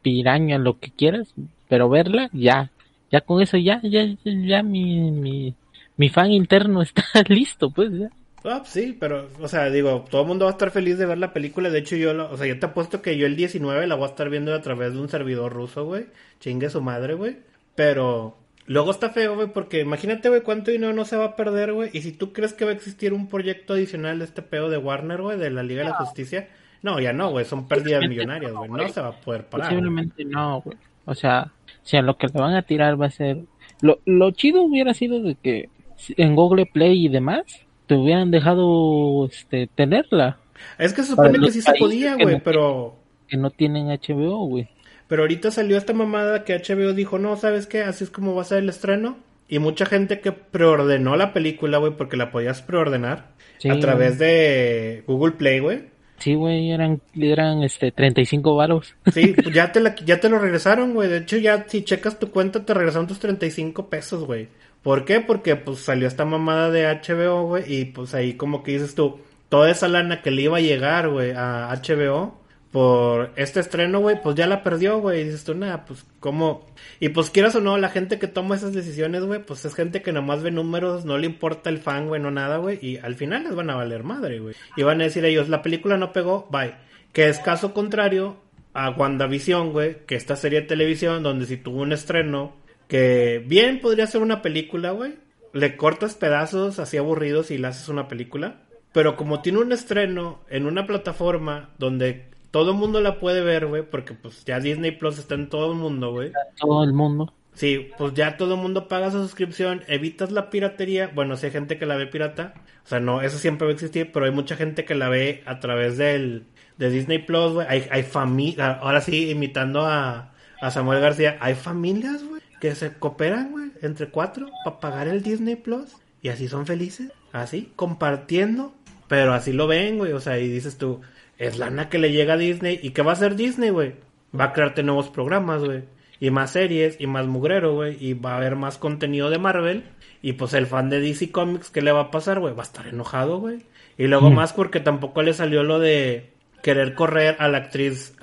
piraña, 0.01 0.57
lo 0.57 0.79
que 0.79 0.91
quieras, 0.91 1.33
pero 1.67 1.89
verla, 1.89 2.29
ya, 2.31 2.71
ya 3.11 3.21
con 3.21 3.41
eso, 3.41 3.57
ya, 3.57 3.81
ya, 3.83 4.05
ya 4.23 4.63
mi, 4.63 5.11
mi, 5.11 5.53
mi 5.97 6.09
fan 6.09 6.31
interno 6.31 6.81
está 6.83 7.03
listo, 7.27 7.69
pues, 7.71 7.91
ya. 7.91 8.09
Ah, 8.45 8.57
pues 8.59 8.69
sí, 8.69 8.95
pero, 8.99 9.29
o 9.41 9.47
sea, 9.47 9.69
digo, 9.69 10.03
todo 10.09 10.21
el 10.23 10.27
mundo 10.27 10.45
va 10.45 10.51
a 10.51 10.53
estar 10.53 10.69
feliz 10.71 10.97
de 10.97 11.05
ver 11.05 11.17
la 11.17 11.31
película. 11.33 11.69
De 11.69 11.79
hecho, 11.79 11.95
yo, 11.95 12.13
lo- 12.13 12.29
o 12.31 12.37
sea, 12.37 12.45
yo 12.45 12.59
te 12.59 12.65
apuesto 12.65 13.01
que 13.01 13.17
yo 13.17 13.25
el 13.25 13.35
19 13.37 13.87
la 13.87 13.95
voy 13.95 14.05
a 14.05 14.09
estar 14.09 14.29
viendo 14.29 14.53
a 14.53 14.61
través 14.61 14.93
de 14.93 14.99
un 14.99 15.07
servidor 15.09 15.53
ruso, 15.53 15.85
güey. 15.85 16.05
Chingue 16.39 16.69
su 16.69 16.81
madre, 16.81 17.13
güey. 17.13 17.37
Pero 17.75 18.37
luego 18.67 18.91
está 18.91 19.09
feo, 19.09 19.35
güey, 19.35 19.47
porque 19.47 19.79
imagínate, 19.81 20.29
güey, 20.29 20.41
cuánto 20.41 20.71
dinero 20.71 20.93
no 20.93 21.05
se 21.05 21.15
va 21.17 21.25
a 21.25 21.35
perder, 21.35 21.73
güey. 21.73 21.89
Y 21.93 22.01
si 22.01 22.11
tú 22.11 22.33
crees 22.33 22.53
que 22.53 22.65
va 22.65 22.71
a 22.71 22.75
existir 22.75 23.13
un 23.13 23.27
proyecto 23.29 23.73
adicional 23.73 24.19
de 24.19 24.25
este 24.25 24.41
pedo 24.41 24.69
de 24.69 24.77
Warner, 24.77 25.21
güey, 25.21 25.37
de 25.37 25.49
la 25.49 25.63
Liga 25.63 25.83
de 25.83 25.89
la 25.89 25.95
Justicia, 25.95 26.49
no, 26.81 26.99
ya 26.99 27.13
no, 27.13 27.31
güey, 27.31 27.45
son 27.45 27.67
pérdidas 27.67 28.07
millonarias, 28.07 28.51
güey. 28.53 28.69
No 28.69 28.87
se 28.89 28.99
va 29.01 29.07
a 29.07 29.19
poder 29.21 29.45
parar. 29.45 29.67
güey. 29.69 29.79
Posiblemente 29.79 30.25
no, 30.25 30.61
güey. 30.61 30.77
O 31.05 31.15
sea, 31.15 31.51
si 31.81 31.95
a 31.97 32.01
lo 32.01 32.17
que 32.17 32.27
le 32.27 32.39
van 32.39 32.55
a 32.55 32.61
tirar 32.63 32.99
va 33.01 33.05
a 33.07 33.11
ser... 33.11 33.39
Lo, 33.81 33.99
lo 34.05 34.31
chido 34.31 34.61
hubiera 34.63 34.93
sido 34.93 35.21
de 35.21 35.35
que 35.35 35.69
en 36.17 36.35
Google 36.35 36.65
Play 36.65 37.05
y 37.05 37.09
demás 37.09 37.43
te 37.87 37.95
hubieran 37.95 38.31
dejado 38.31 39.25
este, 39.25 39.67
tenerla. 39.67 40.37
Es 40.77 40.93
que 40.93 41.03
se 41.03 41.09
supone 41.09 41.39
que 41.39 41.51
sí 41.51 41.61
se 41.61 41.73
podía, 41.73 42.15
güey, 42.15 42.35
no- 42.35 42.43
pero 42.43 42.95
Que 43.27 43.37
no 43.37 43.49
tienen 43.49 43.87
HBO, 43.87 44.47
güey. 44.47 44.69
Pero 45.07 45.23
ahorita 45.23 45.51
salió 45.51 45.77
esta 45.77 45.93
mamada 45.93 46.43
que 46.43 46.55
HBO 46.55 46.93
dijo, 46.93 47.19
no, 47.19 47.35
¿sabes 47.35 47.67
qué? 47.67 47.81
Así 47.83 48.03
es 48.03 48.09
como 48.09 48.35
va 48.35 48.41
a 48.41 48.45
ser 48.45 48.59
el 48.59 48.69
estreno. 48.69 49.17
Y 49.47 49.59
mucha 49.59 49.85
gente 49.85 50.19
que 50.21 50.31
preordenó 50.31 51.15
la 51.15 51.33
película, 51.33 51.77
güey, 51.77 51.95
porque 51.95 52.17
la 52.17 52.31
podías 52.31 52.61
preordenar 52.61 53.31
Sí, 53.59 53.69
a 53.69 53.79
través 53.79 54.17
de 54.17 55.03
Google 55.05 55.33
Play, 55.33 55.59
güey. 55.59 55.93
Sí, 56.17 56.35
güey, 56.35 56.71
eran, 56.71 57.01
eran 57.15 57.63
este, 57.63 57.91
35 57.91 58.55
varos. 58.55 58.95
Sí, 59.13 59.33
pues 59.43 59.53
ya 59.53 59.71
te, 59.71 59.81
la, 59.81 59.93
ya 59.95 60.19
te 60.19 60.29
lo 60.29 60.39
regresaron, 60.39 60.93
güey. 60.93 61.09
De 61.09 61.17
hecho, 61.17 61.37
ya 61.37 61.65
si 61.67 61.83
checas 61.83 62.17
tu 62.17 62.31
cuenta, 62.31 62.65
te 62.65 62.73
regresaron 62.73 63.07
tus 63.07 63.19
35 63.19 63.89
pesos, 63.89 64.23
güey. 64.23 64.47
¿Por 64.83 65.05
qué? 65.05 65.21
Porque 65.21 65.55
pues 65.55 65.79
salió 65.79 66.07
esta 66.07 66.25
mamada 66.25 66.69
de 66.69 66.85
HBO, 66.85 67.47
güey. 67.47 67.63
Y 67.73 67.85
pues 67.85 68.13
ahí 68.13 68.33
como 68.33 68.63
que 68.63 68.73
dices 68.73 68.95
tú, 68.95 69.19
toda 69.49 69.71
esa 69.71 69.87
lana 69.87 70.21
que 70.21 70.31
le 70.31 70.43
iba 70.43 70.57
a 70.57 70.61
llegar, 70.61 71.09
güey, 71.09 71.31
a 71.31 71.69
HBO 71.73 72.43
por 72.73 73.31
este 73.35 73.59
estreno, 73.59 73.99
güey, 73.99 74.19
pues 74.19 74.35
ya 74.35 74.47
la 74.47 74.63
perdió, 74.63 74.97
güey. 74.99 75.21
Y 75.21 75.23
dices 75.25 75.43
tú, 75.43 75.53
nada, 75.53 75.85
pues 75.85 76.07
cómo... 76.19 76.65
Y 76.99 77.09
pues 77.09 77.29
quieras 77.29 77.53
o 77.53 77.61
no, 77.61 77.77
la 77.77 77.89
gente 77.89 78.17
que 78.17 78.27
toma 78.27 78.55
esas 78.55 78.73
decisiones, 78.73 79.23
güey, 79.23 79.45
pues 79.45 79.63
es 79.63 79.75
gente 79.75 80.01
que 80.01 80.11
nomás 80.11 80.41
ve 80.41 80.49
números, 80.49 81.05
no 81.05 81.19
le 81.19 81.27
importa 81.27 81.69
el 81.69 81.77
fan, 81.77 82.07
güey, 82.07 82.19
no 82.19 82.31
nada, 82.31 82.57
güey. 82.57 82.79
Y 82.81 82.97
al 82.97 83.13
final 83.13 83.43
les 83.43 83.53
van 83.53 83.69
a 83.69 83.75
valer 83.75 84.03
madre, 84.03 84.39
güey. 84.39 84.55
Y 84.75 84.81
van 84.81 85.01
a 85.01 85.03
decir 85.03 85.23
ellos, 85.23 85.49
la 85.49 85.61
película 85.61 85.97
no 85.97 86.11
pegó, 86.11 86.47
bye. 86.51 86.73
Que 87.11 87.29
es 87.29 87.37
caso 87.37 87.75
contrario 87.75 88.37
a 88.73 88.89
WandaVision, 88.89 89.71
güey, 89.71 90.05
que 90.07 90.15
esta 90.15 90.35
serie 90.35 90.61
de 90.61 90.67
televisión 90.67 91.21
donde 91.21 91.45
si 91.45 91.57
tuvo 91.57 91.83
un 91.83 91.93
estreno 91.93 92.55
que 92.87 93.43
bien 93.45 93.79
podría 93.81 94.07
ser 94.07 94.21
una 94.21 94.41
película, 94.41 94.91
güey, 94.91 95.15
le 95.53 95.77
cortas 95.77 96.15
pedazos 96.15 96.79
así 96.79 96.97
aburridos 96.97 97.51
y 97.51 97.57
le 97.57 97.67
haces 97.67 97.89
una 97.89 98.07
película, 98.07 98.61
pero 98.91 99.15
como 99.15 99.41
tiene 99.41 99.59
un 99.59 99.71
estreno 99.71 100.41
en 100.49 100.65
una 100.65 100.85
plataforma 100.85 101.69
donde 101.77 102.29
todo 102.51 102.71
el 102.71 102.77
mundo 102.77 103.01
la 103.01 103.19
puede 103.19 103.41
ver, 103.41 103.65
güey, 103.65 103.83
porque 103.83 104.13
pues 104.13 104.45
ya 104.45 104.59
Disney 104.59 104.91
Plus 104.91 105.17
está 105.17 105.35
en 105.35 105.49
todo 105.49 105.71
el 105.71 105.77
mundo, 105.77 106.11
güey. 106.11 106.31
Todo 106.59 106.83
el 106.83 106.93
mundo. 106.93 107.33
Sí, 107.53 107.89
pues 107.97 108.13
ya 108.13 108.37
todo 108.37 108.55
el 108.55 108.61
mundo 108.61 108.87
paga 108.87 109.11
su 109.11 109.21
suscripción, 109.21 109.83
evitas 109.87 110.31
la 110.31 110.49
piratería. 110.49 111.11
Bueno, 111.13 111.35
si 111.35 111.47
hay 111.47 111.51
gente 111.51 111.77
que 111.77 111.85
la 111.85 111.95
ve 111.95 112.07
pirata, 112.07 112.53
o 112.83 112.87
sea, 112.87 112.99
no, 112.99 113.21
eso 113.21 113.37
siempre 113.37 113.65
va 113.65 113.71
a 113.71 113.73
existir, 113.73 114.11
pero 114.11 114.25
hay 114.25 114.31
mucha 114.31 114.55
gente 114.55 114.85
que 114.85 114.95
la 114.95 115.09
ve 115.09 115.43
a 115.45 115.59
través 115.59 115.97
del 115.97 116.45
de 116.77 116.89
Disney 116.89 117.19
Plus, 117.19 117.53
güey. 117.53 117.67
Hay, 117.69 117.87
hay 117.91 118.03
familia, 118.03 118.73
ahora 118.73 119.01
sí, 119.01 119.29
imitando 119.29 119.85
a, 119.85 120.33
a 120.59 120.71
Samuel 120.71 120.99
García, 120.99 121.37
hay 121.39 121.53
familias, 121.55 122.23
güey, 122.23 122.32
que 122.63 122.75
se 122.75 122.93
cooperan, 122.93 123.51
güey, 123.51 123.71
entre 123.81 124.07
cuatro 124.07 124.47
para 124.63 124.79
pagar 124.79 125.07
el 125.09 125.21
Disney 125.21 125.57
Plus 125.57 125.97
y 126.21 126.29
así 126.29 126.47
son 126.47 126.65
felices, 126.65 127.11
así, 127.33 127.73
compartiendo, 127.75 128.73
pero 129.09 129.33
así 129.33 129.51
lo 129.51 129.67
ven, 129.67 129.97
güey, 129.97 130.13
o 130.13 130.21
sea, 130.21 130.39
y 130.39 130.47
dices 130.47 130.77
tú, 130.77 131.01
es 131.37 131.57
lana 131.57 131.89
que 131.89 131.99
le 131.99 132.13
llega 132.13 132.35
a 132.35 132.37
Disney 132.37 132.79
y 132.81 132.91
¿qué 132.91 133.01
va 133.01 133.11
a 133.11 133.13
hacer 133.15 133.35
Disney, 133.35 133.69
güey? 133.69 133.95
Va 134.37 134.45
a 134.45 134.53
crearte 134.53 134.81
nuevos 134.81 135.09
programas, 135.09 135.61
güey. 135.61 135.83
Y 136.19 136.31
más 136.31 136.51
series, 136.51 136.95
y 136.99 137.05
más 137.07 137.27
mugrero, 137.27 137.73
güey. 137.73 137.97
Y 137.99 138.13
va 138.13 138.33
a 138.33 138.37
haber 138.37 138.55
más 138.55 138.77
contenido 138.77 139.29
de 139.29 139.39
Marvel. 139.39 139.83
Y 140.21 140.33
pues 140.33 140.53
el 140.53 140.65
fan 140.67 140.89
de 140.89 141.01
DC 141.01 141.31
Comics, 141.31 141.69
¿qué 141.69 141.81
le 141.81 141.91
va 141.91 141.99
a 142.01 142.11
pasar, 142.11 142.39
güey? 142.39 142.53
Va 142.55 142.61
a 142.63 142.65
estar 142.65 142.87
enojado, 142.87 143.39
güey. 143.39 143.59
Y 143.97 144.07
luego 144.07 144.31
Mm. 144.31 144.35
más 144.35 144.53
porque 144.53 144.79
tampoco 144.79 145.21
le 145.21 145.33
salió 145.33 145.63
lo 145.63 145.79
de 145.79 146.31
querer 146.61 146.95
correr 146.95 147.35
a 147.39 147.49
la 147.49 147.57
actriz 147.57 148.15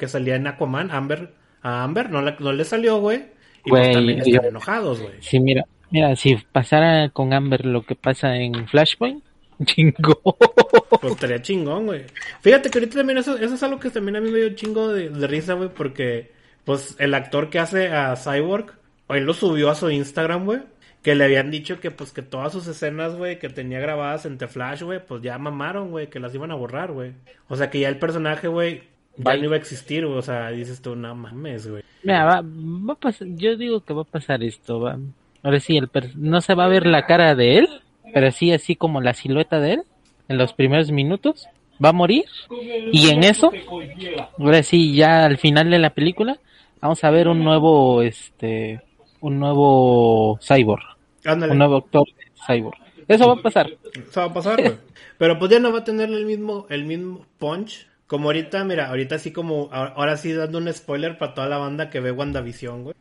que 0.00 0.08
salía 0.08 0.34
en 0.34 0.48
Aquaman, 0.48 0.90
Amber. 0.90 1.32
A 1.62 1.84
Amber 1.84 2.10
no, 2.10 2.22
la- 2.22 2.36
no 2.40 2.52
le 2.52 2.64
salió, 2.64 2.98
güey. 2.98 3.26
Y 3.64 3.70
pues 3.70 3.82
Güey, 3.82 3.92
también 3.94 4.18
yo- 4.24 4.24
están 4.36 4.46
enojados, 4.46 5.00
güey. 5.00 5.14
Sí, 5.20 5.40
mira, 5.40 5.64
mira, 5.90 6.14
si 6.16 6.36
pasara 6.52 7.08
con 7.10 7.32
Amber 7.32 7.64
lo 7.66 7.82
que 7.84 7.94
pasa 7.94 8.36
en 8.36 8.66
Flashpoint, 8.68 9.22
chingo. 9.64 10.20
Pues 11.00 11.12
estaría 11.14 11.42
chingón, 11.42 11.86
güey. 11.86 12.02
Fíjate 12.40 12.70
que 12.70 12.78
ahorita 12.78 12.98
también 12.98 13.18
eso, 13.18 13.36
eso 13.36 13.54
es 13.54 13.62
algo 13.62 13.78
que 13.80 13.90
también 13.90 14.16
a 14.16 14.20
mí 14.20 14.30
me 14.30 14.38
dio 14.38 14.50
chingo 14.54 14.88
de, 14.88 15.10
de 15.10 15.26
risa, 15.26 15.54
güey, 15.54 15.68
porque 15.68 16.30
pues 16.64 16.96
el 16.98 17.14
actor 17.14 17.50
que 17.50 17.58
hace 17.58 17.88
a 17.88 18.14
Cyborg, 18.16 18.72
hoy 19.06 19.20
lo 19.20 19.34
subió 19.34 19.70
a 19.70 19.74
su 19.74 19.90
Instagram, 19.90 20.44
güey, 20.44 20.60
que 21.02 21.14
le 21.14 21.24
habían 21.24 21.50
dicho 21.50 21.80
que 21.80 21.90
pues 21.90 22.12
que 22.12 22.22
todas 22.22 22.52
sus 22.52 22.66
escenas, 22.66 23.14
güey, 23.16 23.38
que 23.38 23.48
tenía 23.48 23.80
grabadas 23.80 24.26
entre 24.26 24.48
Flash, 24.48 24.82
güey, 24.82 25.00
pues 25.04 25.22
ya 25.22 25.38
mamaron, 25.38 25.90
güey, 25.90 26.08
que 26.08 26.20
las 26.20 26.34
iban 26.34 26.50
a 26.50 26.54
borrar, 26.56 26.92
güey. 26.92 27.12
O 27.48 27.56
sea 27.56 27.70
que 27.70 27.80
ya 27.80 27.88
el 27.88 27.98
personaje, 27.98 28.48
güey, 28.48 28.82
ya 29.18 29.36
no 29.36 29.44
iba 29.44 29.54
a 29.54 29.58
existir, 29.58 30.04
o 30.04 30.22
sea, 30.22 30.50
dices 30.50 30.80
tú, 30.80 30.94
no 30.96 31.14
mames, 31.14 31.68
güey. 31.68 31.82
Mira, 32.02 32.24
va, 32.24 32.42
va 32.44 32.92
a 32.92 32.96
pasar, 32.96 33.28
yo 33.32 33.56
digo 33.56 33.80
que 33.80 33.92
va 33.92 34.02
a 34.02 34.04
pasar 34.04 34.42
esto, 34.42 34.80
va. 34.80 34.98
Ahora 35.42 35.60
sí, 35.60 35.76
el 35.76 35.88
per- 35.88 36.16
no 36.16 36.40
se 36.40 36.54
va 36.54 36.64
a 36.64 36.68
ver 36.68 36.86
la 36.86 37.06
cara 37.06 37.34
de 37.34 37.58
él, 37.58 37.68
pero 38.14 38.30
sí 38.32 38.52
así 38.52 38.76
como 38.76 39.00
la 39.00 39.14
silueta 39.14 39.60
de 39.60 39.74
él 39.74 39.82
en 40.28 40.38
los 40.38 40.52
primeros 40.52 40.90
minutos. 40.90 41.46
Va 41.84 41.90
a 41.90 41.92
morir 41.92 42.24
y 42.92 43.08
en 43.10 43.22
eso, 43.22 43.52
ahora 44.38 44.62
sí, 44.64 44.94
ya 44.96 45.24
al 45.26 45.38
final 45.38 45.70
de 45.70 45.78
la 45.78 45.90
película, 45.90 46.36
vamos 46.80 47.04
a 47.04 47.10
ver 47.10 47.28
un 47.28 47.44
nuevo, 47.44 48.02
este, 48.02 48.80
un 49.20 49.38
nuevo 49.38 50.38
cyborg, 50.42 50.82
Ándale. 51.24 51.52
un 51.52 51.58
nuevo 51.58 51.76
actor 51.76 52.04
cyborg. 52.46 52.76
Eso 53.06 53.26
va 53.28 53.34
a 53.34 53.42
pasar. 53.42 53.70
Eso 53.94 54.20
va 54.20 54.26
a 54.26 54.32
pasar, 54.34 54.60
güey. 54.60 54.74
Pero 55.18 55.38
pues 55.38 55.50
ya 55.50 55.58
no 55.60 55.72
va 55.72 55.78
a 55.78 55.84
tener 55.84 56.10
el 56.10 56.26
mismo, 56.26 56.66
el 56.68 56.84
mismo 56.84 57.24
punch. 57.38 57.86
Como 58.08 58.28
ahorita, 58.30 58.64
mira, 58.64 58.88
ahorita 58.88 59.14
así 59.16 59.32
como, 59.32 59.68
ahora 59.70 60.16
sí 60.16 60.32
dando 60.32 60.58
un 60.58 60.72
spoiler 60.72 61.16
para 61.18 61.34
toda 61.34 61.46
la 61.46 61.58
banda 61.58 61.90
que 61.90 62.00
ve 62.00 62.10
WandaVision, 62.10 62.82
güey. 62.82 62.96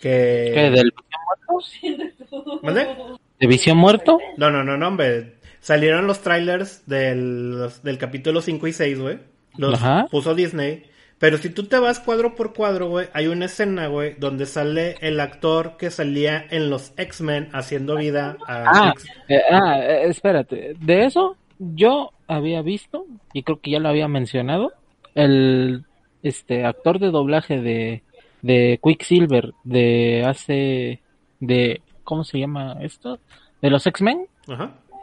¿Qué, 0.00 0.52
Que... 0.54 0.70
del 0.70 0.92
Visión 0.92 1.20
muerto? 1.26 2.60
¿Mande? 2.62 2.88
¿De 3.40 3.46
Visión 3.46 3.78
muerto? 3.78 4.18
No, 4.36 4.50
no, 4.50 4.62
no, 4.62 4.76
no, 4.76 4.86
hombre. 4.88 5.34
Salieron 5.60 6.06
los 6.06 6.20
trailers 6.20 6.86
del, 6.86 7.58
los- 7.58 7.82
del 7.82 7.96
capítulo 7.98 8.42
5 8.42 8.66
y 8.68 8.72
6, 8.74 9.00
güey. 9.00 9.18
Los 9.56 9.74
Ajá. 9.82 10.06
puso 10.10 10.34
Disney. 10.34 10.84
Pero 11.18 11.38
si 11.38 11.48
tú 11.48 11.64
te 11.64 11.78
vas 11.78 12.00
cuadro 12.00 12.34
por 12.34 12.52
cuadro, 12.52 12.88
güey, 12.88 13.08
hay 13.14 13.28
una 13.28 13.46
escena, 13.46 13.86
güey, 13.86 14.14
donde 14.18 14.44
sale 14.44 14.96
el 15.00 15.20
actor 15.20 15.78
que 15.78 15.90
salía 15.90 16.44
en 16.50 16.68
los 16.68 16.92
X-Men 16.98 17.48
haciendo 17.54 17.96
vida 17.96 18.36
a... 18.46 18.64
Ah, 18.88 18.94
eh, 19.28 19.40
ah, 19.50 19.78
eh, 19.80 20.08
espérate. 20.08 20.74
De 20.80 21.06
eso 21.06 21.36
yo 21.58 22.10
había 22.28 22.62
visto 22.62 23.06
y 23.32 23.42
creo 23.42 23.60
que 23.60 23.70
ya 23.72 23.78
lo 23.80 23.88
había 23.88 24.08
mencionado. 24.08 24.72
El 25.14 25.84
este 26.22 26.64
actor 26.64 26.98
de 26.98 27.10
doblaje 27.10 27.60
de 27.60 28.02
de 28.42 28.78
Quicksilver 28.82 29.52
de 29.64 30.24
hace 30.26 31.00
de 31.40 31.80
¿cómo 32.02 32.24
se 32.24 32.38
llama 32.38 32.76
esto? 32.80 33.18
De 33.62 33.70
los 33.70 33.86
X-Men, 33.86 34.26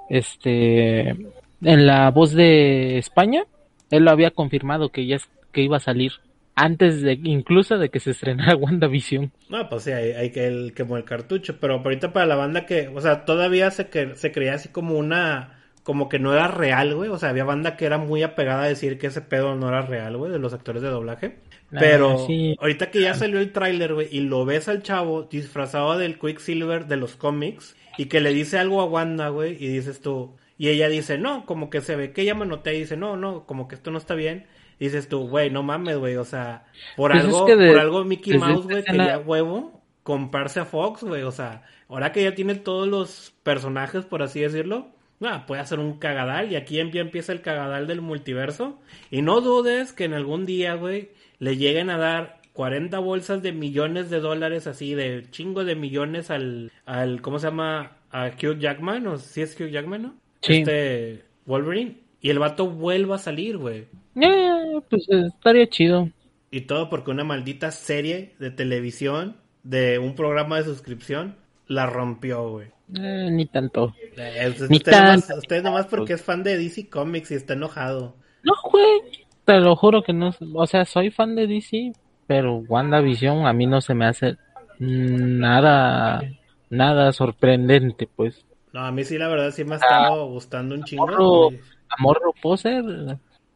este 0.10 1.10
en 1.10 1.86
la 1.88 2.10
voz 2.12 2.34
de 2.34 2.98
España, 2.98 3.44
él 3.92 4.04
lo 4.06 4.12
había 4.12 4.32
confirmado 4.32 4.90
que 4.90 5.06
ya 5.06 5.16
es- 5.18 5.30
que 5.52 5.62
iba 5.62 5.78
a 5.78 5.82
salir 5.82 6.14
antes 6.56 7.02
de 7.02 7.14
incluso 7.24 7.78
de 7.78 7.90
que 7.90 8.00
se 8.00 8.12
estrenara 8.12 8.56
WandaVision. 8.58 9.32
No, 9.50 9.70
pues 9.70 9.84
sí, 9.84 9.92
hay, 9.92 10.12
hay 10.12 10.32
que 10.32 10.48
el 10.48 10.74
quemó 10.74 10.98
el 10.98 11.06
cartucho, 11.06 11.60
pero 11.60 11.76
ahorita 11.76 12.14
para 12.14 12.26
la 12.26 12.36
banda 12.36 12.66
que, 12.66 12.88
o 12.90 13.00
sea, 13.02 13.26
todavía 13.26 13.72
se 13.72 13.90
que 13.90 14.16
se 14.16 14.32
creía 14.32 14.56
así 14.56 14.70
como 14.70 14.98
una 14.98 15.61
como 15.84 16.10
que 16.10 16.20
no 16.20 16.34
era 16.34 16.48
real, 16.48 16.94
güey, 16.96 17.10
o 17.10 17.18
sea, 17.18 17.30
había 17.30 17.44
banda 17.44 17.76
que 17.78 17.86
era 17.86 17.98
muy 17.98 18.22
apegada 18.24 18.64
a 18.64 18.68
decir 18.68 18.98
que 19.00 19.08
ese 19.08 19.22
pedo 19.22 19.56
no 19.56 19.68
era 19.68 19.82
real, 19.82 20.16
güey, 20.18 20.32
de 20.32 20.40
los 20.40 20.54
actores 20.54 20.82
de 20.82 20.90
doblaje. 20.90 21.40
Ah, 21.74 21.78
Pero 21.80 22.26
sí. 22.28 22.56
ahorita 22.60 22.92
que 22.92 23.02
ya 23.02 23.14
salió 23.14 23.40
el 23.40 23.52
tráiler, 23.52 23.94
güey, 23.94 24.08
y 24.12 24.20
lo 24.22 24.46
ves 24.46 24.68
al 24.68 24.84
chavo 24.84 25.24
disfrazado 25.24 25.98
del 25.98 26.20
Quicksilver 26.20 26.86
de 26.88 26.98
los 26.98 27.16
cómics 27.16 27.76
y 27.98 28.06
que 28.06 28.20
le 28.22 28.34
dice 28.34 28.60
algo 28.60 28.82
a 28.82 28.86
Wanda, 28.86 29.30
güey, 29.30 29.54
y 29.54 29.68
dices 29.68 30.02
tú, 30.02 30.36
Y 30.58 30.70
ella 30.70 30.90
dice, 30.90 31.18
no, 31.18 31.46
como 31.48 31.72
que 31.72 31.82
se 31.82 31.96
ve 31.96 32.12
que 32.12 32.22
ella 32.22 32.36
manotea 32.36 32.74
y 32.74 32.82
dice, 32.82 32.96
no, 32.96 33.18
no, 33.18 33.48
como 33.48 33.68
que 33.68 33.74
esto 33.74 33.90
no 33.90 33.98
está 33.98 34.14
bien. 34.14 34.46
Y 34.78 34.86
dices 34.86 35.08
tú, 35.10 35.28
güey, 35.28 35.50
no 35.50 35.64
mames, 35.64 35.98
güey, 35.98 36.16
o 36.18 36.24
sea, 36.26 36.66
por 36.96 37.12
Pues 37.12 37.24
es 37.24 37.28
algo, 37.30 37.46
que 37.48 37.56
de- 37.56 37.68
por 37.70 37.80
algo 37.80 38.04
Mickey 38.04 38.38
Mouse, 38.38 38.66
güey, 38.66 38.80
escena- 38.80 39.06
quería 39.06 39.18
huevo 39.20 39.82
comprarse 40.04 40.60
a 40.60 40.66
Fox, 40.66 41.04
güey, 41.04 41.24
o 41.24 41.32
sea, 41.32 41.64
ahora 41.90 42.12
que 42.12 42.22
ya 42.24 42.36
tiene 42.36 42.54
todos 42.56 42.88
los 42.88 43.34
personajes, 43.42 44.06
por 44.06 44.22
así 44.22 44.40
decirlo, 44.42 44.90
ah, 45.22 45.46
puede 45.46 45.62
hacer 45.62 45.80
un 45.80 45.98
cagadal 46.00 46.52
y 46.52 46.56
aquí 46.56 46.80
em- 46.80 46.92
ya 46.92 47.02
empieza 47.02 47.32
el 47.34 47.42
cagadal 47.42 47.88
del 47.88 48.02
multiverso. 48.02 48.80
Y 49.10 49.22
no 49.22 49.42
dudes 49.42 49.94
que 49.94 50.06
en 50.06 50.14
algún 50.14 50.46
día, 50.46 50.76
güey, 50.76 51.10
le 51.40 51.58
lleguen 51.58 51.90
a 51.90 51.98
dar 51.98 52.42
40 52.54 53.00
bolsas 53.00 53.42
de 53.42 53.52
millones 53.52 54.10
de 54.10 54.20
dólares, 54.20 54.68
así, 54.68 54.94
de 54.94 55.26
chingo 55.32 55.64
de 55.64 55.76
millones 55.76 56.30
al, 56.30 56.72
al 56.86 57.22
¿cómo 57.22 57.40
se 57.40 57.48
llama? 57.48 57.98
A 58.12 58.28
Hugh 58.28 58.60
Jackman, 58.60 59.08
o 59.08 59.18
si 59.18 59.42
es 59.42 59.60
Hugh 59.60 59.70
Jackman, 59.70 60.02
¿no? 60.02 60.16
Sí. 60.42 60.58
Este, 60.58 61.24
Wolverine. 61.46 61.98
Y 62.20 62.30
el 62.30 62.40
vato 62.40 62.70
vuelva 62.70 63.16
a 63.16 63.20
salir, 63.20 63.58
güey. 63.58 63.86
Eh, 64.16 64.80
pues 64.90 65.08
estaría 65.10 65.68
chido. 65.68 66.10
Y 66.52 66.62
todo 66.62 66.90
porque 66.90 67.12
una 67.12 67.24
maldita 67.24 67.72
serie 67.72 68.34
de 68.40 68.52
televisión, 68.52 69.38
de 69.64 69.98
un 69.98 70.16
programa 70.16 70.58
de 70.58 70.66
suscripción, 70.66 71.36
la 71.68 71.86
rompió, 71.86 72.50
güey. 72.50 72.68
Eh, 73.00 73.30
ni 73.32 73.46
tanto. 73.46 73.94
Eh, 74.18 74.50
Usted, 74.50 74.70
Ni 74.70 74.78
usted 74.78 74.92
nomás, 74.92 75.34
usted 75.38 75.64
nomás 75.64 75.88
porque 75.88 76.14
es 76.14 76.22
fan 76.22 76.44
de 76.44 76.58
DC 76.58 76.90
Comics 76.90 77.32
y 77.32 77.36
está 77.36 77.54
enojado. 77.54 78.16
No, 78.44 78.54
güey. 78.70 79.26
Te 79.46 79.60
lo 79.60 79.76
juro 79.76 80.04
que 80.04 80.14
no. 80.14 80.34
O 80.54 80.68
sea, 80.68 80.86
soy 80.86 81.10
fan 81.10 81.36
de 81.36 81.48
DC, 81.48 81.94
pero 82.28 82.58
WandaVision 82.58 83.48
a 83.48 83.54
mí 83.54 83.66
no 83.66 83.82
se 83.82 83.94
me 83.94 84.06
hace 84.06 84.38
nada, 84.80 86.22
nada 86.70 87.12
sorprendente, 87.12 88.08
pues. 88.16 88.46
No, 88.74 88.86
a 88.86 88.92
mí 88.92 89.04
sí, 89.04 89.18
la 89.18 89.28
verdad, 89.28 89.52
sí 89.52 89.64
me 89.64 89.74
ha 89.74 89.78
estado 89.78 90.28
gustando 90.28 90.76
un 90.76 90.84
chingo. 90.84 91.08
Morro, 91.08 91.30
güey. 91.46 91.60
a 91.90 92.02
Morro 92.02 92.34
Poser, 92.42 92.84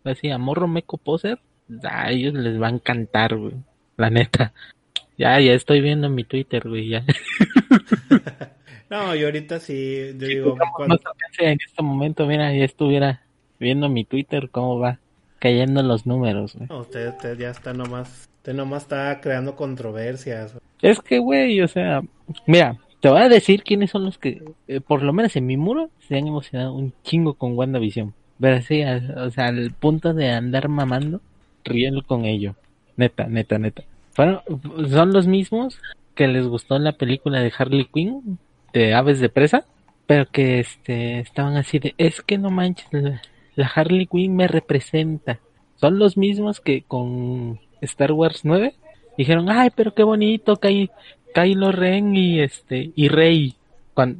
así, 0.03 0.29
a 0.29 0.37
Morro 0.37 0.67
Meco 0.67 0.97
Poser, 0.97 1.39
a 1.83 2.11
ellos 2.11 2.33
les 2.33 2.61
va 2.61 2.67
a 2.67 2.71
encantar, 2.71 3.35
güey. 3.35 3.53
La 3.97 4.09
neta. 4.09 4.53
Ya, 5.17 5.39
ya 5.39 5.53
estoy 5.53 5.79
viendo 5.79 6.07
en 6.07 6.15
mi 6.15 6.25
Twitter, 6.25 6.67
güey, 6.67 6.89
ya. 6.89 7.05
No, 8.89 9.15
yo 9.15 9.27
ahorita 9.27 9.59
sí, 9.59 10.11
yo 10.17 10.27
digo, 10.27 10.57
cuando- 10.75 10.97
sé, 11.37 11.45
en 11.51 11.57
este 11.65 11.81
momento, 11.81 12.25
mira, 12.27 12.53
ya 12.53 12.63
estuviera 12.65 13.21
viendo 13.59 13.89
mi 13.89 14.03
Twitter 14.05 14.49
cómo 14.49 14.79
va 14.79 14.99
cayendo 15.39 15.81
los 15.83 16.05
números, 16.05 16.55
güey. 16.55 16.67
no, 16.69 16.79
usted, 16.79 17.09
usted 17.09 17.37
ya 17.37 17.49
está 17.49 17.73
nomás, 17.73 18.29
usted 18.37 18.53
nomás 18.53 18.83
está 18.83 19.19
creando 19.21 19.55
controversias. 19.55 20.53
güey. 20.53 20.61
Es 20.81 20.99
que, 20.99 21.19
güey, 21.19 21.61
o 21.61 21.67
sea, 21.67 22.01
mira, 22.45 22.77
te 22.99 23.09
voy 23.09 23.21
a 23.21 23.29
decir 23.29 23.63
quiénes 23.63 23.91
son 23.91 24.05
los 24.05 24.17
que, 24.17 24.41
eh, 24.67 24.81
por 24.81 25.01
lo 25.03 25.13
menos 25.13 25.35
en 25.35 25.45
mi 25.45 25.57
muro, 25.57 25.89
se 26.07 26.17
han 26.17 26.27
emocionado 26.27 26.73
un 26.73 26.93
chingo 27.03 27.33
con 27.33 27.57
WandaVision. 27.57 28.13
Pero 28.39 28.61
sí, 28.61 28.83
o 28.83 29.29
sea, 29.31 29.47
al 29.47 29.71
punto 29.71 30.13
de 30.13 30.29
andar 30.31 30.67
mamando, 30.67 31.21
riendo 31.63 32.03
con 32.03 32.25
ello. 32.25 32.55
Neta, 32.97 33.25
neta, 33.27 33.57
neta. 33.57 33.83
Fueron, 34.11 34.41
son 34.89 35.13
los 35.13 35.27
mismos 35.27 35.79
que 36.15 36.27
les 36.27 36.47
gustó 36.47 36.77
la 36.79 36.93
película 36.93 37.39
de 37.39 37.51
Harley 37.57 37.85
Quinn, 37.93 38.37
de 38.79 38.93
Aves 38.93 39.19
de 39.19 39.29
Presa, 39.29 39.65
pero 40.05 40.25
que 40.29 40.59
este 40.59 41.19
estaban 41.19 41.55
así 41.57 41.79
de, 41.79 41.95
es 41.97 42.21
que 42.21 42.37
no 42.37 42.51
manches, 42.51 42.87
la, 43.55 43.67
Harley 43.73 44.05
Quinn 44.07 44.35
me 44.35 44.47
representa. 44.47 45.39
Son 45.77 45.97
los 45.99 46.17
mismos 46.17 46.59
que 46.59 46.83
con 46.83 47.59
Star 47.81 48.11
Wars 48.11 48.41
9 48.43 48.75
dijeron, 49.17 49.49
ay, 49.49 49.69
pero 49.75 49.93
qué 49.93 50.03
bonito, 50.03 50.57
Ky- 50.57 50.89
Kylo 51.33 51.71
Ren 51.71 52.15
y 52.15 52.39
este 52.41 52.91
y 52.95 53.07
Rey. 53.07 53.55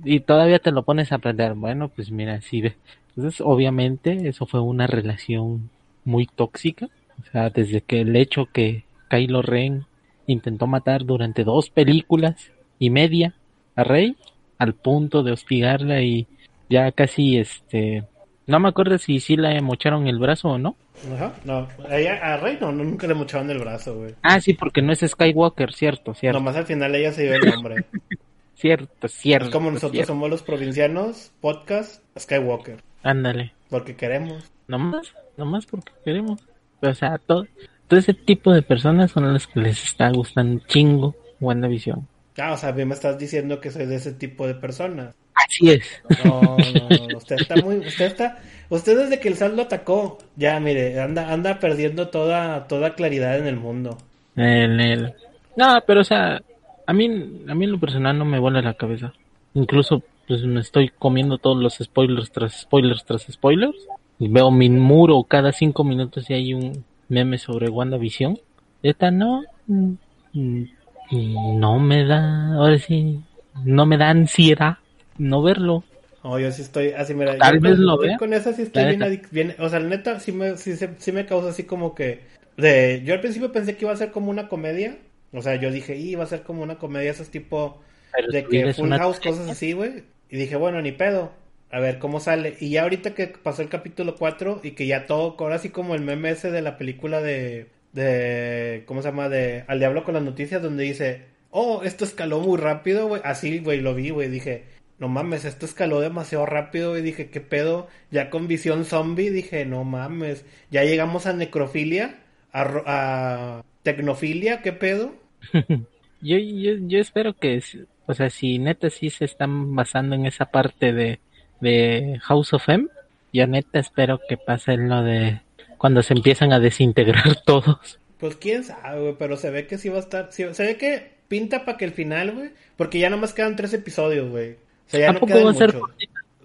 Y 0.06 0.22
todavía 0.22 0.60
te 0.60 0.72
lo 0.72 0.84
pones 0.84 1.12
a 1.12 1.16
aprender. 1.16 1.54
Bueno, 1.54 1.90
pues 1.90 2.10
mira, 2.12 2.40
sí 2.42 2.62
ve. 2.62 2.76
Entonces, 3.16 3.42
obviamente, 3.42 4.28
eso 4.28 4.46
fue 4.46 4.62
una 4.62 4.88
relación 4.88 5.70
muy 6.06 6.28
tóxica. 6.28 6.88
O 7.20 7.32
sea, 7.32 7.50
desde 7.50 7.82
que 7.82 8.02
el 8.02 8.16
hecho 8.16 8.48
que 8.54 8.84
Kylo 9.10 9.42
Ren 9.42 9.86
intentó 10.28 10.66
matar 10.68 11.06
durante 11.06 11.44
dos 11.44 11.70
películas 11.70 12.52
y 12.80 12.90
media 12.90 13.34
a 13.76 13.84
Rey, 13.84 14.16
al 14.58 14.74
punto 14.74 15.24
de 15.24 15.32
hostigarla 15.32 16.02
y 16.02 16.28
ya 16.70 16.92
casi 16.92 17.38
este 17.38 18.04
no 18.48 18.60
me 18.60 18.70
acuerdo 18.70 18.98
si 18.98 19.20
sí 19.20 19.36
la 19.36 19.60
mocharon 19.62 20.08
el 20.08 20.20
brazo 20.20 20.50
o 20.50 20.58
no. 20.58 20.76
Ajá, 21.14 21.34
no, 21.44 21.68
a, 21.90 21.98
ella, 21.98 22.20
a 22.22 22.38
Rey 22.38 22.58
no, 22.62 22.72
nunca 22.72 23.08
le 23.08 23.16
mochaban 23.16 23.50
el 23.50 23.60
brazo, 23.60 23.96
güey. 23.96 24.16
Ah, 24.22 24.40
sí, 24.40 24.54
porque 24.54 24.82
no 24.82 24.94
es 24.94 25.00
Skywalker, 25.00 25.74
cierto, 25.74 26.14
cierto, 26.14 26.40
Nomás 26.40 26.56
al 26.56 26.66
final 26.66 26.94
ella 26.96 27.12
se 27.12 27.24
dio 27.24 27.34
el 27.34 27.50
nombre. 27.50 27.86
cierto, 28.56 29.08
cierto. 29.08 29.48
es 29.48 29.52
como 29.52 29.72
nosotros 29.72 29.94
cierto. 29.94 30.14
somos 30.14 30.30
los 30.30 30.44
provincianos, 30.44 31.32
podcast, 31.42 32.04
Skywalker, 32.18 32.82
Ándale. 33.04 33.54
porque 33.70 33.96
queremos. 33.96 34.52
Nomás, 34.68 35.14
nomás 35.38 35.66
porque 35.66 35.92
queremos. 36.04 36.40
O 36.82 36.94
sea, 36.94 37.18
todo, 37.18 37.46
todo 37.88 38.00
ese 38.00 38.14
tipo 38.14 38.54
de 38.54 38.62
personas 38.62 39.12
son 39.12 39.34
las 39.34 39.48
que 39.48 39.60
les 39.60 39.84
está 39.84 40.10
gustando 40.12 40.62
chingo 40.68 41.16
WandaVision. 41.40 42.08
Ah, 42.38 42.54
o 42.54 42.58
sea, 42.58 42.70
a 42.70 42.74
mí 42.74 42.86
me 42.86 42.94
estás 42.94 43.18
diciendo 43.18 43.60
que 43.60 43.72
soy 43.72 43.86
de 43.86 43.96
ese 43.96 44.14
tipo 44.14 44.46
de 44.48 44.56
personas. 44.56 45.14
Así 45.34 45.70
es. 45.70 45.86
No, 46.24 46.42
no, 46.42 47.08
no, 47.08 47.18
usted 47.18 47.38
está 47.40 47.56
muy, 47.58 47.78
usted 47.78 48.06
está, 48.06 48.40
usted 48.70 48.98
desde 48.98 49.20
que 49.20 49.28
el 49.28 49.36
SAT 49.36 49.54
lo 49.54 49.64
atacó, 49.64 50.18
ya 50.36 50.60
mire, 50.60 51.00
anda, 51.00 51.32
anda 51.32 51.60
perdiendo 51.60 52.10
toda, 52.10 52.68
toda 52.68 52.96
claridad 52.96 53.38
en 53.38 53.48
el 53.48 53.58
mundo. 53.58 53.98
En 54.36 54.80
el... 54.80 55.14
No, 55.56 55.78
pero 55.86 56.02
o 56.02 56.04
sea, 56.04 56.42
a 56.86 56.94
mí, 56.94 57.06
a 57.48 57.56
mí 57.56 57.66
en 57.66 57.72
lo 57.72 57.80
personal 57.80 58.18
no 58.18 58.26
me 58.26 58.40
vuela 58.40 58.62
la 58.62 58.74
cabeza. 58.74 59.14
Incluso, 59.54 60.04
pues 60.28 60.44
me 60.44 60.60
estoy 60.60 60.90
comiendo 60.90 61.38
todos 61.38 61.62
los 61.62 61.76
spoilers 61.76 62.32
tras 62.32 62.62
spoilers 62.62 63.06
tras 63.06 63.24
spoilers. 63.24 63.78
Y 64.20 64.28
veo 64.30 64.52
mi 64.52 64.70
muro 64.70 65.24
cada 65.24 65.52
cinco 65.52 65.84
minutos 65.84 66.30
y 66.30 66.34
hay 66.34 66.54
un 66.54 66.86
meme 67.10 67.38
sobre 67.38 67.70
WandaVision. 67.70 68.40
Esta 68.84 69.12
no, 69.12 69.44
mm, 69.68 69.94
mm, 70.34 70.64
no 71.12 71.80
me 71.80 72.06
da, 72.06 72.54
ahora 72.56 72.78
sí, 72.78 73.20
no 73.64 73.86
me 73.86 73.98
da 73.98 74.10
ansiedad 74.10 74.78
no 75.18 75.42
verlo. 75.42 75.84
No, 76.24 76.40
yo 76.40 76.52
sí 76.52 76.62
estoy 76.64 76.90
así, 76.92 77.14
mira, 77.14 77.38
Tal 77.38 77.60
yo 77.60 77.60
vez 77.60 77.78
con, 77.78 77.80
lo 77.80 77.98
vea. 77.98 78.18
con 78.18 78.34
esa 78.34 78.52
sí 78.54 78.64
estoy 78.64 78.86
bien, 78.86 79.02
neta. 79.02 79.06
adic- 79.08 79.30
bien- 79.32 79.56
o 79.60 79.70
sea, 79.70 79.80
la 79.80 79.90
neta 79.90 80.20
sí 80.20 80.32
me, 80.32 80.58
sí, 80.58 80.76
sí 80.98 81.12
me 81.12 81.26
causa 81.28 81.50
así 81.50 81.64
como 81.66 81.94
que, 81.94 82.22
de, 82.58 83.04
yo 83.06 83.14
al 83.14 83.22
principio 83.22 83.52
pensé 83.52 83.76
que 83.78 83.86
iba 83.86 83.94
a 83.94 83.98
ser 83.98 84.12
como 84.12 84.32
una 84.32 84.48
comedia, 84.50 84.98
o 85.34 85.42
sea, 85.42 85.56
yo 85.56 85.72
dije, 85.72 85.96
"Y, 85.98 86.10
iba 86.12 86.24
a 86.24 86.28
ser 86.28 86.42
como 86.44 86.64
una 86.64 86.78
comedia, 86.80 87.12
esos 87.12 87.30
tipo 87.30 87.80
Pero 88.12 88.28
de 88.30 88.48
que 88.48 88.68
Full 88.70 88.92
una 88.92 88.98
House, 88.98 89.20
cosas 89.20 89.48
así, 89.50 89.74
güey, 89.74 90.04
y 90.30 90.38
dije, 90.38 90.56
bueno, 90.56 90.82
ni 90.82 90.92
pedo, 90.92 91.32
a 91.70 91.80
ver 91.80 92.00
cómo 92.00 92.20
sale, 92.20 92.56
y 92.60 92.72
ya 92.72 92.84
ahorita 92.84 93.14
que 93.14 93.28
pasó 93.28 93.62
el 93.62 93.70
capítulo 93.70 94.16
4 94.16 94.60
y 94.64 94.72
que 94.72 94.88
ya 94.88 95.06
todo, 95.06 95.36
ahora 95.40 95.60
sí 95.60 95.70
como 95.70 95.94
el 95.96 96.02
meme 96.02 96.32
ese 96.32 96.50
de 96.52 96.62
la 96.64 96.78
película 96.78 97.22
de, 97.22 97.68
de, 97.96 98.84
¿cómo 98.86 99.02
se 99.02 99.08
llama? 99.08 99.30
De 99.30 99.64
Al 99.68 99.80
Diablo 99.80 100.04
con 100.04 100.14
las 100.14 100.24
noticias, 100.24 100.62
donde 100.62 100.84
dice, 100.84 101.24
oh, 101.50 101.82
esto 101.84 102.04
escaló 102.04 102.42
muy 102.42 102.60
rápido, 102.60 103.08
güey, 103.08 103.22
así, 103.24 103.60
güey, 103.60 103.80
lo 103.82 103.96
vi, 103.96 104.12
güey, 104.12 104.30
dije, 104.30 104.66
no 105.00 105.08
mames, 105.08 105.46
esto 105.46 105.66
escaló 105.66 106.02
demasiado 106.02 106.46
rápido 106.46 106.98
y 106.98 107.02
dije, 107.02 107.30
¿qué 107.30 107.42
pedo? 107.42 107.88
Ya 108.12 108.30
con 108.30 108.48
visión 108.48 108.86
zombie 108.86 109.32
dije, 109.32 109.66
no 109.66 109.84
mames, 109.86 110.46
ya 110.70 110.84
llegamos 110.84 111.26
a 111.26 111.34
necrofilia, 111.34 112.20
a, 112.52 112.64
a 112.86 113.64
tecnofilia, 113.82 114.62
¿qué 114.62 114.74
pedo? 114.74 115.16
Yo, 116.22 116.38
yo, 116.40 116.72
yo 116.88 117.00
espero 117.00 117.36
que, 117.36 117.62
o 118.08 118.14
sea, 118.16 118.32
si 118.32 118.58
neta 118.58 118.90
sí 118.90 119.12
se 119.12 119.26
están 119.26 119.76
basando 119.76 120.16
en 120.16 120.26
esa 120.26 120.46
parte 120.46 120.92
de, 120.92 121.20
de 121.62 122.20
House 122.24 122.54
of 122.54 122.68
M, 122.68 122.88
yo 123.32 123.46
neta 123.46 123.78
espero 123.78 124.20
que 124.28 124.36
pase 124.36 124.76
lo 124.78 125.04
de 125.04 125.42
cuando 125.78 126.02
se 126.04 126.14
empiezan 126.14 126.52
a 126.54 126.60
desintegrar 126.60 127.42
todos. 127.46 128.00
Pues 128.20 128.36
quién 128.38 128.64
sabe, 128.64 129.02
güey, 129.02 129.16
pero 129.20 129.38
se 129.38 129.50
ve 129.52 129.68
que 129.68 129.78
sí 129.78 129.90
va 129.90 129.98
a 129.98 130.02
estar, 130.02 130.30
sí- 130.32 130.46
se 130.54 130.64
ve 130.66 130.78
que 130.78 131.16
pinta 131.28 131.66
para 131.66 131.78
que 131.78 131.86
el 131.86 131.92
final, 131.92 132.32
güey, 132.34 132.50
porque 132.78 133.00
ya 133.00 133.10
nomás 133.10 133.34
quedan 133.34 133.56
tres 133.56 133.74
episodios, 133.74 134.30
güey. 134.30 134.52
O 134.54 134.58
sea, 134.88 135.00
ya 135.00 135.10
¿A 135.10 135.14
no 135.14 135.20
poco 135.20 135.34
quedan 135.34 135.48
va 135.48 135.52
a 135.52 135.54
ser? 135.56 135.76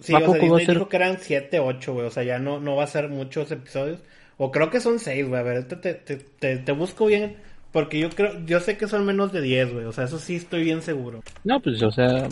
Sí, 0.01 0.15
¿A 0.15 0.19
o 0.19 0.33
sea, 0.33 0.41
Disney 0.41 0.65
ser- 0.67 0.75
dijo 0.77 0.89
que 0.89 0.97
eran 0.97 1.19
siete, 1.21 1.61
ocho, 1.61 1.93
güey, 1.93 2.07
o 2.07 2.11
sea, 2.11 2.23
ya 2.23 2.39
no, 2.39 2.59
no 2.61 2.75
va 2.77 2.85
a 2.85 2.89
ser 2.89 3.09
muchos 3.09 3.51
episodios. 3.53 4.01
O 4.39 4.51
creo 4.51 4.71
que 4.71 4.81
son 4.81 4.99
seis, 4.99 5.29
güey, 5.29 5.39
a 5.39 5.43
ver, 5.45 5.65
te, 5.69 5.77
te, 5.77 6.17
te, 6.17 6.57
te 6.57 6.73
busco 6.73 7.05
bien, 7.07 7.37
porque 7.73 7.99
yo 7.99 8.09
creo, 8.09 8.45
yo 8.47 8.59
sé 8.61 8.79
que 8.79 8.89
son 8.89 9.05
menos 9.05 9.31
de 9.33 9.43
diez, 9.43 9.71
güey, 9.73 9.85
o 9.85 9.93
sea, 9.93 10.05
eso 10.05 10.19
sí 10.19 10.37
estoy 10.37 10.65
bien 10.65 10.81
seguro. 10.81 11.23
No, 11.45 11.61
pues, 11.61 11.83
o 11.83 11.91
sea, 11.93 12.27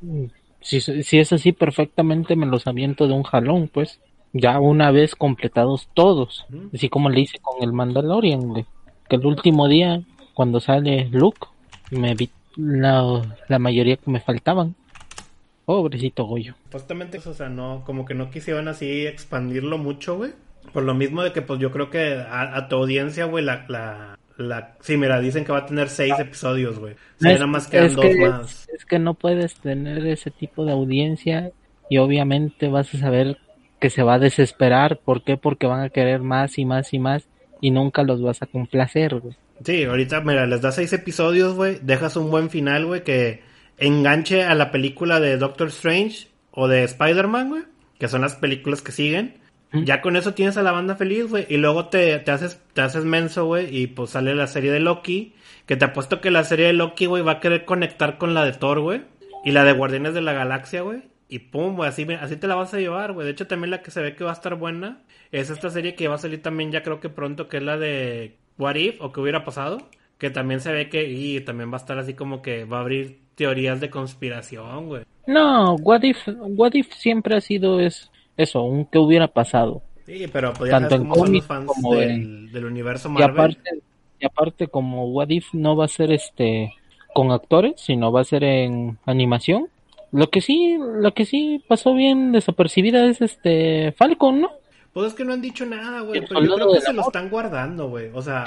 mm, 0.00 0.24
si, 0.60 0.80
si 0.80 1.18
es 1.20 1.32
así 1.32 1.52
perfectamente 1.52 2.34
me 2.34 2.46
los 2.46 2.66
aviento 2.66 3.06
de 3.06 3.14
un 3.14 3.22
jalón, 3.22 3.68
pues. 3.68 4.00
Ya 4.32 4.58
una 4.60 4.90
vez 4.90 5.14
completados 5.14 5.88
todos. 5.94 6.46
Así 6.72 6.88
como 6.88 7.10
le 7.10 7.20
hice 7.20 7.38
con 7.38 7.62
el 7.62 7.72
Mandalorian, 7.72 8.40
güey. 8.48 8.66
Que 9.08 9.16
el 9.16 9.26
último 9.26 9.68
día, 9.68 10.00
cuando 10.34 10.58
sale 10.60 11.08
Luke, 11.10 11.46
me 11.90 12.14
vi 12.14 12.30
la, 12.56 13.22
la 13.48 13.58
mayoría 13.58 13.96
que 13.96 14.10
me 14.10 14.20
faltaban. 14.20 14.74
Pobrecito 15.64 16.24
Goyo. 16.24 16.54
Supuestamente, 16.64 17.18
o 17.24 17.34
sea, 17.34 17.48
no, 17.48 17.82
como 17.86 18.04
que 18.04 18.14
no 18.14 18.30
quisieron 18.30 18.68
así 18.68 19.06
expandirlo 19.06 19.78
mucho, 19.78 20.16
güey. 20.16 20.32
Por 20.72 20.82
lo 20.82 20.94
mismo 20.94 21.22
de 21.22 21.32
que, 21.32 21.42
pues, 21.42 21.60
yo 21.60 21.70
creo 21.70 21.90
que 21.90 22.14
a, 22.14 22.56
a 22.56 22.68
tu 22.68 22.76
audiencia, 22.76 23.26
güey, 23.26 23.44
la, 23.44 23.64
la, 23.68 24.18
la... 24.38 24.74
Sí, 24.80 24.96
mira, 24.96 25.20
dicen 25.20 25.44
que 25.44 25.52
va 25.52 25.58
a 25.58 25.66
tener 25.66 25.88
seis 25.88 26.14
episodios, 26.18 26.78
güey. 26.78 26.94
Es- 27.20 27.22
nada 27.22 27.46
más 27.46 27.68
quedan 27.68 27.86
es 27.86 27.94
dos 27.94 28.04
que- 28.04 28.16
más. 28.28 28.68
Es 28.76 28.84
que 28.86 28.98
no 28.98 29.14
puedes 29.14 29.54
tener 29.56 30.06
ese 30.06 30.30
tipo 30.30 30.64
de 30.64 30.72
audiencia 30.72 31.52
y 31.88 31.98
obviamente 31.98 32.68
vas 32.68 32.92
a 32.94 32.98
saber 32.98 33.38
que 33.82 33.90
se 33.90 34.04
va 34.04 34.14
a 34.14 34.18
desesperar. 34.20 35.00
¿Por 35.04 35.24
qué? 35.24 35.36
Porque 35.36 35.66
van 35.66 35.82
a 35.82 35.90
querer 35.90 36.20
más 36.20 36.56
y 36.56 36.64
más 36.64 36.94
y 36.94 37.00
más 37.00 37.28
y 37.60 37.72
nunca 37.72 38.04
los 38.04 38.22
vas 38.22 38.40
a 38.40 38.46
complacer, 38.46 39.18
güey. 39.18 39.34
Sí, 39.64 39.82
ahorita, 39.82 40.20
mira, 40.20 40.46
les 40.46 40.62
das 40.62 40.76
seis 40.76 40.92
episodios, 40.92 41.54
güey, 41.54 41.78
dejas 41.82 42.16
un 42.16 42.30
buen 42.30 42.48
final, 42.48 42.86
güey, 42.86 43.02
que 43.02 43.42
enganche 43.78 44.44
a 44.44 44.54
la 44.54 44.70
película 44.70 45.18
de 45.18 45.36
Doctor 45.36 45.68
Strange 45.68 46.28
o 46.52 46.68
de 46.68 46.84
Spider-Man, 46.84 47.48
güey, 47.48 47.62
que 47.98 48.06
son 48.06 48.22
las 48.22 48.36
películas 48.36 48.82
que 48.82 48.92
siguen. 48.92 49.40
Ya 49.72 50.02
con 50.02 50.16
eso 50.16 50.34
tienes 50.34 50.58
a 50.58 50.62
la 50.62 50.72
banda 50.72 50.96
feliz, 50.96 51.28
güey, 51.28 51.46
y 51.48 51.56
luego 51.56 51.86
te, 51.86 52.18
te, 52.18 52.30
haces, 52.30 52.60
te 52.74 52.82
haces 52.82 53.04
menso, 53.04 53.46
güey, 53.46 53.74
y 53.76 53.86
pues 53.88 54.10
sale 54.10 54.34
la 54.34 54.46
serie 54.46 54.70
de 54.70 54.80
Loki, 54.80 55.34
que 55.66 55.76
te 55.76 55.86
apuesto 55.86 56.20
que 56.20 56.30
la 56.30 56.44
serie 56.44 56.66
de 56.66 56.72
Loki, 56.72 57.06
güey, 57.06 57.22
va 57.22 57.32
a 57.32 57.40
querer 57.40 57.64
conectar 57.64 58.18
con 58.18 58.34
la 58.34 58.44
de 58.44 58.52
Thor, 58.52 58.80
güey, 58.80 59.02
y 59.44 59.52
la 59.52 59.64
de 59.64 59.72
Guardianes 59.72 60.14
de 60.14 60.20
la 60.20 60.34
Galaxia, 60.34 60.82
güey, 60.82 61.02
y 61.32 61.38
pum, 61.38 61.76
güey, 61.76 61.88
así, 61.88 62.06
así 62.20 62.36
te 62.36 62.46
la 62.46 62.56
vas 62.56 62.74
a 62.74 62.78
llevar, 62.78 63.14
güey. 63.14 63.24
De 63.24 63.32
hecho, 63.32 63.46
también 63.46 63.70
la 63.70 63.80
que 63.80 63.90
se 63.90 64.02
ve 64.02 64.14
que 64.14 64.22
va 64.22 64.30
a 64.30 64.34
estar 64.34 64.54
buena 64.54 65.00
es 65.30 65.48
esta 65.48 65.70
serie 65.70 65.94
que 65.94 66.06
va 66.06 66.16
a 66.16 66.18
salir 66.18 66.42
también 66.42 66.70
ya 66.70 66.82
creo 66.82 67.00
que 67.00 67.08
pronto, 67.08 67.48
que 67.48 67.56
es 67.56 67.62
la 67.62 67.78
de 67.78 68.36
What 68.58 68.74
If 68.74 69.00
o 69.00 69.12
que 69.12 69.20
hubiera 69.22 69.42
pasado, 69.42 69.78
que 70.18 70.28
también 70.28 70.60
se 70.60 70.70
ve 70.72 70.90
que 70.90 71.08
y 71.08 71.40
también 71.40 71.70
va 71.70 71.76
a 71.76 71.80
estar 71.80 71.98
así 71.98 72.12
como 72.12 72.42
que 72.42 72.66
va 72.66 72.76
a 72.76 72.80
abrir 72.82 73.18
teorías 73.34 73.80
de 73.80 73.88
conspiración, 73.88 74.88
güey. 74.88 75.04
No, 75.26 75.76
What 75.76 76.02
If, 76.02 76.18
What 76.26 76.74
If 76.74 76.92
siempre 76.92 77.34
ha 77.34 77.40
sido 77.40 77.80
es 77.80 78.10
eso, 78.36 78.62
un 78.64 78.84
que 78.84 78.98
hubiera 78.98 79.26
pasado. 79.26 79.80
Sí, 80.04 80.26
pero 80.30 80.52
pues 80.52 80.70
Tanto 80.70 80.96
en 80.96 81.08
cómics 81.08 81.46
como 81.46 81.94
del, 81.94 82.52
del, 82.52 82.66
universo 82.66 83.08
Marvel. 83.08 83.26
Y 83.26 83.32
aparte, 83.32 83.70
y 84.20 84.26
aparte 84.26 84.66
como 84.68 85.06
What 85.12 85.30
If 85.30 85.54
no 85.54 85.76
va 85.76 85.86
a 85.86 85.88
ser 85.88 86.12
este 86.12 86.74
con 87.14 87.30
actores, 87.30 87.80
sino 87.80 88.12
va 88.12 88.20
a 88.20 88.24
ser 88.24 88.44
en 88.44 88.98
animación. 89.06 89.68
Lo 90.12 90.30
que 90.30 90.40
sí, 90.40 90.76
lo 90.78 91.14
que 91.14 91.24
sí 91.24 91.64
pasó 91.66 91.94
bien 91.94 92.32
desapercibida 92.32 93.06
es 93.06 93.20
este 93.20 93.92
Falcon, 93.92 94.42
¿no? 94.42 94.50
Pues 94.92 95.08
es 95.08 95.14
que 95.14 95.24
no 95.24 95.32
han 95.32 95.40
dicho 95.40 95.64
nada, 95.64 96.00
güey. 96.00 96.20
Pero 96.20 96.44
yo 96.44 96.54
creo 96.54 96.72
que 96.74 96.80
se 96.82 96.92
lo 96.92 97.02
están 97.02 97.30
guardando, 97.30 97.88
güey. 97.88 98.10
O 98.12 98.20
sea, 98.20 98.44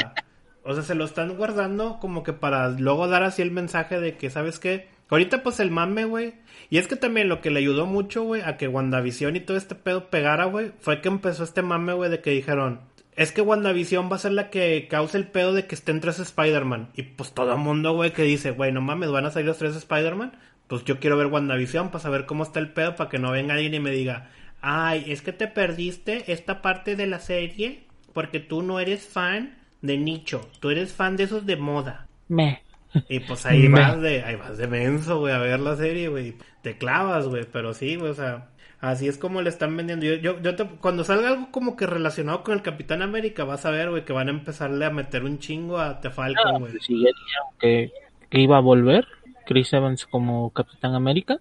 o 0.64 0.74
sea, 0.74 0.84
se 0.84 0.96
lo 0.96 1.06
están 1.06 1.36
guardando 1.38 1.98
como 2.00 2.24
que 2.24 2.34
para 2.34 2.70
luego 2.70 3.08
dar 3.08 3.24
así 3.24 3.42
el 3.42 3.52
mensaje 3.52 4.00
de 4.00 4.16
que, 4.16 4.30
¿sabes 4.30 4.60
qué? 4.60 4.88
Ahorita 5.10 5.44
pues 5.44 5.60
el 5.60 5.72
mame, 5.72 6.06
güey. 6.06 6.34
Y 6.70 6.78
es 6.78 6.88
que 6.88 6.96
también 6.96 7.30
lo 7.30 7.42
que 7.42 7.52
le 7.52 7.60
ayudó 7.60 7.86
mucho, 7.86 8.24
güey, 8.24 8.42
a 8.42 8.58
que 8.58 8.68
WandaVision 8.68 9.36
y 9.36 9.40
todo 9.40 9.58
este 9.58 9.76
pedo 9.76 10.10
pegara, 10.10 10.46
güey, 10.46 10.72
fue 10.80 11.02
que 11.02 11.10
empezó 11.10 11.44
este 11.44 11.62
mame, 11.62 11.94
güey, 11.94 12.10
de 12.10 12.22
que 12.22 12.32
dijeron, 12.32 12.82
es 13.16 13.32
que 13.32 13.42
WandaVision 13.42 14.12
va 14.12 14.16
a 14.16 14.20
ser 14.20 14.34
la 14.34 14.50
que 14.50 14.88
cause 14.90 15.18
el 15.18 15.28
pedo 15.28 15.54
de 15.54 15.68
que 15.68 15.76
estén 15.76 16.02
tres 16.02 16.20
Spider-Man. 16.20 16.90
Y 16.96 17.04
pues 17.04 17.34
todo 17.34 17.54
el 17.54 17.60
mundo, 17.60 17.94
güey, 17.94 18.14
que 18.14 18.24
dice, 18.24 18.52
güey, 18.52 18.72
no 18.72 18.82
mames, 18.82 19.12
van 19.12 19.26
a 19.26 19.32
salir 19.32 19.48
los 19.48 19.58
tres 19.58 19.76
Spider-Man. 19.76 20.34
Pues 20.68 20.84
yo 20.84 21.00
quiero 21.00 21.18
ver 21.18 21.28
WandaVision 21.28 21.90
para 21.90 22.00
saber 22.00 22.26
cómo 22.26 22.44
está 22.44 22.60
el 22.60 22.70
pedo, 22.70 22.96
para 22.96 23.10
que 23.10 23.20
no 23.20 23.32
venga 23.32 23.54
alguien 23.54 23.76
y 23.76 23.80
me 23.80 23.92
diga, 23.92 24.30
ay, 24.62 25.06
es 25.08 25.22
que 25.22 25.32
te 25.32 25.48
perdiste 25.48 26.32
esta 26.32 26.62
parte 26.62 26.96
de 26.96 27.06
la 27.06 27.20
serie 27.20 27.84
porque 28.14 28.40
tú 28.40 28.64
no 28.64 28.80
eres 28.80 29.08
fan 29.08 29.56
de 29.82 29.98
nicho, 29.98 30.50
tú 30.60 30.72
eres 30.72 30.94
fan 30.94 31.18
de 31.18 31.24
esos 31.24 31.46
de 31.46 31.58
moda. 31.58 32.08
Me. 32.28 32.64
Y 33.10 33.20
pues 33.20 33.46
ahí 33.46 33.68
vas 33.68 34.02
de, 34.02 34.24
ahí 34.24 34.36
vas 34.36 34.58
de 34.58 34.68
menso, 34.68 35.20
güey, 35.20 35.34
a 35.34 35.38
ver 35.38 35.60
la 35.60 35.76
serie, 35.76 36.08
güey. 36.08 36.36
Te 36.62 36.78
clavas, 36.78 37.28
güey, 37.28 37.46
pero 37.52 37.74
sí, 37.74 37.98
güey, 37.98 38.12
o 38.12 38.16
sea, 38.16 38.48
así 38.80 39.08
es 39.08 39.18
como 39.18 39.42
le 39.42 39.50
están 39.50 39.76
vendiendo. 39.76 40.06
Yo, 40.06 40.16
yo, 40.16 40.40
yo 40.40 40.56
cuando 40.80 41.04
salga 41.04 41.28
algo 41.28 41.52
como 41.52 41.76
que 41.76 41.86
relacionado 41.86 42.44
con 42.44 42.54
el 42.54 42.62
Capitán 42.62 43.02
América, 43.02 43.44
vas 43.44 43.66
a 43.66 43.72
ver, 43.72 43.90
güey, 43.90 44.06
que 44.06 44.14
van 44.14 44.30
a 44.30 44.32
empezarle 44.32 44.86
a 44.86 44.92
meter 44.92 45.26
un 45.26 45.40
chingo 45.40 45.78
a 45.78 46.00
Te 46.00 46.10
Falcon, 46.10 46.60
güey. 46.62 46.74
sí, 46.80 47.06
que, 47.60 47.92
que 48.30 48.40
iba 48.40 48.58
a 48.58 48.62
volver 48.62 49.06
Chris 49.46 49.74
Evans 49.74 50.06
como 50.06 50.52
Capitán 50.52 50.96
América. 50.96 51.40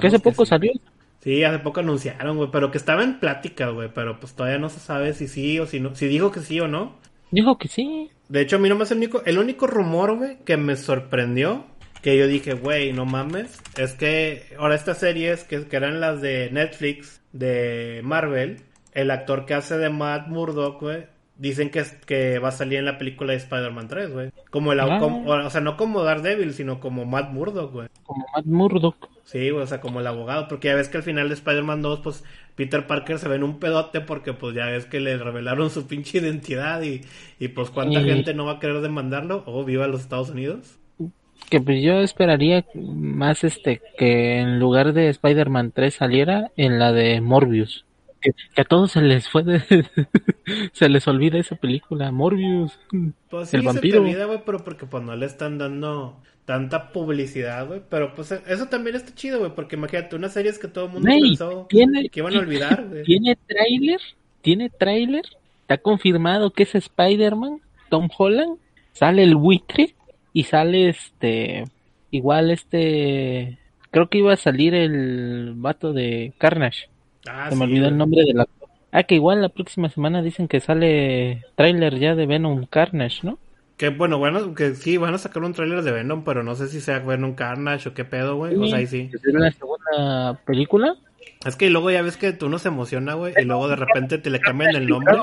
que 0.00 0.06
hace 0.06 0.18
poco 0.18 0.44
salió. 0.46 0.72
Sí, 1.20 1.42
hace 1.42 1.58
poco 1.58 1.80
anunciaron, 1.80 2.36
güey, 2.36 2.50
pero 2.52 2.70
que 2.70 2.78
estaba 2.78 3.02
en 3.02 3.18
plática, 3.18 3.70
güey, 3.70 3.90
pero 3.92 4.20
pues 4.20 4.34
todavía 4.34 4.58
no 4.58 4.68
se 4.68 4.78
sabe 4.80 5.12
si 5.12 5.26
sí 5.26 5.58
o 5.58 5.66
si 5.66 5.80
no, 5.80 5.94
si 5.94 6.06
dijo 6.06 6.30
que 6.30 6.40
sí 6.40 6.60
o 6.60 6.68
no. 6.68 6.96
Dijo 7.30 7.58
que 7.58 7.68
sí. 7.68 8.10
De 8.28 8.40
hecho, 8.40 8.56
a 8.56 8.58
mí 8.58 8.68
nomás 8.68 8.90
el 8.92 8.98
único, 8.98 9.22
el 9.24 9.38
único 9.38 9.66
rumor, 9.66 10.16
güey, 10.16 10.38
que 10.44 10.56
me 10.56 10.76
sorprendió, 10.76 11.66
que 12.02 12.16
yo 12.16 12.28
dije, 12.28 12.54
güey, 12.54 12.92
no 12.92 13.06
mames, 13.06 13.60
es 13.76 13.94
que 13.94 14.54
ahora 14.58 14.76
estas 14.76 14.98
series 14.98 15.42
que, 15.42 15.66
que 15.66 15.76
eran 15.76 16.00
las 16.00 16.20
de 16.20 16.50
Netflix, 16.52 17.20
de 17.32 18.00
Marvel, 18.04 18.62
el 18.92 19.10
actor 19.10 19.46
que 19.46 19.54
hace 19.54 19.78
de 19.78 19.90
Matt 19.90 20.28
Murdock, 20.28 20.80
güey, 20.80 21.06
dicen 21.38 21.70
que, 21.70 21.84
que 22.06 22.38
va 22.38 22.48
a 22.48 22.52
salir 22.52 22.78
en 22.78 22.84
la 22.84 22.98
película 22.98 23.32
de 23.32 23.38
Spider-Man 23.38 23.88
3, 23.88 24.12
güey. 24.12 24.30
Como 24.50 24.72
el 24.72 24.80
ah. 24.80 24.98
o 25.02 25.50
sea, 25.50 25.60
no 25.60 25.76
como 25.76 26.02
Daredevil, 26.02 26.54
sino 26.54 26.80
como 26.80 27.04
Matt 27.04 27.30
Murdock, 27.30 27.72
güey. 27.72 27.88
Como 28.04 28.24
Matt 28.34 28.46
Murdock. 28.46 29.08
Sí, 29.24 29.50
o 29.50 29.66
sea, 29.66 29.80
como 29.80 30.00
el 30.00 30.06
abogado, 30.06 30.46
porque 30.48 30.68
ya 30.68 30.76
ves 30.76 30.88
que 30.88 30.98
al 30.98 31.02
final 31.02 31.28
de 31.28 31.34
Spider-Man 31.34 31.82
2, 31.82 32.00
pues 32.00 32.24
Peter 32.54 32.86
Parker 32.86 33.18
se 33.18 33.28
ve 33.28 33.36
en 33.36 33.42
un 33.42 33.58
pedote 33.58 34.00
porque 34.00 34.32
pues 34.32 34.54
ya 34.54 34.66
ves 34.66 34.86
que 34.86 35.00
le 35.00 35.18
revelaron 35.18 35.70
su 35.70 35.86
pinche 35.86 36.18
identidad 36.18 36.80
y, 36.82 37.02
y 37.40 37.48
pues 37.48 37.70
cuánta 37.70 38.02
gente 38.02 38.34
no 38.34 38.46
va 38.46 38.52
a 38.52 38.60
querer 38.60 38.80
demandarlo 38.80 39.42
o 39.46 39.64
viva 39.64 39.88
los 39.88 40.00
Estados 40.00 40.30
Unidos. 40.30 40.78
Que 41.50 41.60
pues 41.60 41.82
yo 41.82 42.00
esperaría 42.00 42.64
más 42.74 43.44
este 43.44 43.82
que 43.98 44.38
en 44.38 44.58
lugar 44.58 44.92
de 44.92 45.08
Spider-Man 45.08 45.72
3 45.74 45.94
saliera 45.94 46.50
en 46.56 46.78
la 46.78 46.92
de 46.92 47.20
Morbius 47.20 47.85
que, 48.54 48.60
a 48.60 48.64
todos 48.64 48.92
se 48.92 49.00
les 49.00 49.28
fue 49.28 49.42
se 50.72 50.88
les 50.88 51.08
olvida 51.08 51.38
esa 51.38 51.56
película, 51.56 52.10
Morbius. 52.10 52.78
Pues 53.28 53.52
el 53.54 53.62
vampiro. 53.62 53.98
Se 53.98 54.00
te 54.02 54.10
olvida, 54.10 54.24
güey, 54.26 54.40
pero 54.44 54.64
porque 54.64 54.86
pues 54.86 55.02
no 55.02 55.14
le 55.16 55.26
están 55.26 55.58
dando 55.58 56.20
tanta 56.44 56.92
publicidad, 56.92 57.66
güey. 57.66 57.82
Pero 57.88 58.14
pues 58.14 58.32
eso 58.32 58.66
también 58.66 58.96
está 58.96 59.14
chido, 59.14 59.38
güey, 59.40 59.54
porque 59.54 59.76
imagínate, 59.76 60.16
unas 60.16 60.32
series 60.32 60.58
que 60.58 60.68
todo 60.68 60.86
el 60.86 60.92
mundo 60.92 61.08
pensó 61.08 61.66
que 61.68 62.10
iban 62.14 62.36
a 62.36 62.38
olvidar, 62.38 62.86
güey. 62.88 63.04
¿Tiene 63.04 63.36
tráiler? 63.46 64.00
¿Tiene 64.40 64.70
tráiler? 64.70 65.24
Está 65.62 65.78
confirmado 65.78 66.52
que 66.52 66.62
es 66.62 66.74
Spider-Man, 66.74 67.60
Tom 67.90 68.08
Holland, 68.16 68.58
sale 68.92 69.24
el 69.24 69.34
Wicre 69.34 69.94
y 70.32 70.44
sale 70.44 70.88
este 70.88 71.64
igual 72.10 72.50
este 72.50 73.58
creo 73.90 74.08
que 74.08 74.18
iba 74.18 74.32
a 74.32 74.36
salir 74.36 74.74
el 74.74 75.54
vato 75.56 75.92
de 75.92 76.32
Carnage. 76.38 76.88
Ah, 77.28 77.48
Se 77.50 77.56
me 77.56 77.64
olvidó 77.64 77.88
el 77.88 77.96
nombre 77.98 78.24
del 78.24 78.40
actor. 78.40 78.68
Ah, 78.92 79.02
que 79.02 79.16
igual 79.16 79.42
la 79.42 79.48
próxima 79.48 79.88
semana 79.88 80.22
dicen 80.22 80.48
que 80.48 80.60
sale 80.60 81.44
tráiler 81.54 81.98
ya 81.98 82.14
de 82.14 82.26
Venom 82.26 82.66
Carnage, 82.66 83.20
¿no? 83.24 83.38
Que 83.76 83.90
bueno, 83.90 84.18
bueno, 84.18 84.54
que 84.54 84.74
sí, 84.74 84.96
van 84.96 85.12
a 85.12 85.18
sacar 85.18 85.42
un 85.42 85.52
tráiler 85.52 85.82
de 85.82 85.92
Venom, 85.92 86.24
pero 86.24 86.42
no 86.42 86.54
sé 86.54 86.68
si 86.68 86.80
sea 86.80 87.00
Venom 87.00 87.34
Carnage 87.34 87.90
o 87.90 87.94
qué 87.94 88.04
pedo, 88.04 88.36
güey. 88.36 88.56
o 88.56 88.66
sea, 88.66 88.78
ahí 88.78 88.86
sí. 88.86 89.10
¿Es 89.12 89.20
la 89.34 89.50
segunda 89.50 90.40
película? 90.46 90.94
Es 91.44 91.56
que 91.56 91.68
luego 91.68 91.90
ya 91.90 92.00
ves 92.00 92.16
que 92.16 92.32
tú 92.32 92.48
no 92.48 92.58
se 92.58 92.68
emociona, 92.68 93.14
güey, 93.14 93.34
y 93.36 93.44
luego 93.44 93.68
de 93.68 93.76
repente 93.76 94.18
te 94.18 94.30
le 94.30 94.40
cambian 94.40 94.74
el 94.74 94.86
nombre. 94.86 95.14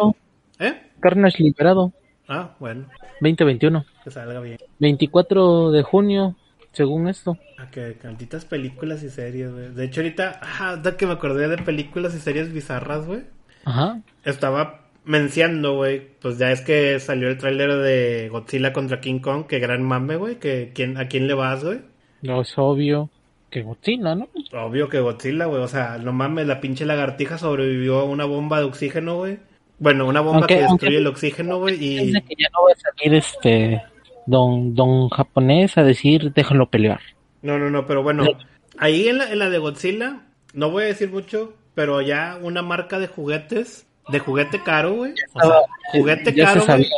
¿Eh? 0.59 0.73
Carnage 0.99 1.41
liberado. 1.41 1.91
Ah, 2.27 2.51
bueno. 2.59 2.85
2021. 3.21 3.85
Que 4.03 4.11
salga 4.11 4.39
bien. 4.39 4.57
24 4.79 5.71
de 5.71 5.81
junio 5.81 6.35
según 6.73 7.07
esto. 7.07 7.37
Ah, 7.57 7.69
que 7.71 7.93
cantitas 7.93 8.45
películas 8.45 9.03
y 9.03 9.09
series, 9.09 9.51
güey. 9.51 9.69
De 9.69 9.85
hecho, 9.85 10.01
ahorita, 10.01 10.41
ah, 10.41 10.81
que 10.97 11.05
me 11.05 11.13
acordé 11.13 11.47
de 11.47 11.57
películas 11.59 12.13
y 12.15 12.19
series 12.19 12.51
bizarras, 12.51 13.05
güey. 13.05 13.21
Ajá. 13.63 14.01
Estaba 14.25 14.81
menciando, 15.05 15.75
güey, 15.75 16.01
pues 16.21 16.37
ya 16.37 16.51
es 16.51 16.61
que 16.61 16.99
salió 16.99 17.29
el 17.29 17.37
tráiler 17.37 17.77
de 17.77 18.29
Godzilla 18.29 18.73
contra 18.73 18.99
King 18.99 19.19
Kong, 19.19 19.45
que 19.47 19.59
gran 19.59 19.83
mame, 19.83 20.15
güey, 20.15 20.39
que 20.39 20.71
quién, 20.73 20.97
¿a 20.97 21.07
quién 21.07 21.27
le 21.27 21.33
vas, 21.33 21.63
güey? 21.63 21.81
No, 22.21 22.41
es 22.41 22.53
obvio 22.57 23.09
que 23.49 23.61
Godzilla, 23.61 24.15
¿no? 24.15 24.29
Obvio 24.53 24.89
que 24.89 24.99
Godzilla, 24.99 25.45
güey, 25.45 25.61
o 25.61 25.67
sea, 25.67 25.97
no 25.97 26.13
mames, 26.13 26.47
la 26.47 26.61
pinche 26.61 26.85
lagartija 26.85 27.37
sobrevivió 27.37 27.99
a 27.99 28.05
una 28.05 28.25
bomba 28.25 28.59
de 28.59 28.65
oxígeno, 28.65 29.17
güey. 29.17 29.39
Bueno, 29.77 30.07
una 30.07 30.21
bomba 30.21 30.47
que 30.47 30.61
destruye 30.61 30.97
el 30.97 31.07
oxígeno, 31.07 31.59
güey, 31.59 31.75
y... 31.75 32.13
Que 32.13 32.35
ya 32.37 32.49
no 32.53 32.63
va 32.65 32.71
a 32.71 32.75
salir 32.75 33.13
este 33.15 33.81
don, 34.25 34.75
don 34.75 35.09
japonés 35.09 35.77
a 35.77 35.83
decir 35.83 36.33
déjalo 36.33 36.69
pelear. 36.69 37.01
No, 37.41 37.59
no, 37.59 37.69
no, 37.69 37.85
pero 37.85 38.03
bueno, 38.03 38.25
ahí 38.77 39.07
en 39.07 39.17
la, 39.17 39.31
en 39.31 39.39
la 39.39 39.49
de 39.49 39.57
Godzilla, 39.57 40.21
no 40.53 40.71
voy 40.71 40.83
a 40.83 40.87
decir 40.87 41.11
mucho, 41.11 41.53
pero 41.75 42.01
ya 42.01 42.37
una 42.41 42.61
marca 42.61 42.99
de 42.99 43.07
juguetes, 43.07 43.87
de 44.09 44.19
juguete 44.19 44.61
caro, 44.63 44.93
güey. 44.93 45.13
O 45.33 45.41
sea, 45.41 45.59
juguete 45.91 46.33
caro, 46.35 46.65
güey. 46.65 46.89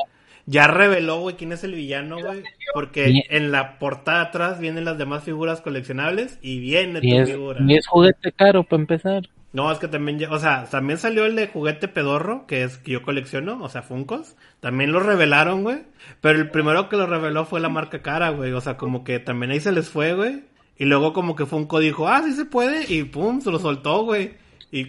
Ya 0.47 0.67
reveló, 0.67 1.21
güey, 1.21 1.35
quién 1.35 1.51
es 1.53 1.63
el 1.63 1.73
villano, 1.73 2.19
güey. 2.19 2.43
Porque 2.73 3.23
en 3.29 3.51
la 3.51 3.79
portada 3.79 4.21
atrás 4.21 4.59
vienen 4.59 4.85
las 4.85 4.97
demás 4.97 5.23
figuras 5.23 5.61
coleccionables 5.61 6.37
y 6.41 6.59
viene 6.59 7.01
tu 7.01 7.25
figura. 7.25 7.59
Y 7.65 7.75
es 7.75 7.87
juguete 7.87 8.31
caro 8.31 8.63
para 8.63 8.81
empezar. 8.81 9.23
No, 9.55 9.71
es 9.71 9.79
que 9.79 9.87
también, 9.87 10.21
o 10.29 10.37
sea, 10.37 10.65
también 10.65 10.99
salió 10.99 11.25
el 11.25 11.37
de 11.37 11.47
juguete 11.47 11.87
pedorro, 11.87 12.45
que 12.45 12.63
es 12.63 12.77
que 12.77 12.91
yo 12.91 13.03
colecciono, 13.03 13.63
o 13.63 13.69
sea, 13.69 13.83
Funcos. 13.83 14.35
También 14.59 14.91
lo 14.91 14.99
revelaron, 14.99 15.63
güey. 15.63 15.83
Pero 16.19 16.39
el 16.39 16.51
primero 16.51 16.89
que 16.89 16.97
lo 16.97 17.07
reveló 17.07 17.45
fue 17.45 17.61
la 17.61 17.69
marca 17.69 18.01
cara, 18.01 18.31
güey. 18.31 18.51
O 18.51 18.59
sea, 18.59 18.75
como 18.75 19.05
que 19.05 19.19
también 19.19 19.53
ahí 19.53 19.61
se 19.61 19.71
les 19.71 19.89
fue, 19.89 20.13
güey. 20.13 20.43
Y 20.77 20.83
luego 20.83 21.13
como 21.13 21.37
que 21.37 21.45
Funko 21.45 21.79
dijo, 21.79 22.05
ah, 22.09 22.21
sí 22.25 22.33
se 22.33 22.43
puede. 22.43 22.93
Y 22.93 23.05
pum, 23.05 23.39
se 23.39 23.49
lo 23.49 23.57
soltó, 23.59 24.03
güey. 24.03 24.33
Y 24.71 24.87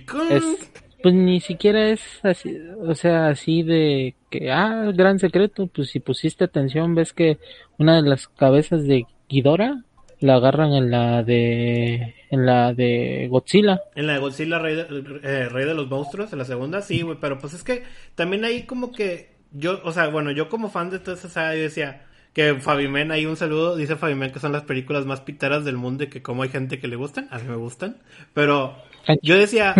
pues 1.00 1.14
ni 1.14 1.38
siquiera 1.38 1.90
es 1.90 2.00
así, 2.24 2.58
o 2.80 2.92
sea, 2.96 3.28
así 3.28 3.62
de 3.62 4.16
que, 4.30 4.50
ah, 4.50 4.90
gran 4.92 5.20
secreto. 5.20 5.68
Pues 5.68 5.90
si 5.90 6.00
pusiste 6.00 6.42
atención, 6.42 6.96
ves 6.96 7.12
que 7.12 7.38
una 7.78 8.02
de 8.02 8.08
las 8.08 8.26
cabezas 8.26 8.82
de 8.82 9.06
Ghidorah 9.28 9.84
la 10.20 10.36
agarran 10.36 10.72
en 10.72 10.90
la 10.90 11.22
de 11.22 12.14
en 12.30 12.46
la 12.46 12.72
de 12.72 13.28
Godzilla. 13.30 13.82
En 13.94 14.06
la 14.06 14.14
de 14.14 14.18
Godzilla, 14.18 14.58
Rey 14.58 14.74
de, 14.74 15.20
eh, 15.22 15.48
Rey 15.48 15.64
de 15.66 15.74
los 15.74 15.88
Monstruos, 15.88 16.32
en 16.32 16.38
la 16.38 16.44
segunda, 16.44 16.82
sí, 16.82 17.02
güey, 17.02 17.18
pero 17.20 17.38
pues 17.38 17.54
es 17.54 17.62
que 17.62 17.84
también 18.14 18.44
ahí 18.44 18.64
como 18.64 18.92
que 18.92 19.30
yo, 19.52 19.80
o 19.84 19.92
sea, 19.92 20.08
bueno, 20.08 20.30
yo 20.30 20.48
como 20.48 20.70
fan 20.70 20.90
de 20.90 20.98
toda 20.98 21.16
esa 21.16 21.28
saga, 21.28 21.54
yo 21.54 21.62
decía 21.62 22.02
que 22.32 22.54
Fabimen, 22.54 23.12
ahí 23.12 23.24
un 23.24 23.36
saludo, 23.36 23.76
dice 23.76 23.96
Fabimen 23.96 24.32
que 24.32 24.40
son 24.40 24.52
las 24.52 24.64
películas 24.64 25.06
más 25.06 25.20
piteras 25.20 25.64
del 25.64 25.76
mundo 25.76 26.04
y 26.04 26.08
que 26.08 26.22
como 26.22 26.42
hay 26.42 26.50
gente 26.50 26.78
que 26.78 26.88
le 26.88 26.96
gustan, 26.96 27.28
a 27.30 27.38
mí 27.38 27.44
me 27.48 27.56
gustan, 27.56 27.98
pero 28.34 28.76
yo 29.22 29.38
decía, 29.38 29.74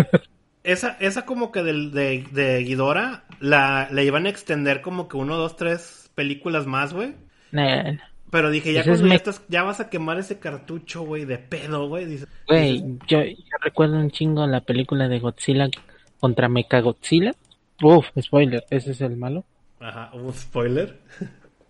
esa, 0.63 0.97
esa 0.99 1.25
como 1.25 1.51
que 1.51 1.63
de, 1.63 1.89
de, 1.89 2.25
de 2.31 2.63
Guidora, 2.63 3.25
la, 3.39 3.87
la 3.91 4.03
iban 4.03 4.25
a 4.25 4.29
extender 4.29 4.81
como 4.81 5.07
que 5.07 5.17
uno, 5.17 5.35
dos, 5.37 5.55
tres 5.55 6.09
películas 6.15 6.65
más, 6.65 6.93
güey. 6.93 7.13
Nah. 7.51 7.97
Pero 8.29 8.49
dije, 8.51 8.73
ya 8.73 8.83
cuando 8.83 9.03
ya, 9.03 9.09
me- 9.09 9.15
estás, 9.15 9.41
ya 9.47 9.63
vas 9.63 9.79
a 9.79 9.89
quemar 9.89 10.17
ese 10.19 10.37
cartucho, 10.39 11.03
güey, 11.03 11.23
de 11.25 11.37
pedo, 11.37 11.87
güey. 11.87 12.05
Güey, 12.47 12.81
dices, 12.81 12.97
yo, 13.07 13.23
yo 13.23 13.35
recuerdo 13.61 13.97
un 13.97 14.11
chingo 14.11 14.45
la 14.47 14.61
película 14.61 15.07
de 15.07 15.19
Godzilla 15.19 15.69
contra 16.19 16.49
Mechagodzilla. 16.49 17.33
Uf, 17.81 18.07
spoiler, 18.19 18.65
ese 18.69 18.91
es 18.91 19.01
el 19.01 19.15
malo. 19.17 19.45
Ajá, 19.79 20.11
un 20.13 20.33
spoiler. 20.33 20.97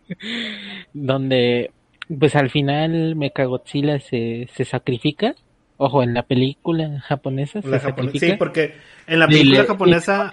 Donde, 0.92 1.70
pues 2.18 2.34
al 2.36 2.50
final 2.50 3.16
Mechagodzilla 3.16 4.00
se, 4.00 4.48
se 4.54 4.64
sacrifica. 4.64 5.34
Ojo, 5.76 6.02
en 6.02 6.14
la 6.14 6.22
película 6.24 7.00
japonesa 7.00 7.62
se 7.62 7.68
La 7.68 7.78
japone- 7.78 8.06
sacrifica. 8.06 8.26
Sí, 8.26 8.32
porque 8.38 8.74
en 9.06 9.18
la 9.20 9.26
película 9.28 9.60
le- 9.62 9.66
japonesa... 9.66 10.30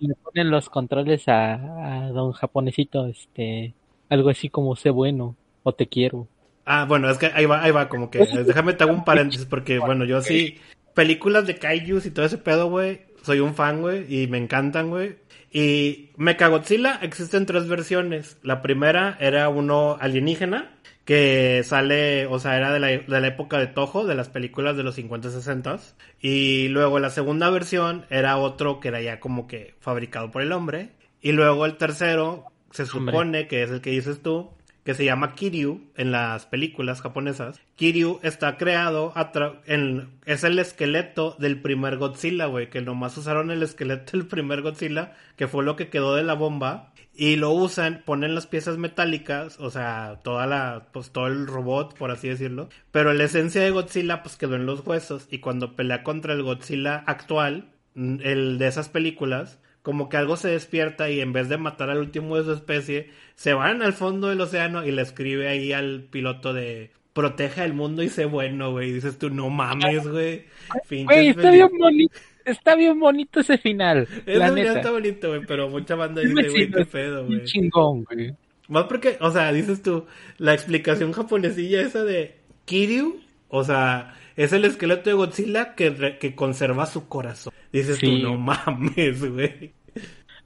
le 0.00 0.14
ponen 0.14 0.50
los 0.50 0.70
controles 0.70 1.28
a, 1.28 2.04
a 2.04 2.08
don 2.08 2.32
japonesito, 2.32 3.06
este, 3.06 3.74
algo 4.08 4.30
así 4.30 4.48
como 4.48 4.76
sé 4.76 4.90
bueno 4.90 5.36
o 5.62 5.72
te 5.72 5.86
quiero. 5.86 6.28
Ah, 6.64 6.84
bueno, 6.88 7.08
es 7.08 7.18
que 7.18 7.26
ahí 7.26 7.46
va, 7.46 7.62
ahí 7.62 7.70
va, 7.70 7.88
como 7.88 8.10
que... 8.10 8.18
Déjame 8.18 8.72
te 8.72 8.84
hago 8.84 8.92
un 8.92 9.04
paréntesis 9.04 9.46
porque, 9.46 9.78
bueno, 9.78 10.04
yo 10.04 10.20
sí... 10.20 10.58
Películas 10.94 11.46
de 11.46 11.56
kaijus 11.56 12.06
y 12.06 12.10
todo 12.10 12.24
ese 12.24 12.38
pedo, 12.38 12.68
güey. 12.68 13.02
Soy 13.22 13.40
un 13.40 13.54
fan, 13.54 13.82
güey, 13.82 14.06
y 14.08 14.26
me 14.28 14.38
encantan, 14.38 14.88
güey. 14.88 15.16
Y 15.52 16.10
Mechagodzilla 16.16 16.98
existen 17.02 17.46
tres 17.46 17.68
versiones. 17.68 18.38
La 18.42 18.62
primera 18.62 19.16
era 19.20 19.48
uno 19.48 19.96
alienígena, 20.00 20.76
que 21.04 21.62
sale, 21.64 22.26
o 22.26 22.38
sea, 22.38 22.56
era 22.56 22.72
de 22.72 22.80
la, 22.80 22.88
de 22.88 23.20
la 23.20 23.26
época 23.26 23.58
de 23.58 23.68
Toho, 23.68 24.06
de 24.06 24.14
las 24.14 24.28
películas 24.28 24.76
de 24.76 24.82
los 24.82 24.96
50 24.96 25.30
60 25.30 25.78
Y 26.20 26.68
luego 26.68 26.98
la 26.98 27.10
segunda 27.10 27.48
versión 27.48 28.06
era 28.10 28.38
otro 28.38 28.80
que 28.80 28.88
era 28.88 29.00
ya 29.00 29.20
como 29.20 29.46
que 29.46 29.74
fabricado 29.80 30.30
por 30.30 30.42
el 30.42 30.52
hombre. 30.52 30.90
Y 31.20 31.32
luego 31.32 31.64
el 31.64 31.76
tercero 31.76 32.46
se 32.76 32.96
Hombre. 32.96 33.12
supone 33.12 33.48
que 33.48 33.62
es 33.62 33.70
el 33.70 33.80
que 33.80 33.90
dices 33.90 34.22
tú, 34.22 34.50
que 34.86 34.94
se 34.94 35.04
llama 35.04 35.34
Kiryu 35.34 35.80
en 35.96 36.12
las 36.12 36.46
películas 36.46 37.02
japonesas. 37.02 37.60
Kiryu 37.74 38.20
está 38.22 38.56
creado 38.56 39.12
a 39.16 39.32
en, 39.66 40.10
es 40.26 40.44
el 40.44 40.60
esqueleto 40.60 41.34
del 41.40 41.60
primer 41.60 41.96
Godzilla, 41.96 42.46
güey, 42.46 42.70
que 42.70 42.80
nomás 42.80 43.18
usaron 43.18 43.50
el 43.50 43.64
esqueleto 43.64 44.12
del 44.16 44.26
primer 44.26 44.62
Godzilla, 44.62 45.14
que 45.34 45.48
fue 45.48 45.64
lo 45.64 45.74
que 45.74 45.88
quedó 45.88 46.14
de 46.14 46.22
la 46.22 46.34
bomba, 46.34 46.92
y 47.12 47.34
lo 47.34 47.50
usan, 47.50 48.02
ponen 48.04 48.36
las 48.36 48.46
piezas 48.46 48.78
metálicas, 48.78 49.58
o 49.58 49.70
sea, 49.70 50.20
toda 50.22 50.46
la, 50.46 50.86
pues 50.92 51.10
todo 51.10 51.26
el 51.26 51.48
robot, 51.48 51.98
por 51.98 52.12
así 52.12 52.28
decirlo, 52.28 52.68
pero 52.92 53.12
la 53.12 53.24
esencia 53.24 53.62
de 53.62 53.70
Godzilla, 53.70 54.22
pues 54.22 54.36
quedó 54.36 54.54
en 54.54 54.66
los 54.66 54.86
huesos, 54.86 55.26
y 55.30 55.38
cuando 55.38 55.74
pelea 55.74 56.04
contra 56.04 56.32
el 56.32 56.44
Godzilla 56.44 57.02
actual, 57.06 57.70
el 57.96 58.58
de 58.58 58.66
esas 58.68 58.88
películas, 58.88 59.58
como 59.86 60.08
que 60.08 60.16
algo 60.16 60.36
se 60.36 60.48
despierta 60.48 61.10
y 61.10 61.20
en 61.20 61.32
vez 61.32 61.48
de 61.48 61.58
matar 61.58 61.90
al 61.90 61.98
último 61.98 62.36
de 62.36 62.42
su 62.42 62.52
especie, 62.52 63.10
se 63.36 63.52
van 63.54 63.82
al 63.82 63.92
fondo 63.92 64.26
del 64.30 64.40
océano 64.40 64.84
y 64.84 64.90
le 64.90 65.00
escribe 65.02 65.46
ahí 65.46 65.72
al 65.72 66.02
piloto 66.10 66.52
de 66.52 66.90
proteja 67.12 67.64
el 67.64 67.72
mundo 67.72 68.02
y 68.02 68.08
sé 68.08 68.24
bueno, 68.24 68.72
güey. 68.72 68.90
Dices 68.92 69.16
tú, 69.16 69.30
no 69.30 69.48
mames, 69.48 70.08
güey. 70.08 70.42
Está 70.90 71.50
bien 71.52 71.70
bonito, 71.78 72.14
está 72.44 72.74
bien 72.74 72.98
bonito 72.98 73.38
ese 73.38 73.58
final, 73.58 74.08
Eso 74.26 74.38
la 74.40 74.50
neta. 74.50 74.72
está 74.78 74.90
bonito, 74.90 75.28
güey, 75.28 75.42
pero 75.46 75.68
mucha 75.68 75.94
banda 75.94 76.20
dice, 76.20 76.48
güey, 76.50 76.68
qué 76.68 76.84
pedo, 76.84 77.24
güey. 77.26 77.44
chingón, 77.44 78.02
güey. 78.02 78.34
Más 78.66 78.86
porque, 78.86 79.16
o 79.20 79.30
sea, 79.30 79.52
dices 79.52 79.82
tú, 79.82 80.06
la 80.38 80.52
explicación 80.52 81.12
japonesilla 81.12 81.80
esa 81.80 82.02
de 82.02 82.34
Kiryu, 82.64 83.20
o 83.48 83.62
sea, 83.62 84.16
es 84.34 84.52
el 84.52 84.64
esqueleto 84.64 85.08
de 85.10 85.14
Godzilla 85.14 85.76
que, 85.76 85.90
re- 85.90 86.18
que 86.18 86.34
conserva 86.34 86.86
su 86.86 87.06
corazón. 87.08 87.54
Dices 87.72 87.98
Sí. 87.98 88.06
tú, 88.06 88.18
no 88.18 88.36
mames, 88.36 89.24
güey. 89.32 89.72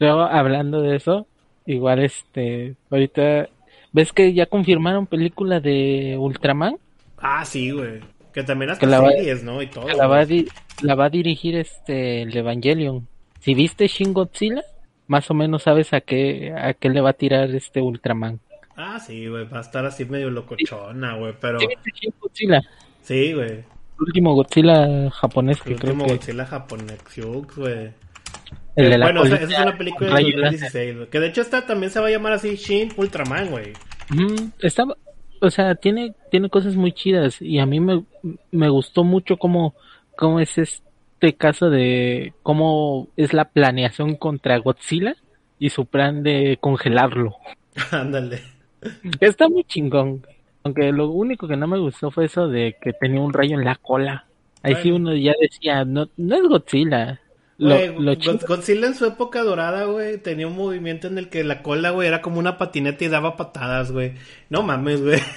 Luego, 0.00 0.22
hablando 0.22 0.80
de 0.82 0.96
eso, 0.96 1.26
igual 1.66 2.00
este, 2.00 2.74
ahorita, 2.90 3.48
¿ves 3.92 4.12
que 4.12 4.32
ya 4.34 4.46
confirmaron 4.46 5.06
película 5.06 5.60
de 5.60 6.16
Ultraman? 6.18 6.76
Ah, 7.18 7.44
sí, 7.44 7.70
güey. 7.70 8.00
Que 8.32 8.42
también 8.42 8.70
hasta 8.70 8.80
Que 8.80 8.90
la 8.90 9.00
va- 9.00 9.10
series, 9.10 9.44
¿no? 9.44 9.60
Y 9.62 9.66
todo. 9.68 9.86
Que 9.86 9.94
la 9.94 10.06
va, 10.06 10.20
a 10.20 10.24
güey. 10.24 10.42
di- 10.44 10.48
la 10.82 10.94
va 10.94 11.04
a 11.06 11.10
dirigir 11.10 11.54
este, 11.56 12.22
el 12.22 12.36
Evangelion. 12.36 13.06
Si 13.40 13.54
viste 13.54 13.86
Shin 13.88 14.12
Godzilla, 14.12 14.62
más 15.06 15.30
o 15.30 15.34
menos 15.34 15.64
sabes 15.64 15.92
a 15.92 16.00
qué, 16.00 16.52
a 16.56 16.72
qué 16.74 16.88
le 16.88 17.00
va 17.00 17.10
a 17.10 17.14
tirar 17.14 17.50
este 17.54 17.80
Ultraman. 17.82 18.40
Ah, 18.76 18.98
sí, 18.98 19.26
güey. 19.26 19.44
Va 19.44 19.58
a 19.58 19.60
estar 19.62 19.84
así 19.84 20.04
medio 20.06 20.30
locochona, 20.30 21.16
güey. 21.16 21.34
Pero 21.40 21.58
¿Sí 21.60 21.66
viste 21.66 21.90
Shin 21.94 22.14
Godzilla? 22.20 22.62
sí, 23.02 23.32
güey. 23.34 23.50
El 23.50 24.06
último 24.06 24.34
Godzilla 24.34 25.10
japonés 25.10 25.60
que 25.60 25.72
El 25.74 25.78
creo 25.78 25.92
último 25.92 26.06
que... 26.06 26.14
Godzilla 26.14 26.46
japonés, 26.46 26.98
güey. 27.54 27.90
El 28.76 28.90
de 28.90 28.98
la 28.98 29.06
bueno, 29.06 29.22
o 29.22 29.26
sea, 29.26 29.36
esa 29.36 29.52
es 29.52 29.60
una 29.60 29.76
película 29.78 30.08
de 30.08 30.14
rayo 30.14 30.38
láser. 30.38 30.60
2016, 30.60 30.96
güey. 30.96 31.08
Que 31.08 31.20
de 31.20 31.26
hecho 31.28 31.40
esta 31.40 31.66
también 31.66 31.90
se 31.90 32.00
va 32.00 32.06
a 32.06 32.10
llamar 32.10 32.32
así 32.32 32.56
Shin 32.56 32.92
Ultraman, 32.96 33.50
güey. 33.50 33.72
Ujú, 34.12 34.50
Está, 34.60 34.84
o 35.40 35.50
sea, 35.50 35.74
tiene, 35.74 36.14
tiene 36.30 36.50
cosas 36.50 36.76
muy 36.76 36.92
chidas 36.92 37.40
y 37.40 37.58
a 37.58 37.66
mí 37.66 37.80
me, 37.80 38.04
me 38.50 38.68
gustó 38.68 39.04
mucho 39.04 39.36
cómo, 39.36 39.74
cómo 40.16 40.40
es 40.40 40.58
este 40.58 41.34
caso 41.36 41.70
de 41.70 42.34
cómo 42.42 43.08
es 43.16 43.32
la 43.32 43.46
planeación 43.46 44.16
contra 44.16 44.58
Godzilla 44.58 45.16
y 45.58 45.70
su 45.70 45.86
plan 45.86 46.22
de 46.22 46.58
congelarlo. 46.60 47.36
Ándale. 47.90 48.42
Está 49.20 49.48
muy 49.48 49.64
chingón. 49.64 50.26
Aunque 50.62 50.92
lo 50.92 51.10
único 51.10 51.48
que 51.48 51.56
no 51.56 51.66
me 51.66 51.78
gustó 51.78 52.10
fue 52.10 52.26
eso 52.26 52.48
de 52.48 52.76
que 52.80 52.92
tenía 52.92 53.20
un 53.20 53.32
rayo 53.32 53.58
en 53.58 53.64
la 53.64 53.76
cola. 53.76 54.26
Ahí 54.62 54.74
sí 54.82 54.90
uno 54.90 55.14
ya 55.14 55.32
decía, 55.40 55.86
no, 55.86 56.08
no 56.18 56.36
es 56.36 56.42
Godzilla. 56.42 57.18
Lo, 57.60 57.76
Godzilla 58.48 58.86
en 58.86 58.94
su 58.94 59.04
época 59.04 59.42
dorada, 59.42 59.84
güey, 59.84 60.16
tenía 60.16 60.46
un 60.46 60.56
movimiento 60.56 61.08
en 61.08 61.18
el 61.18 61.28
que 61.28 61.44
la 61.44 61.62
cola, 61.62 61.90
güey, 61.90 62.08
era 62.08 62.22
como 62.22 62.38
una 62.38 62.56
patineta 62.56 63.04
y 63.04 63.08
daba 63.08 63.36
patadas, 63.36 63.92
güey. 63.92 64.14
No 64.48 64.62
mames, 64.62 65.02
güey. 65.02 65.20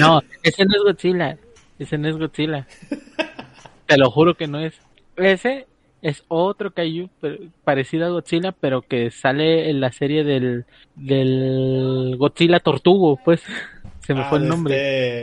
No, 0.00 0.22
ese 0.42 0.64
no 0.64 0.74
es 0.74 0.82
Godzilla. 0.84 1.36
Ese 1.78 1.98
no 1.98 2.08
es 2.08 2.16
Godzilla. 2.16 2.66
Te 3.86 3.98
lo 3.98 4.10
juro 4.10 4.34
que 4.34 4.46
no 4.46 4.58
es. 4.58 4.72
Ese 5.16 5.66
es 6.00 6.24
otro 6.28 6.70
Kaiju 6.70 7.10
parecido 7.62 8.06
a 8.06 8.08
Godzilla, 8.08 8.52
pero 8.52 8.80
que 8.80 9.10
sale 9.10 9.68
en 9.68 9.80
la 9.80 9.92
serie 9.92 10.24
del, 10.24 10.64
del 10.94 12.16
Godzilla 12.16 12.60
Tortugo, 12.60 13.20
pues. 13.22 13.42
Se 14.06 14.14
me 14.14 14.20
Ah, 14.22 14.28
fue 14.28 14.38
el 14.38 14.48
nombre. 14.48 14.74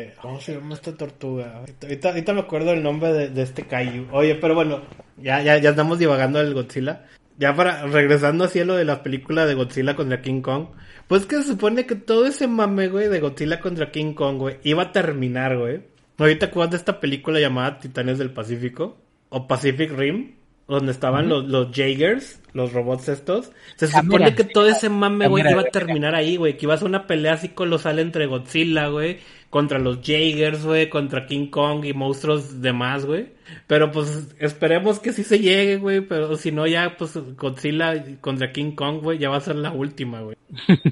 este- 0.08 0.22
¿Cómo 0.22 0.40
se 0.40 0.54
llama 0.56 0.74
esta 0.76 0.96
tortuga? 0.96 1.58
Ahorita, 1.58 2.34
me 2.34 2.40
acuerdo 2.42 2.72
el 2.72 2.82
nombre 2.82 3.12
de, 3.12 3.30
de 3.30 3.42
este 3.42 3.64
Kaiju. 3.64 4.08
Oye, 4.12 4.36
pero 4.36 4.56
bueno, 4.56 4.82
ya, 5.18 5.42
ya, 5.42 5.58
ya 5.58 5.72
estamos 5.72 6.00
divagando 6.00 6.40
del 6.40 6.54
Godzilla. 6.54 7.06
Ya 7.38 7.56
para, 7.56 7.86
regresando 7.88 8.44
así 8.46 8.60
a 8.60 8.66
lo 8.66 8.76
de 8.76 8.86
la 8.86 9.02
película 9.04 9.46
de 9.46 9.54
Godzilla 9.54 9.96
contra 9.96 10.22
King 10.22 10.42
Kong. 10.42 10.68
Pues 11.08 11.26
que 11.26 11.38
se 11.38 11.44
supone 11.44 11.86
que 11.86 11.96
todo 11.96 12.26
ese 12.26 12.48
mame, 12.48 12.88
güey, 12.90 13.08
de 13.08 13.20
Godzilla 13.20 13.60
contra 13.60 13.92
King 13.92 14.14
Kong, 14.14 14.38
güey, 14.38 14.58
iba 14.64 14.84
a 14.84 14.92
terminar, 14.92 15.58
güey. 15.58 15.82
Ahorita 16.18 16.48
acuerdas 16.48 16.72
de 16.72 16.78
esta 16.78 17.00
película 17.00 17.40
llamada 17.40 17.80
Titanes 17.80 18.18
del 18.18 18.32
Pacífico? 18.32 18.98
O 19.30 19.48
Pacific 19.48 19.92
Rim, 19.92 20.36
donde 20.70 20.92
estaban 20.92 21.28
los, 21.28 21.46
los 21.46 21.72
Jaegers, 21.76 22.42
los 22.54 22.72
robots 22.74 23.10
estos. 23.10 23.52
Se 23.76 23.86
Ah, 23.88 24.02
supone 24.02 24.36
que 24.36 24.44
todo 24.44 24.68
ese 24.70 24.90
mame, 24.90 25.26
Ah, 25.26 25.28
güey, 25.28 25.44
mira, 25.44 25.52
iba 25.54 25.62
a 25.62 25.72
terminar 25.72 26.16
ahí, 26.16 26.38
güey. 26.38 26.56
Que 26.58 26.66
iba 26.66 26.76
a 26.76 26.78
ser 26.78 26.88
una 26.88 27.08
pelea 27.08 27.34
así 27.34 27.50
colosal 27.50 28.00
entre 28.00 28.28
Godzilla, 28.28 28.88
güey. 28.88 29.20
Contra 29.50 29.80
los 29.80 30.00
Jaegers, 30.02 30.64
güey. 30.64 30.90
Contra 30.90 31.26
King 31.26 31.48
Kong 31.48 31.84
y 31.86 31.94
monstruos 31.94 32.62
demás, 32.62 33.06
güey. 33.06 33.30
Pero 33.68 33.92
pues 33.92 34.36
esperemos 34.40 35.00
que 35.00 35.12
sí 35.12 35.24
se 35.24 35.40
llegue, 35.40 35.78
güey. 35.78 36.02
Pero 36.02 36.36
si 36.38 36.52
no, 36.52 36.68
ya 36.68 36.96
pues 36.98 37.18
Godzilla 37.36 37.94
contra 38.22 38.52
King 38.52 38.72
Kong, 38.76 39.02
güey, 39.02 39.18
ya 39.18 39.30
va 39.30 39.38
a 39.38 39.42
ser 39.42 39.56
la 39.56 39.72
última, 39.72 40.22
güey. 40.22 40.38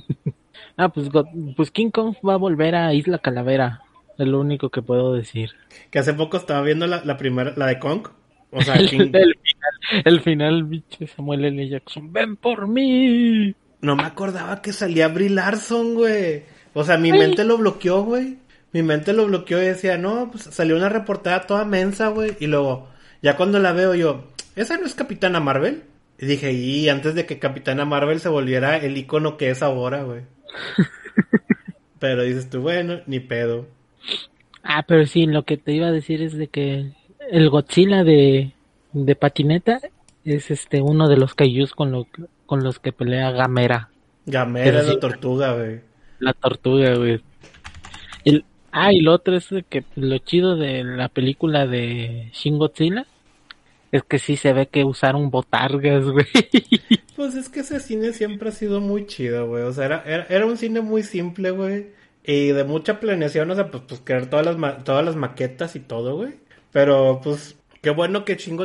Ah, 0.79 0.89
pues, 0.89 1.09
pues 1.55 1.71
King 1.71 1.89
Kong 1.89 2.13
va 2.27 2.35
a 2.35 2.37
volver 2.37 2.75
a 2.75 2.93
Isla 2.93 3.17
Calavera. 3.17 3.81
Es 4.19 4.27
lo 4.27 4.39
único 4.39 4.69
que 4.69 4.83
puedo 4.83 5.13
decir. 5.13 5.49
Que 5.89 5.97
hace 5.97 6.13
poco 6.13 6.37
estaba 6.37 6.61
viendo 6.61 6.85
la, 6.85 7.03
la 7.03 7.17
primera, 7.17 7.53
la 7.55 7.65
de 7.65 7.79
Kong. 7.79 8.07
O 8.51 8.61
sea, 8.61 8.75
El, 8.75 8.89
King... 8.89 8.97
final, 8.99 9.35
el 10.05 10.21
final, 10.21 10.63
bicho, 10.63 11.07
Samuel 11.15 11.45
L. 11.45 11.69
Jackson. 11.69 12.11
¡Ven 12.11 12.35
por 12.37 12.67
mí! 12.67 13.53
No 13.81 13.95
me 13.95 14.03
acordaba 14.03 14.61
que 14.61 14.73
salía 14.73 15.07
Brie 15.07 15.29
Larson, 15.29 15.95
güey. 15.95 16.43
O 16.73 16.83
sea, 16.83 16.97
mi 16.97 17.11
Ay. 17.11 17.19
mente 17.19 17.43
lo 17.43 17.57
bloqueó, 17.57 18.03
güey. 18.03 18.37
Mi 18.73 18.83
mente 18.83 19.13
lo 19.13 19.25
bloqueó 19.25 19.61
y 19.61 19.67
decía, 19.67 19.97
no, 19.97 20.29
pues 20.31 20.43
salió 20.43 20.75
una 20.75 20.89
reportada 20.89 21.47
toda 21.47 21.65
mensa, 21.65 22.09
güey. 22.09 22.35
Y 22.39 22.47
luego, 22.47 22.89
ya 23.21 23.35
cuando 23.35 23.59
la 23.59 23.71
veo 23.71 23.95
yo, 23.95 24.31
¿esa 24.55 24.77
no 24.77 24.85
es 24.85 24.93
Capitana 24.93 25.39
Marvel? 25.39 25.83
Y 26.19 26.25
dije, 26.25 26.51
y 26.51 26.89
antes 26.89 27.15
de 27.15 27.25
que 27.25 27.39
Capitana 27.39 27.85
Marvel 27.85 28.19
se 28.19 28.29
volviera 28.29 28.77
el 28.77 28.97
icono 28.97 29.37
que 29.37 29.49
es 29.51 29.61
ahora, 29.61 30.03
güey. 30.03 30.23
Pero 31.99 32.23
dices 32.23 32.49
tú, 32.49 32.61
bueno, 32.61 33.01
ni 33.05 33.19
pedo. 33.19 33.67
Ah, 34.63 34.83
pero 34.85 35.05
sí, 35.05 35.25
lo 35.25 35.43
que 35.43 35.57
te 35.57 35.71
iba 35.71 35.87
a 35.87 35.91
decir 35.91 36.21
es 36.21 36.33
de 36.33 36.47
que 36.47 36.91
el 37.31 37.49
Godzilla 37.49 38.03
de, 38.03 38.51
de 38.93 39.15
patineta 39.15 39.79
es 40.23 40.51
este 40.51 40.81
uno 40.81 41.07
de 41.07 41.17
los 41.17 41.35
kaijus 41.35 41.73
con, 41.73 41.91
lo, 41.91 42.07
con 42.45 42.63
los 42.63 42.79
que 42.79 42.91
pelea 42.91 43.31
Gamera. 43.31 43.89
Gamera 44.25 44.81
es 44.81 44.87
la 44.87 44.99
tortuga, 44.99 45.53
güey. 45.53 45.81
La 46.19 46.33
tortuga, 46.33 46.95
güey. 46.95 47.21
El, 48.25 48.43
ah, 48.71 48.91
y 48.91 48.99
lo 49.01 49.13
otro 49.13 49.35
es 49.37 49.47
que 49.69 49.83
lo 49.95 50.17
chido 50.17 50.57
de 50.57 50.83
la 50.83 51.09
película 51.09 51.65
de 51.65 52.29
Shin 52.33 52.57
Godzilla 52.57 53.05
es 53.91 54.03
que 54.03 54.19
sí 54.19 54.35
se 54.35 54.51
ve 54.53 54.67
que 54.67 54.83
usaron 54.83 55.29
botargas, 55.29 56.05
güey. 56.09 56.25
Pues 57.15 57.35
es 57.35 57.49
que 57.49 57.61
ese 57.61 57.79
cine 57.79 58.13
siempre 58.13 58.49
ha 58.49 58.51
sido 58.51 58.81
muy 58.81 59.05
chido, 59.05 59.47
güey. 59.47 59.63
O 59.63 59.71
sea, 59.71 59.85
era, 59.85 60.03
era, 60.05 60.25
era 60.29 60.45
un 60.45 60.57
cine 60.57 60.81
muy 60.81 61.03
simple, 61.03 61.51
güey. 61.51 61.87
Y 62.23 62.47
de 62.47 62.65
mucha 62.65 62.99
planeación, 62.99 63.49
o 63.49 63.55
sea, 63.55 63.71
pues, 63.71 63.83
pues 63.87 64.01
crear 64.03 64.29
todas 64.29 64.45
las, 64.45 64.83
todas 64.83 65.05
las 65.05 65.15
maquetas 65.15 65.77
y 65.77 65.79
todo, 65.79 66.17
güey. 66.17 66.33
Pero, 66.71 67.21
pues, 67.23 67.57
qué 67.81 67.89
bueno 67.89 68.25
que 68.25 68.35
Shin 68.35 68.57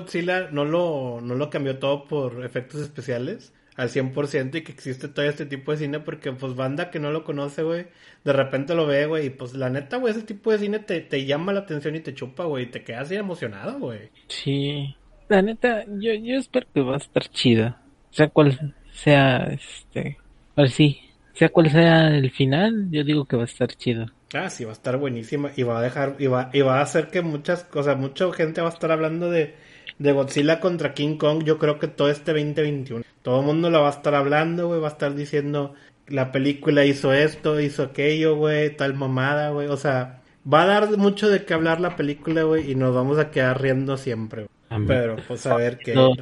no 0.52 0.64
lo, 0.64 1.20
no 1.20 1.34
lo 1.34 1.50
cambió 1.50 1.78
todo 1.78 2.04
por 2.04 2.44
efectos 2.44 2.80
especiales 2.80 3.52
al 3.76 3.88
100% 3.88 4.54
y 4.56 4.62
que 4.62 4.72
existe 4.72 5.08
todo 5.08 5.24
este 5.24 5.46
tipo 5.46 5.72
de 5.72 5.78
cine 5.78 6.00
porque 6.00 6.32
pues 6.32 6.54
banda 6.54 6.90
que 6.90 6.98
no 6.98 7.10
lo 7.10 7.24
conoce, 7.24 7.62
güey, 7.62 7.86
de 8.24 8.32
repente 8.32 8.74
lo 8.74 8.86
ve, 8.86 9.06
güey, 9.06 9.26
y 9.26 9.30
pues 9.30 9.54
la 9.54 9.70
neta, 9.70 9.96
güey, 9.96 10.12
ese 10.12 10.22
tipo 10.22 10.52
de 10.52 10.58
cine 10.58 10.78
te, 10.78 11.00
te 11.00 11.24
llama 11.24 11.52
la 11.52 11.60
atención 11.60 11.96
y 11.96 12.00
te 12.00 12.14
chupa, 12.14 12.44
güey, 12.44 12.64
y 12.64 12.70
te 12.70 12.84
quedas 12.84 13.04
así 13.04 13.14
emocionado, 13.14 13.78
güey. 13.78 14.10
Sí, 14.28 14.94
la 15.28 15.42
neta, 15.42 15.84
yo, 15.86 16.12
yo 16.14 16.36
espero 16.36 16.66
que 16.74 16.82
va 16.82 16.94
a 16.94 16.98
estar 16.98 17.26
chida. 17.28 17.80
Sea 18.10 18.28
cual 18.28 18.74
sea, 18.92 19.44
este, 19.44 20.18
ver 20.54 20.68
sí, 20.68 21.00
sea 21.32 21.48
cual 21.48 21.70
sea 21.70 22.08
el 22.08 22.30
final, 22.30 22.88
yo 22.90 23.04
digo 23.04 23.24
que 23.24 23.36
va 23.36 23.42
a 23.42 23.46
estar 23.46 23.68
chido. 23.68 24.06
Ah, 24.34 24.50
sí, 24.50 24.64
va 24.64 24.70
a 24.70 24.74
estar 24.74 24.96
buenísima 24.96 25.50
y 25.56 25.62
va 25.62 25.78
a 25.78 25.82
dejar, 25.82 26.16
y 26.18 26.26
va, 26.26 26.50
y 26.52 26.60
va 26.62 26.78
a 26.78 26.82
hacer 26.82 27.08
que 27.08 27.22
muchas 27.22 27.64
cosas, 27.64 27.98
mucha 27.98 28.32
gente 28.32 28.60
va 28.60 28.68
a 28.68 28.72
estar 28.72 28.90
hablando 28.90 29.30
de, 29.30 29.54
de 29.98 30.12
Godzilla 30.12 30.60
contra 30.60 30.94
King 30.94 31.16
Kong, 31.16 31.44
yo 31.44 31.58
creo 31.58 31.78
que 31.78 31.88
todo 31.88 32.08
este 32.08 32.32
2021. 32.32 33.04
Todo 33.22 33.40
el 33.40 33.46
mundo 33.46 33.70
lo 33.70 33.82
va 33.82 33.88
a 33.88 33.92
estar 33.92 34.14
hablando, 34.14 34.68
güey, 34.68 34.80
va 34.80 34.88
a 34.88 34.92
estar 34.92 35.14
diciendo, 35.14 35.74
la 36.08 36.32
película 36.32 36.84
hizo 36.84 37.12
esto, 37.12 37.60
hizo 37.60 37.82
aquello, 37.84 38.36
güey, 38.36 38.76
tal 38.76 38.94
mamada, 38.94 39.50
güey, 39.50 39.68
o 39.68 39.76
sea, 39.76 40.22
va 40.50 40.62
a 40.62 40.66
dar 40.66 40.96
mucho 40.96 41.28
de 41.28 41.44
qué 41.44 41.54
hablar 41.54 41.80
la 41.80 41.96
película, 41.96 42.42
güey, 42.42 42.70
y 42.70 42.74
nos 42.74 42.94
vamos 42.94 43.18
a 43.18 43.30
quedar 43.30 43.60
riendo 43.60 43.96
siempre. 43.96 44.46
Güey. 44.70 44.86
Pero, 44.86 45.16
pues 45.28 45.46
a 45.46 45.56
ver 45.56 45.78
qué... 45.78 45.94
No, 45.94 46.12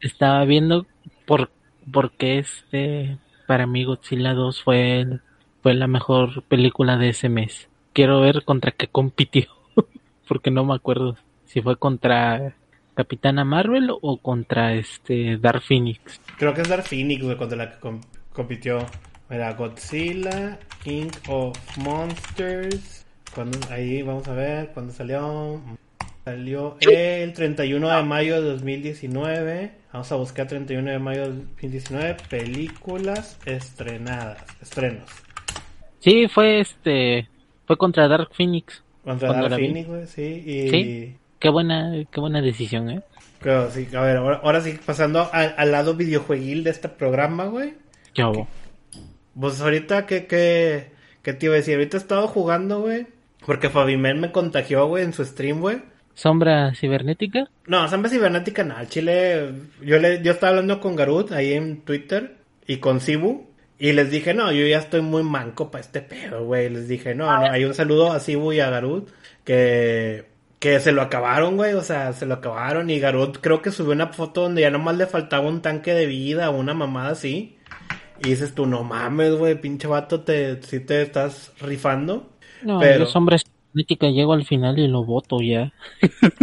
estaba 0.00 0.44
viendo 0.44 0.86
por, 1.26 1.50
por 1.90 2.12
qué 2.12 2.38
este, 2.38 3.18
para 3.46 3.66
mí 3.66 3.84
Godzilla 3.84 4.34
2 4.34 4.62
fue, 4.62 5.06
fue 5.62 5.74
la 5.74 5.86
mejor 5.86 6.42
película 6.44 6.96
de 6.96 7.10
ese 7.10 7.28
mes. 7.28 7.68
Quiero 7.92 8.20
ver 8.20 8.44
contra 8.44 8.72
qué 8.72 8.86
compitió, 8.88 9.46
porque 10.28 10.50
no 10.50 10.64
me 10.64 10.74
acuerdo 10.74 11.16
si 11.46 11.60
fue 11.60 11.76
contra 11.76 12.54
Capitana 12.94 13.44
Marvel 13.44 13.90
o 13.90 14.18
contra 14.18 14.74
este 14.74 15.36
Dark 15.38 15.62
Phoenix. 15.62 16.20
Creo 16.38 16.54
que 16.54 16.62
es 16.62 16.68
Dark 16.68 16.84
Phoenix, 16.84 17.22
güey, 17.22 17.36
contra 17.36 17.56
la 17.56 17.72
que 17.72 17.78
com 17.78 18.00
compitió. 18.32 18.86
Era 19.28 19.52
Godzilla, 19.54 20.58
King 20.82 21.10
of 21.28 21.56
Monsters. 21.78 23.06
Cuando, 23.34 23.58
ahí 23.70 24.02
vamos 24.02 24.26
a 24.26 24.32
ver 24.34 24.70
cuándo 24.74 24.92
salió. 24.92 25.60
Salió 26.24 26.76
el 26.80 27.32
31 27.32 27.96
de 27.96 28.02
mayo 28.02 28.42
de 28.42 28.50
2019. 28.50 29.72
Vamos 29.92 30.12
a 30.12 30.16
buscar 30.16 30.46
31 30.48 30.90
de 30.90 30.98
mayo 30.98 31.22
de 31.22 31.28
2019. 31.28 32.16
Películas 32.28 33.38
estrenadas. 33.46 34.44
Estrenos. 34.60 35.10
Sí, 36.00 36.28
fue 36.28 36.60
este. 36.60 37.28
Fue 37.66 37.76
contra 37.76 38.08
Dark 38.08 38.30
Phoenix. 38.32 38.82
Contra 39.04 39.32
Dark 39.32 39.54
Phoenix, 39.54 39.88
güey, 39.88 40.06
sí. 40.06 40.42
Y... 40.44 40.70
¿Sí? 40.70 41.16
Qué 41.38 41.48
buena, 41.48 41.92
qué 42.10 42.20
buena 42.20 42.42
decisión, 42.42 42.90
¿eh? 42.90 43.02
Pero 43.40 43.70
sí, 43.70 43.88
a 43.94 44.02
ver, 44.02 44.18
ahora, 44.18 44.40
ahora 44.42 44.60
sí, 44.60 44.78
pasando 44.84 45.30
al, 45.32 45.54
al, 45.56 45.72
lado 45.72 45.94
videojueguil 45.94 46.64
de 46.64 46.70
este 46.70 46.90
programa, 46.90 47.46
güey. 47.46 47.74
¿Qué 48.12 48.20
hago? 48.20 48.46
Pues 49.38 49.60
ahorita, 49.60 50.04
¿qué, 50.04 50.26
qué, 50.26 50.90
qué 51.22 51.32
te 51.32 51.46
iba 51.46 51.54
a 51.54 51.56
decir? 51.56 51.76
Ahorita 51.76 51.96
he 51.96 52.00
estado 52.00 52.28
jugando, 52.28 52.80
güey. 52.80 53.06
Porque 53.46 53.70
Fabimen 53.70 54.20
me 54.20 54.32
contagió, 54.32 54.86
güey, 54.86 55.04
en 55.04 55.14
su 55.14 55.24
stream, 55.24 55.60
güey. 55.60 55.78
¿Sombra 56.14 56.74
cibernética? 56.74 57.48
No, 57.66 57.88
sombra 57.88 58.10
cibernética 58.10 58.62
no. 58.64 58.74
Chile, 58.84 59.52
yo, 59.82 59.98
le, 59.98 60.22
yo 60.22 60.32
estaba 60.32 60.50
hablando 60.50 60.80
con 60.80 60.94
Garut 60.94 61.32
ahí 61.32 61.54
en 61.54 61.80
Twitter 61.80 62.36
y 62.66 62.76
con 62.76 63.00
Sibu. 63.00 63.46
Y 63.80 63.92
les 63.92 64.10
dije, 64.10 64.34
no, 64.34 64.52
yo 64.52 64.64
ya 64.66 64.78
estoy 64.78 65.00
muy 65.00 65.24
manco 65.24 65.72
para 65.72 65.82
este 65.82 66.02
pedo, 66.02 66.44
güey. 66.44 66.70
Les 66.70 66.86
dije, 66.86 67.16
no, 67.16 67.24
no, 67.24 67.50
hay 67.50 67.64
un 67.64 67.74
saludo 67.74 68.12
a 68.12 68.20
Sibu 68.20 68.52
y 68.52 68.60
a 68.60 68.70
Garut 68.70 69.10
que 69.42 70.30
que 70.60 70.78
se 70.78 70.92
lo 70.92 71.00
acabaron, 71.00 71.56
güey, 71.56 71.72
o 71.72 71.80
sea, 71.80 72.12
se 72.12 72.26
lo 72.26 72.34
acabaron 72.34 72.90
y 72.90 73.00
Garot 73.00 73.40
creo 73.40 73.62
que 73.62 73.72
subió 73.72 73.92
una 73.92 74.08
foto 74.08 74.42
donde 74.42 74.60
ya 74.60 74.70
nomás 74.70 74.96
le 74.98 75.06
faltaba 75.06 75.48
un 75.48 75.62
tanque 75.62 75.94
de 75.94 76.04
vida 76.04 76.50
o 76.50 76.58
una 76.58 76.74
mamada 76.74 77.12
así. 77.12 77.56
Y 78.22 78.28
dices 78.28 78.54
tú, 78.54 78.66
no 78.66 78.84
mames, 78.84 79.34
güey, 79.36 79.58
pinche 79.58 79.88
vato, 79.88 80.20
te, 80.20 80.62
si 80.62 80.80
te 80.80 81.00
estás 81.00 81.54
rifando. 81.60 82.28
No, 82.62 82.78
pero... 82.78 82.98
los 82.98 83.16
hombres 83.16 83.44
política 83.72 84.08
llego 84.10 84.34
al 84.34 84.44
final 84.44 84.78
y 84.78 84.86
lo 84.86 85.02
voto 85.02 85.40
ya. 85.40 85.72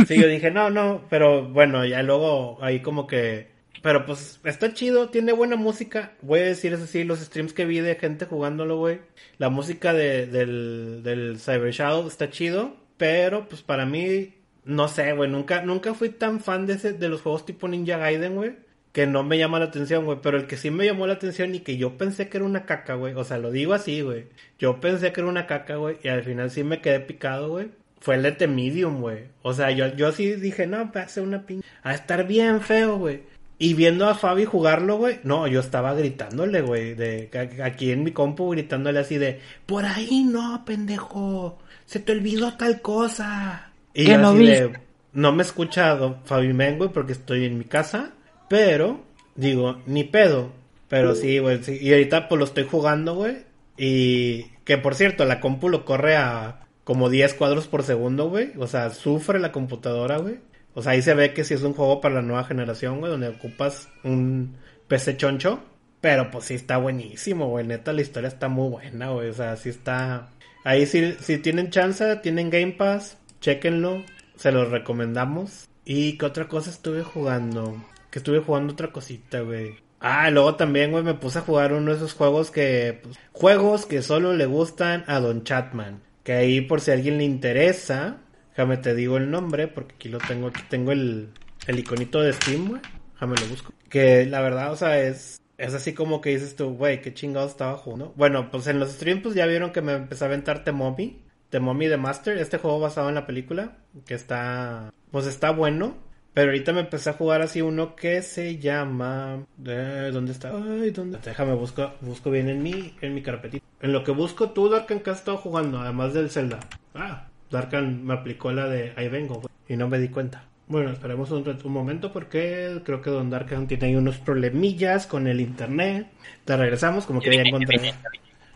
Sí, 0.08 0.20
yo 0.20 0.28
dije, 0.28 0.50
no, 0.50 0.72
no, 0.72 1.04
pero 1.12 1.48
bueno, 1.48 1.86
ya 1.86 2.02
luego 2.02 2.58
ahí 2.64 2.82
como 2.82 3.06
que... 3.06 3.56
Pero 3.82 4.06
pues 4.06 4.40
está 4.44 4.74
chido, 4.74 5.10
tiene 5.10 5.34
buena 5.34 5.56
música. 5.56 6.14
Voy 6.22 6.40
a 6.40 6.44
decir 6.44 6.74
eso 6.74 6.86
sí, 6.88 7.04
los 7.04 7.20
streams 7.20 7.54
que 7.54 7.66
vi 7.66 7.80
de 7.80 7.96
gente 7.96 8.26
jugándolo, 8.26 8.78
güey. 8.78 9.00
La 9.38 9.50
música 9.50 9.94
de, 9.94 10.28
del, 10.28 11.02
del 11.04 11.40
Cyber 11.40 11.72
Shadow 11.72 12.08
está 12.08 12.30
chido. 12.30 12.76
Pero, 12.98 13.48
pues 13.48 13.62
para 13.62 13.86
mí, 13.86 14.34
no 14.66 14.88
sé, 14.88 15.14
güey, 15.14 15.30
nunca, 15.30 15.62
nunca 15.62 15.94
fui 15.94 16.10
tan 16.10 16.40
fan 16.40 16.66
de, 16.66 16.74
ese, 16.74 16.94
de 16.94 17.10
los 17.10 17.22
juegos 17.22 17.46
tipo 17.46 17.68
Ninja 17.68 17.98
Gaiden, 17.98 18.36
güey. 18.36 18.56
Que 18.92 19.06
no 19.06 19.24
me 19.24 19.38
llama 19.38 19.60
la 19.60 19.66
atención, 19.66 20.06
güey. 20.06 20.20
Pero 20.24 20.38
el 20.38 20.48
que 20.48 20.58
sí 20.58 20.72
me 20.72 20.86
llamó 20.86 21.06
la 21.06 21.14
atención 21.14 21.54
y 21.54 21.60
que 21.60 21.78
yo 21.78 21.98
pensé 21.98 22.30
que 22.30 22.38
era 22.38 22.46
una 22.46 22.66
caca, 22.66 22.96
güey. 22.96 23.14
O 23.14 23.24
sea, 23.24 23.38
lo 23.38 23.52
digo 23.52 23.74
así, 23.74 24.02
güey. 24.02 24.28
Yo 24.58 24.80
pensé 24.80 25.12
que 25.12 25.22
era 25.22 25.30
una 25.30 25.46
caca, 25.46 25.76
güey. 25.76 25.98
Y 26.04 26.08
al 26.08 26.24
final 26.24 26.50
sí 26.50 26.64
me 26.64 26.82
quedé 26.82 27.00
picado, 27.00 27.50
güey. 27.50 27.70
Fue 28.00 28.16
el 28.16 28.24
de 28.38 28.48
Medium, 28.48 29.02
güey. 29.02 29.26
O 29.42 29.54
sea, 29.54 29.72
yo, 29.72 29.88
yo 29.96 30.12
sí 30.12 30.36
dije, 30.36 30.68
no, 30.68 30.92
va 30.92 31.02
a 31.02 31.08
ser 31.08 31.24
una 31.24 31.46
pinche. 31.46 31.68
A 31.84 31.94
estar 31.94 32.26
bien 32.28 32.62
feo, 32.62 32.98
güey. 32.98 33.22
Y 33.60 33.74
viendo 33.74 34.08
a 34.08 34.16
Fabi 34.16 34.45
jugarlo, 34.45 34.97
güey, 34.97 35.20
no, 35.24 35.47
yo 35.47 35.60
estaba 35.60 35.93
gritándole, 35.95 36.62
güey, 36.62 36.93
de 36.93 37.30
aquí 37.64 37.91
en 37.91 38.03
mi 38.03 38.12
compu 38.12 38.51
gritándole 38.51 38.99
así 38.99 39.18
de, 39.18 39.39
por 39.66 39.86
ahí 39.86 40.24
no, 40.24 40.64
pendejo 40.64 41.58
se 41.88 41.99
te 41.99 42.12
olvidó 42.12 42.53
tal 42.53 42.82
cosa. 42.82 43.72
Y 43.93 44.05
¿Qué 44.05 44.18
no 44.18 44.30
así 44.30 44.39
vi? 44.39 44.47
de, 44.47 44.80
no 45.14 45.32
me 45.32 45.41
escucha 45.41 45.97
Fabi 46.26 46.53
Men, 46.53 46.78
güey, 46.78 46.91
porque 46.91 47.14
estoy 47.14 47.45
en 47.45 47.58
mi 47.58 47.64
casa, 47.64 48.12
pero, 48.47 49.01
digo, 49.36 49.82
ni 49.88 50.03
pedo. 50.03 50.51
Pero 50.89 51.16
sí, 51.16 51.39
güey, 51.39 51.64
sí. 51.64 51.78
Y 51.82 51.91
ahorita 51.91 52.30
pues 52.30 52.39
lo 52.39 52.45
estoy 52.45 52.66
jugando, 52.66 53.16
güey. 53.16 53.38
Y 53.78 54.43
que 54.64 54.78
por 54.78 54.95
cierto, 54.95 55.26
la 55.26 55.39
compu 55.39 55.70
lo 55.70 55.84
corre 55.86 56.16
a 56.16 56.62
como 56.84 57.10
10 57.10 57.34
cuadros 57.34 57.68
por 57.68 57.84
segundo, 57.84 58.30
güey. 58.30 58.51
O 58.58 58.68
sea, 58.68 58.89
sufre 58.91 59.39
la 59.39 59.51
computadora, 59.51 60.18
güey. 60.18 60.39
O 60.78 60.84
sea, 60.84 60.92
ahí 60.92 61.02
se 61.02 61.16
ve 61.16 61.34
que 61.34 61.44
sí 61.44 61.56
es 61.56 61.64
un 61.64 61.74
juego 61.74 62.02
para 62.02 62.14
la 62.14 62.22
nueva 62.22 62.44
generación, 62.44 63.00
güey, 63.00 63.12
donde 63.12 63.30
ocupas 63.30 63.90
un 64.04 64.58
PC 64.88 65.18
choncho. 65.18 65.60
Pero 66.02 66.30
pues 66.30 66.46
sí 66.46 66.54
está 66.54 66.78
buenísimo, 66.78 67.50
güey. 67.50 67.66
Neta, 67.66 67.94
la 67.94 68.04
historia 68.04 68.28
está 68.28 68.48
muy 68.48 68.70
buena, 68.70 69.10
güey. 69.10 69.30
O 69.30 69.34
sea, 69.34 69.56
sí 69.56 69.70
está. 69.70 70.30
Ahí 70.64 70.86
si, 70.86 71.14
si 71.14 71.40
tienen 71.40 71.72
chance, 71.72 72.18
tienen 72.18 72.52
Game 72.52 72.74
Pass, 72.74 73.18
chequenlo, 73.42 74.04
se 74.36 74.52
los 74.52 74.70
recomendamos. 74.70 75.68
¿Y 75.84 76.16
qué 76.20 76.28
otra 76.28 76.48
cosa 76.48 76.70
estuve 76.70 77.02
jugando? 77.02 77.84
Que 78.12 78.20
estuve 78.20 78.42
jugando 78.42 78.74
otra 78.74 78.92
cosita, 78.92 79.40
güey. 79.40 79.78
Ah, 80.00 80.30
luego 80.30 80.58
también, 80.58 80.92
güey, 80.92 81.04
me 81.04 81.16
puse 81.16 81.40
a 81.40 81.42
jugar 81.42 81.74
uno 81.74 81.90
de 81.90 81.98
esos 81.98 82.14
juegos 82.14 82.52
que... 82.52 83.00
Pues, 83.02 83.18
juegos 83.32 83.88
que 83.88 84.04
solo 84.04 84.34
le 84.34 84.46
gustan 84.46 85.06
a 85.08 85.20
Don 85.20 85.44
Chatman. 85.44 86.04
Que 86.24 86.34
ahí 86.34 86.62
por 86.62 86.82
si 86.82 86.92
a 86.92 86.94
alguien 86.94 87.18
le 87.18 87.24
interesa, 87.24 88.18
déjame 88.58 88.78
te 88.78 88.95
digo 88.95 89.18
el 89.18 89.30
nombre, 89.30 89.68
porque 89.68 89.93
aquí 89.93 90.10
lo 90.10 90.18
tengo, 90.18 90.47
aquí 90.47 90.64
tengo 90.68 90.91
el, 90.91 91.30
el 91.68 91.80
iconito 91.80 92.22
de 92.22 92.34
Steam, 92.34 92.70
güey. 92.70 92.82
Déjame 93.14 93.36
lo 93.39 93.47
busco. 93.47 93.72
Que 93.88 94.26
la 94.26 94.41
verdad, 94.41 94.72
o 94.72 94.76
sea, 94.76 94.99
es 94.99 95.39
es 95.58 95.74
así 95.74 95.93
como 95.93 96.22
que 96.22 96.32
dices 96.32 96.55
tú, 96.55 96.72
güey, 96.76 97.01
qué 97.01 97.14
chingados 97.14 97.51
estaba 97.51 97.78
jugando. 97.78 98.14
Bueno, 98.16 98.49
pues 98.51 98.68
en 98.68 98.80
los 98.80 98.91
streams 98.91 99.24
pues 99.24 99.36
ya 99.36 99.45
vieron 99.45 99.72
que 99.72 99.82
me 99.82 99.93
empecé 99.93 100.24
a 100.24 100.28
aventar 100.28 100.64
Temomi. 100.64 101.22
Temomi 101.49 101.88
de 101.88 101.97
Master, 101.97 102.38
este 102.38 102.58
juego 102.58 102.80
basado 102.80 103.10
en 103.10 103.16
la 103.16 103.26
película. 103.26 103.78
Que 104.05 104.14
está, 104.14 104.93
pues 105.12 105.26
está 105.26 105.51
bueno. 105.51 105.95
Pero 106.34 106.51
ahorita 106.51 106.74
me 106.74 106.82
empecé 106.82 107.10
a 107.10 107.14
jugar 107.14 107.41
así 107.41 107.64
uno 107.64 107.95
que 107.95 108.22
se 108.22 108.60
llama... 108.60 109.43
Eh, 109.66 110.12
¿Dónde 110.14 110.34
está? 110.34 110.51
Ay, 110.55 110.91
¿dónde? 110.91 111.18
Déjame, 111.24 111.55
busco, 111.55 111.93
busco 112.01 112.30
bien 112.30 112.47
en 112.47 112.62
mi, 112.62 112.95
en 113.01 113.16
mi 113.16 113.24
carpetita. 113.24 113.66
En 113.82 113.91
lo 113.91 114.03
que 114.03 114.12
busco, 114.12 114.51
tú, 114.51 114.70
Darkan, 114.70 114.99
¿qué 114.99 115.10
has 115.10 115.18
estado 115.18 115.38
jugando? 115.38 115.80
Además 115.80 116.14
del 116.14 116.30
Zelda. 116.30 116.60
Ah, 116.93 117.28
Darkan 117.50 118.06
me 118.06 118.14
aplicó 118.14 118.52
la 118.52 118.68
de 118.68 118.93
ahí 118.95 119.10
vengo. 119.10 119.41
Y 119.68 119.76
no 119.76 119.88
me 119.88 120.00
di 120.00 120.10
cuenta. 120.10 120.43
Bueno, 120.68 120.91
esperemos 120.91 121.32
un, 121.32 121.48
un, 121.64 121.72
momento 121.72 122.12
porque 122.12 122.82
creo 122.84 123.02
que 123.02 123.10
Don 123.10 123.30
Darkan 123.30 123.68
tiene 123.68 123.88
ahí 123.88 123.95
unos 123.95 124.18
problemillas 124.18 125.08
con 125.08 125.28
el 125.28 125.39
internet. 125.39 126.08
Te 126.43 126.58
regresamos, 126.58 127.06
como 127.06 127.22
que 127.22 127.36
ya 127.36 127.41
encontré. 127.41 127.93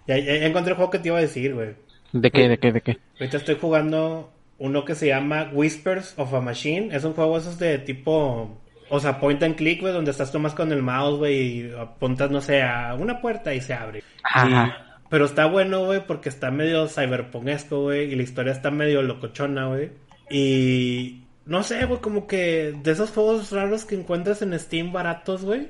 Ya, 0.08 0.18
ya, 0.18 0.46
encontré 0.46 0.72
el 0.72 0.76
juego 0.76 0.92
que 0.92 1.00
te 1.00 1.08
iba 1.08 1.18
a 1.18 1.22
decir, 1.22 1.54
güey. 1.54 1.70
¿De 2.12 2.30
qué, 2.30 2.50
de 2.50 2.58
qué, 2.58 2.72
de 2.74 2.82
qué? 2.82 2.98
Ahorita 3.20 3.38
estoy 3.38 3.56
jugando 3.56 4.34
uno 4.58 4.84
que 4.84 4.96
se 4.96 5.08
llama 5.08 5.50
Whispers 5.54 6.14
of 6.18 6.34
a 6.34 6.42
Machine. 6.42 6.94
Es 6.94 7.06
un 7.06 7.14
juego 7.14 7.38
esos 7.38 7.58
de 7.58 7.78
tipo, 7.80 8.60
o 8.90 9.00
sea, 9.00 9.20
point 9.20 9.42
and 9.44 9.56
click, 9.56 9.80
güey, 9.80 9.94
donde 9.94 10.12
estás 10.12 10.34
tomas 10.34 10.54
con 10.54 10.72
el 10.74 10.84
mouse, 10.84 11.18
güey, 11.18 11.36
y 11.40 11.72
apuntas, 11.80 12.30
no 12.30 12.42
sé, 12.42 12.62
a 12.62 12.94
una 12.96 13.22
puerta 13.22 13.54
y 13.54 13.62
se 13.62 13.74
abre. 13.74 14.04
Ajá. 14.24 14.91
Pero 15.12 15.26
está 15.26 15.46
bueno, 15.46 15.84
güey, 15.84 16.08
porque 16.08 16.30
está 16.30 16.52
medio 16.52 16.88
cyberpunkesco, 16.88 17.82
güey, 17.82 18.14
y 18.14 18.16
la 18.16 18.24
historia 18.24 18.54
está 18.54 18.72
medio 18.72 19.02
locochona, 19.02 19.68
güey. 19.68 19.90
Y 20.30 21.26
no 21.46 21.64
sé, 21.64 21.86
güey, 21.86 22.00
como 22.00 22.28
que 22.28 22.74
de 22.82 22.92
esos 22.92 23.12
juegos 23.12 23.52
raros 23.52 23.84
que 23.84 23.96
encuentras 23.96 24.42
en 24.42 24.58
Steam 24.58 24.94
baratos, 24.94 25.44
güey. 25.44 25.68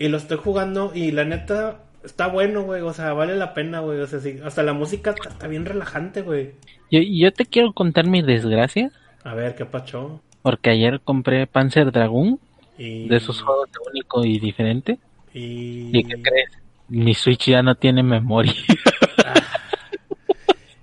Y 0.00 0.08
lo 0.08 0.16
estoy 0.16 0.38
jugando 0.38 0.90
y 0.92 1.12
la 1.12 1.24
neta 1.24 1.84
está 2.02 2.26
bueno, 2.26 2.64
güey. 2.64 2.82
O 2.82 2.92
sea, 2.92 3.12
vale 3.12 3.36
la 3.36 3.54
pena, 3.54 3.78
güey. 3.78 4.00
O 4.00 4.06
sea, 4.08 4.18
sí, 4.18 4.40
hasta 4.44 4.64
la 4.64 4.72
música 4.72 5.10
está, 5.10 5.28
está 5.28 5.46
bien 5.46 5.64
relajante, 5.64 6.22
güey. 6.22 6.54
Yo, 6.90 6.98
yo 7.02 7.32
te 7.32 7.46
quiero 7.46 7.72
contar 7.74 8.08
mi 8.08 8.20
desgracia. 8.20 8.90
A 9.22 9.34
ver, 9.34 9.54
¿qué 9.54 9.64
pacho? 9.64 10.20
Porque 10.42 10.70
ayer 10.70 11.00
compré 11.04 11.46
Panzer 11.46 11.92
Dragoon. 11.92 12.40
Y... 12.78 13.06
De 13.06 13.18
esos 13.18 13.40
juegos 13.42 13.70
de 13.70 13.78
único 13.92 14.24
y 14.24 14.40
diferente. 14.40 14.98
Y... 15.32 15.96
¿Y 15.96 16.02
qué 16.02 16.20
crees? 16.20 16.61
Mi 16.92 17.14
Switch 17.14 17.46
ya 17.46 17.62
no 17.62 17.74
tiene 17.74 18.02
memoria. 18.02 18.52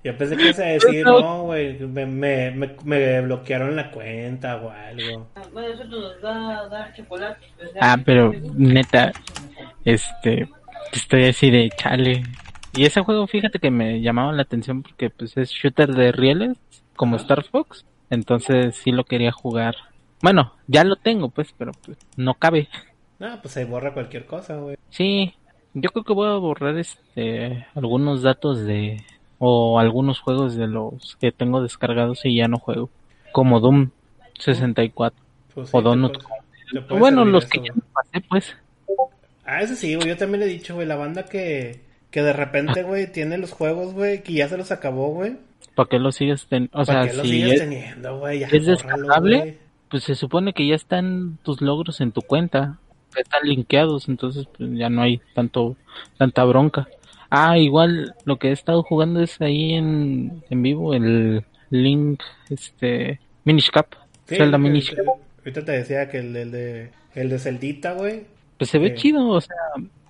Yo 0.02 0.16
pensé 0.16 0.36
que 0.36 0.42
ibas 0.42 0.58
a 0.58 0.64
decir, 0.64 1.04
no, 1.04 1.42
güey, 1.44 1.78
me, 1.78 2.04
me, 2.04 2.50
me, 2.50 2.74
me 2.82 3.20
bloquearon 3.20 3.76
la 3.76 3.92
cuenta 3.92 4.56
o 4.56 4.70
algo. 4.70 5.28
Bueno, 5.52 5.68
eso 5.68 5.84
nos 5.84 6.20
da, 6.20 6.66
dar 6.68 6.92
chocolate. 6.94 7.46
ya. 7.74 7.80
ah, 7.80 7.98
pero 8.04 8.32
neta, 8.56 9.12
este, 9.84 10.48
estoy 10.92 11.26
así 11.26 11.48
de 11.50 11.70
chale. 11.76 12.24
Y 12.74 12.86
ese 12.86 13.02
juego, 13.02 13.28
fíjate 13.28 13.60
que 13.60 13.70
me 13.70 14.00
llamaba 14.00 14.32
la 14.32 14.42
atención 14.42 14.82
porque 14.82 15.10
pues 15.10 15.36
es 15.36 15.50
shooter 15.50 15.94
de 15.94 16.10
rieles, 16.10 16.56
como 16.96 17.14
Star 17.16 17.44
Fox. 17.44 17.84
Entonces 18.08 18.74
sí 18.74 18.90
lo 18.90 19.04
quería 19.04 19.30
jugar. 19.30 19.76
Bueno, 20.22 20.56
ya 20.66 20.82
lo 20.82 20.96
tengo 20.96 21.28
pues, 21.28 21.54
pero 21.56 21.70
pues, 21.84 21.98
no 22.16 22.34
cabe. 22.34 22.68
No, 23.20 23.40
pues 23.40 23.54
se 23.54 23.64
borra 23.64 23.92
cualquier 23.92 24.24
cosa, 24.24 24.56
güey. 24.56 24.76
Sí, 24.88 25.34
yo 25.74 25.90
creo 25.90 26.04
que 26.04 26.12
voy 26.12 26.28
a 26.28 26.34
borrar 26.36 26.76
este 26.78 27.66
algunos 27.74 28.22
datos 28.22 28.64
de 28.64 29.02
o 29.38 29.78
algunos 29.78 30.20
juegos 30.20 30.54
de 30.56 30.66
los 30.66 31.16
que 31.16 31.32
tengo 31.32 31.62
descargados 31.62 32.24
y 32.24 32.36
ya 32.36 32.48
no 32.48 32.58
juego, 32.58 32.90
como 33.32 33.60
Doom 33.60 33.90
64 34.38 35.18
Pues 35.54 35.70
sí, 35.70 35.76
o 35.76 35.82
Donut. 35.82 36.18
Bueno, 36.88 37.24
los 37.24 37.44
eso, 37.44 37.50
que 37.52 37.68
ya 37.68 37.74
me 37.74 37.82
pasé 37.92 38.20
pues. 38.28 38.56
Ah, 39.44 39.62
eso 39.62 39.74
sí, 39.74 39.94
güey, 39.94 40.08
yo 40.08 40.16
también 40.16 40.40
le 40.40 40.46
he 40.46 40.50
dicho, 40.50 40.74
güey, 40.74 40.86
la 40.86 40.94
banda 40.96 41.24
que, 41.24 41.80
que 42.10 42.22
de 42.22 42.32
repente, 42.32 42.82
güey, 42.84 43.10
tiene 43.10 43.38
los 43.38 43.50
juegos, 43.52 43.94
güey, 43.94 44.22
que 44.22 44.34
ya 44.34 44.48
se 44.48 44.56
los 44.56 44.70
acabó, 44.70 45.08
güey. 45.12 45.36
¿Para 45.74 45.88
qué 45.88 45.98
lo 45.98 46.12
sigues 46.12 46.46
teniendo? 46.46 46.78
O 46.80 46.84
¿Para 46.84 47.02
sea, 47.04 47.10
qué 47.10 47.16
los 47.16 47.26
si 47.26 47.32
sigues 47.32 47.52
es- 47.54 47.60
teniendo, 47.60 48.18
güey? 48.18 48.38
Ya, 48.40 48.46
es 48.48 48.66
descargable, 48.66 49.58
pues 49.88 50.04
se 50.04 50.14
supone 50.14 50.52
que 50.52 50.68
ya 50.68 50.74
están 50.76 51.38
tus 51.42 51.60
logros 51.60 52.00
en 52.00 52.12
tu 52.12 52.22
cuenta, 52.22 52.78
están 53.16 53.42
linkeados, 53.44 54.08
entonces 54.08 54.46
pues 54.56 54.70
ya 54.72 54.88
no 54.90 55.02
hay 55.02 55.20
tanto 55.34 55.76
tanta 56.18 56.44
bronca. 56.44 56.88
Ah, 57.30 57.58
igual 57.58 58.14
lo 58.24 58.38
que 58.38 58.48
he 58.48 58.52
estado 58.52 58.82
jugando 58.82 59.20
es 59.22 59.40
ahí 59.40 59.74
en, 59.74 60.42
en 60.50 60.62
vivo 60.62 60.94
el 60.94 61.44
Link 61.70 62.20
este 62.48 63.20
Minish 63.44 63.70
Cap, 63.70 63.86
Sí, 64.26 64.36
Zelda 64.36 64.56
el- 64.56 64.62
Minish 64.62 64.94
Cap. 64.94 65.06
ahorita 65.38 65.64
te 65.64 65.72
decía 65.72 66.08
que 66.10 66.18
el, 66.18 66.36
el 66.36 66.50
de 66.50 66.90
el 67.14 67.28
de 67.30 67.38
Celdita, 67.38 67.92
güey. 67.92 68.24
Pues 68.58 68.70
se 68.70 68.78
ve 68.78 68.88
eh, 68.88 68.94
chido, 68.94 69.26
o 69.28 69.40
sea, 69.40 69.56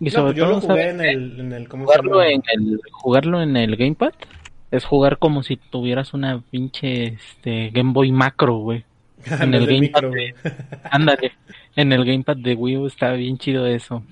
y 0.01 0.11
sobre 0.11 0.33
pues 0.33 0.37
yo 0.37 0.45
todo 0.45 0.55
lo 0.55 0.61
jugué 0.61 0.83
¿sabes 0.91 0.95
en 0.95 1.01
el, 1.03 1.41
en 1.41 1.53
el 1.53 1.69
¿cómo 1.69 1.85
se 1.85 1.87
jugarlo 1.87 2.21
llama? 2.23 2.31
en 2.33 2.43
el 2.53 2.81
jugarlo 2.91 3.43
en 3.43 3.57
el 3.57 3.77
gamepad 3.77 4.13
es 4.71 4.85
jugar 4.85 5.19
como 5.19 5.43
si 5.43 5.57
tuvieras 5.57 6.15
una 6.15 6.41
pinche 6.51 7.05
este 7.15 7.71
Game 7.71 7.93
Boy 7.93 8.13
Macro, 8.13 8.57
güey. 8.59 8.85
En 9.27 9.55
el 9.55 9.66
gamepad 9.66 10.03
de-. 10.03 10.35
Ándale, 10.91 11.33
en 11.77 11.93
el 11.93 12.05
gamepad 12.05 12.37
de 12.37 12.55
Wii 12.55 12.77
U 12.77 12.87
está 12.87 13.12
bien 13.12 13.39
chido 13.39 13.66
eso. 13.66 14.03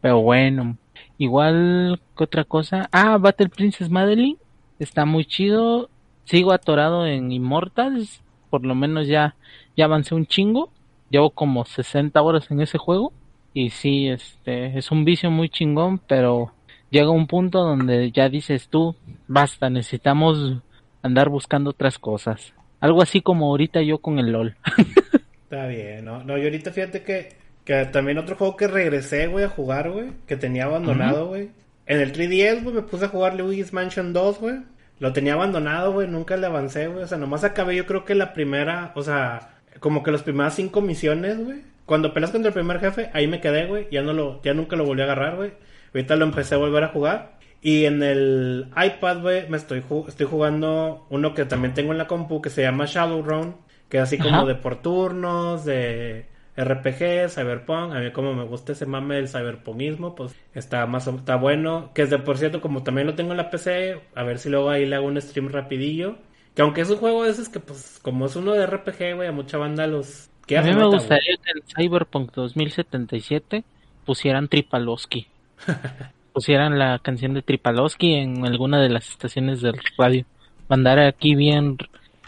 Pero 0.00 0.20
bueno, 0.20 0.76
igual 1.18 2.00
que 2.16 2.24
otra 2.24 2.44
cosa. 2.44 2.88
Ah, 2.92 3.18
Battle 3.18 3.48
Princess 3.48 3.90
Madeline 3.90 4.38
está 4.78 5.04
muy 5.04 5.24
chido. 5.24 5.90
Sigo 6.24 6.52
atorado 6.52 7.06
en 7.06 7.30
Immortals, 7.30 8.22
por 8.50 8.64
lo 8.64 8.74
menos 8.74 9.06
ya 9.06 9.36
ya 9.76 9.84
avancé 9.84 10.14
un 10.14 10.26
chingo. 10.26 10.70
Llevo 11.10 11.30
como 11.30 11.64
60 11.64 12.20
horas 12.20 12.50
en 12.50 12.60
ese 12.60 12.78
juego 12.78 13.12
y 13.54 13.70
sí, 13.70 14.08
este 14.08 14.76
es 14.76 14.90
un 14.90 15.04
vicio 15.04 15.30
muy 15.30 15.48
chingón, 15.48 15.98
pero 15.98 16.52
llega 16.90 17.10
un 17.10 17.26
punto 17.26 17.60
donde 17.60 18.10
ya 18.10 18.28
dices 18.28 18.68
tú, 18.68 18.96
basta, 19.28 19.70
necesitamos 19.70 20.56
andar 21.02 21.28
buscando 21.28 21.70
otras 21.70 21.98
cosas. 21.98 22.52
Algo 22.80 23.02
así 23.02 23.20
como 23.20 23.46
ahorita 23.46 23.82
yo 23.82 23.98
con 23.98 24.18
el 24.18 24.32
LOL. 24.32 24.56
Está 25.44 25.66
bien, 25.66 26.04
no, 26.04 26.24
no, 26.24 26.36
yo 26.36 26.44
ahorita 26.44 26.72
fíjate 26.72 27.02
que, 27.02 27.36
que 27.64 27.84
también 27.86 28.18
otro 28.18 28.36
juego 28.36 28.56
que 28.56 28.66
regresé, 28.66 29.28
güey, 29.28 29.44
a 29.44 29.48
jugar, 29.48 29.90
güey, 29.90 30.08
que 30.26 30.36
tenía 30.36 30.64
abandonado, 30.64 31.28
güey. 31.28 31.50
En 31.86 32.00
el 32.00 32.12
3DS, 32.12 32.62
güey, 32.62 32.74
me 32.74 32.82
puse 32.82 33.04
a 33.04 33.08
jugar 33.08 33.34
Luigi's 33.34 33.72
Mansion 33.72 34.12
2, 34.12 34.40
güey. 34.40 34.56
Lo 34.98 35.12
tenía 35.12 35.34
abandonado, 35.34 35.92
güey, 35.92 36.08
nunca 36.08 36.36
le 36.36 36.46
avancé, 36.46 36.88
güey. 36.88 37.04
O 37.04 37.06
sea, 37.06 37.18
nomás 37.18 37.44
acabé 37.44 37.76
yo 37.76 37.86
creo 37.86 38.04
que 38.04 38.14
la 38.14 38.32
primera, 38.32 38.92
o 38.94 39.02
sea, 39.02 39.56
como 39.78 40.02
que 40.02 40.10
las 40.10 40.22
primeras 40.22 40.54
cinco 40.54 40.80
misiones, 40.80 41.38
güey. 41.38 41.60
Cuando 41.84 42.12
peleas 42.12 42.32
contra 42.32 42.48
el 42.48 42.54
primer 42.54 42.80
jefe, 42.80 43.10
ahí 43.12 43.28
me 43.28 43.40
quedé, 43.40 43.66
güey. 43.66 43.86
Ya 43.92 44.02
no 44.02 44.12
lo, 44.12 44.42
ya 44.42 44.54
nunca 44.54 44.74
lo 44.74 44.84
volví 44.84 45.02
a 45.02 45.04
agarrar, 45.04 45.36
güey. 45.36 45.52
Ahorita 45.94 46.16
lo 46.16 46.24
empecé 46.24 46.56
a 46.56 46.58
volver 46.58 46.82
a 46.82 46.88
jugar. 46.88 47.35
Y 47.62 47.84
en 47.86 48.02
el 48.02 48.68
iPad, 48.76 49.22
güey, 49.22 49.48
me 49.48 49.56
estoy, 49.56 49.80
ju- 49.82 50.06
estoy 50.08 50.26
jugando 50.26 51.06
uno 51.10 51.34
que 51.34 51.44
también 51.46 51.74
tengo 51.74 51.92
en 51.92 51.98
la 51.98 52.06
compu 52.06 52.40
que 52.40 52.50
se 52.50 52.62
llama 52.62 52.84
Shadowrun. 52.86 53.56
Que 53.88 53.98
es 53.98 54.02
así 54.04 54.18
como 54.18 54.36
Ajá. 54.38 54.46
de 54.46 54.54
por 54.56 54.82
turnos, 54.82 55.64
de 55.64 56.26
RPG, 56.56 57.28
Cyberpunk. 57.30 57.94
A 57.94 58.00
mí 58.00 58.10
como 58.12 58.34
me 58.34 58.44
gusta 58.44 58.72
ese 58.72 58.84
mame 58.86 59.16
del 59.16 59.28
cyberpunkismo, 59.28 60.14
pues 60.14 60.34
está 60.54 60.86
más 60.86 61.06
está 61.06 61.36
bueno. 61.36 61.90
Que 61.94 62.02
es 62.02 62.10
de 62.10 62.18
por 62.18 62.36
cierto, 62.38 62.60
como 62.60 62.82
también 62.82 63.06
lo 63.06 63.14
tengo 63.14 63.30
en 63.32 63.36
la 63.36 63.50
PC, 63.50 64.00
a 64.14 64.22
ver 64.24 64.38
si 64.38 64.48
luego 64.48 64.70
ahí 64.70 64.86
le 64.86 64.96
hago 64.96 65.06
un 65.06 65.20
stream 65.20 65.48
rapidillo. 65.50 66.16
Que 66.54 66.62
aunque 66.62 66.80
es 66.80 66.90
un 66.90 66.96
juego 66.96 67.24
de 67.24 67.30
esos 67.30 67.48
que 67.48 67.60
pues 67.60 67.98
como 68.02 68.26
es 68.26 68.34
uno 68.36 68.52
de 68.54 68.66
RPG, 68.66 69.14
güey, 69.14 69.28
a 69.28 69.32
mucha 69.32 69.58
banda 69.58 69.86
los... 69.86 70.30
A 70.56 70.62
mí 70.62 70.72
me 70.74 70.86
gustaría 70.86 71.36
que 71.44 71.50
en 71.50 71.62
Cyberpunk 71.76 72.32
2077 72.32 73.64
pusieran 74.04 74.48
Tripalowski. 74.48 75.26
pusieran 76.36 76.78
la 76.78 76.98
canción 76.98 77.32
de 77.32 77.40
Tripalowski 77.40 78.12
en 78.12 78.44
alguna 78.44 78.78
de 78.78 78.90
las 78.90 79.08
estaciones 79.08 79.62
del 79.62 79.80
radio. 79.96 80.26
Mandar 80.68 80.98
aquí 80.98 81.34
bien 81.34 81.78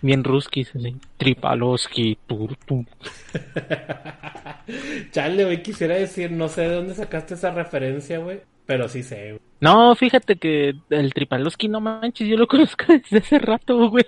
bien 0.00 0.24
ruskis 0.24 0.74
así. 0.74 0.96
Tripalowski. 1.18 2.16
tur. 2.26 2.56
Chale, 5.10 5.44
güey, 5.44 5.62
quisiera 5.62 5.96
decir, 5.96 6.30
no 6.32 6.48
sé 6.48 6.62
de 6.62 6.74
dónde 6.76 6.94
sacaste 6.94 7.34
esa 7.34 7.50
referencia, 7.50 8.16
güey. 8.18 8.40
Pero 8.64 8.88
sí 8.88 9.02
sé, 9.02 9.32
güey. 9.32 9.40
No, 9.60 9.94
fíjate 9.94 10.36
que 10.36 10.72
el 10.88 11.12
Tripalowski 11.12 11.68
no 11.68 11.80
manches, 11.82 12.26
yo 12.28 12.36
lo 12.38 12.46
conozco 12.46 12.84
desde 12.88 13.18
hace 13.18 13.38
rato, 13.38 13.90
güey. 13.90 14.06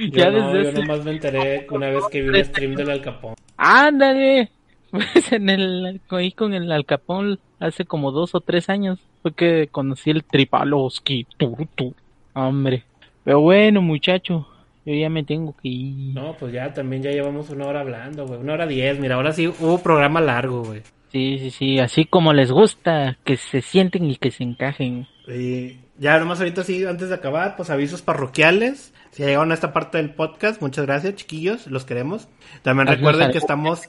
Yo, 0.00 0.06
Ya 0.18 0.30
no, 0.32 0.52
desde 0.52 0.62
yo 0.64 0.68
hace- 0.70 0.80
nomás 0.80 1.04
me 1.04 1.10
enteré 1.12 1.66
una 1.70 1.90
vez 1.90 2.04
que 2.10 2.22
vi 2.22 2.28
un 2.28 2.44
stream 2.44 2.74
del 2.74 2.90
Alcapón. 2.90 3.34
Ándale. 3.56 4.50
Pues 4.90 5.32
en 5.32 5.50
el 5.50 6.00
ahí 6.08 6.32
con 6.32 6.54
el 6.54 6.70
Alcapón 6.72 7.38
hace 7.60 7.84
como 7.84 8.10
dos 8.10 8.34
o 8.34 8.40
tres 8.40 8.68
años 8.68 8.98
fue 9.22 9.34
que 9.34 9.68
conocí 9.70 10.10
el 10.10 10.24
Tripalowski. 10.24 11.26
Tur, 11.36 11.66
tur. 11.74 11.94
Hombre. 12.34 12.84
Pero 13.24 13.40
bueno, 13.40 13.82
muchacho, 13.82 14.46
yo 14.86 14.94
ya 14.94 15.10
me 15.10 15.24
tengo 15.24 15.54
que 15.60 15.68
ir. 15.68 16.14
No, 16.14 16.34
pues 16.38 16.52
ya 16.52 16.72
también 16.72 17.02
ya 17.02 17.10
llevamos 17.10 17.50
una 17.50 17.66
hora 17.66 17.80
hablando, 17.80 18.26
güey. 18.26 18.40
Una 18.40 18.54
hora 18.54 18.66
diez, 18.66 18.98
mira, 18.98 19.16
ahora 19.16 19.32
sí 19.32 19.48
hubo 19.48 19.82
programa 19.82 20.20
largo, 20.20 20.64
güey. 20.64 20.82
Sí, 21.12 21.38
sí, 21.38 21.50
sí, 21.50 21.78
así 21.78 22.04
como 22.04 22.32
les 22.32 22.52
gusta, 22.52 23.18
que 23.24 23.36
se 23.36 23.62
sienten 23.62 24.10
y 24.10 24.16
que 24.16 24.30
se 24.30 24.44
encajen. 24.44 25.06
Y 25.26 25.76
ya 25.98 26.18
nomás 26.18 26.38
ahorita 26.38 26.64
sí, 26.64 26.84
antes 26.84 27.08
de 27.08 27.14
acabar, 27.14 27.56
pues 27.56 27.70
avisos 27.70 28.02
parroquiales. 28.02 28.92
Si 29.10 29.22
llegaron 29.22 29.50
a 29.50 29.54
esta 29.54 29.72
parte 29.72 29.98
del 29.98 30.14
podcast, 30.14 30.60
muchas 30.60 30.86
gracias, 30.86 31.16
chiquillos, 31.16 31.66
los 31.66 31.84
queremos. 31.84 32.28
También 32.62 32.86
recuerden 32.86 33.32
que 33.32 33.38
estamos 33.38 33.82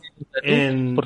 en, 0.43 0.97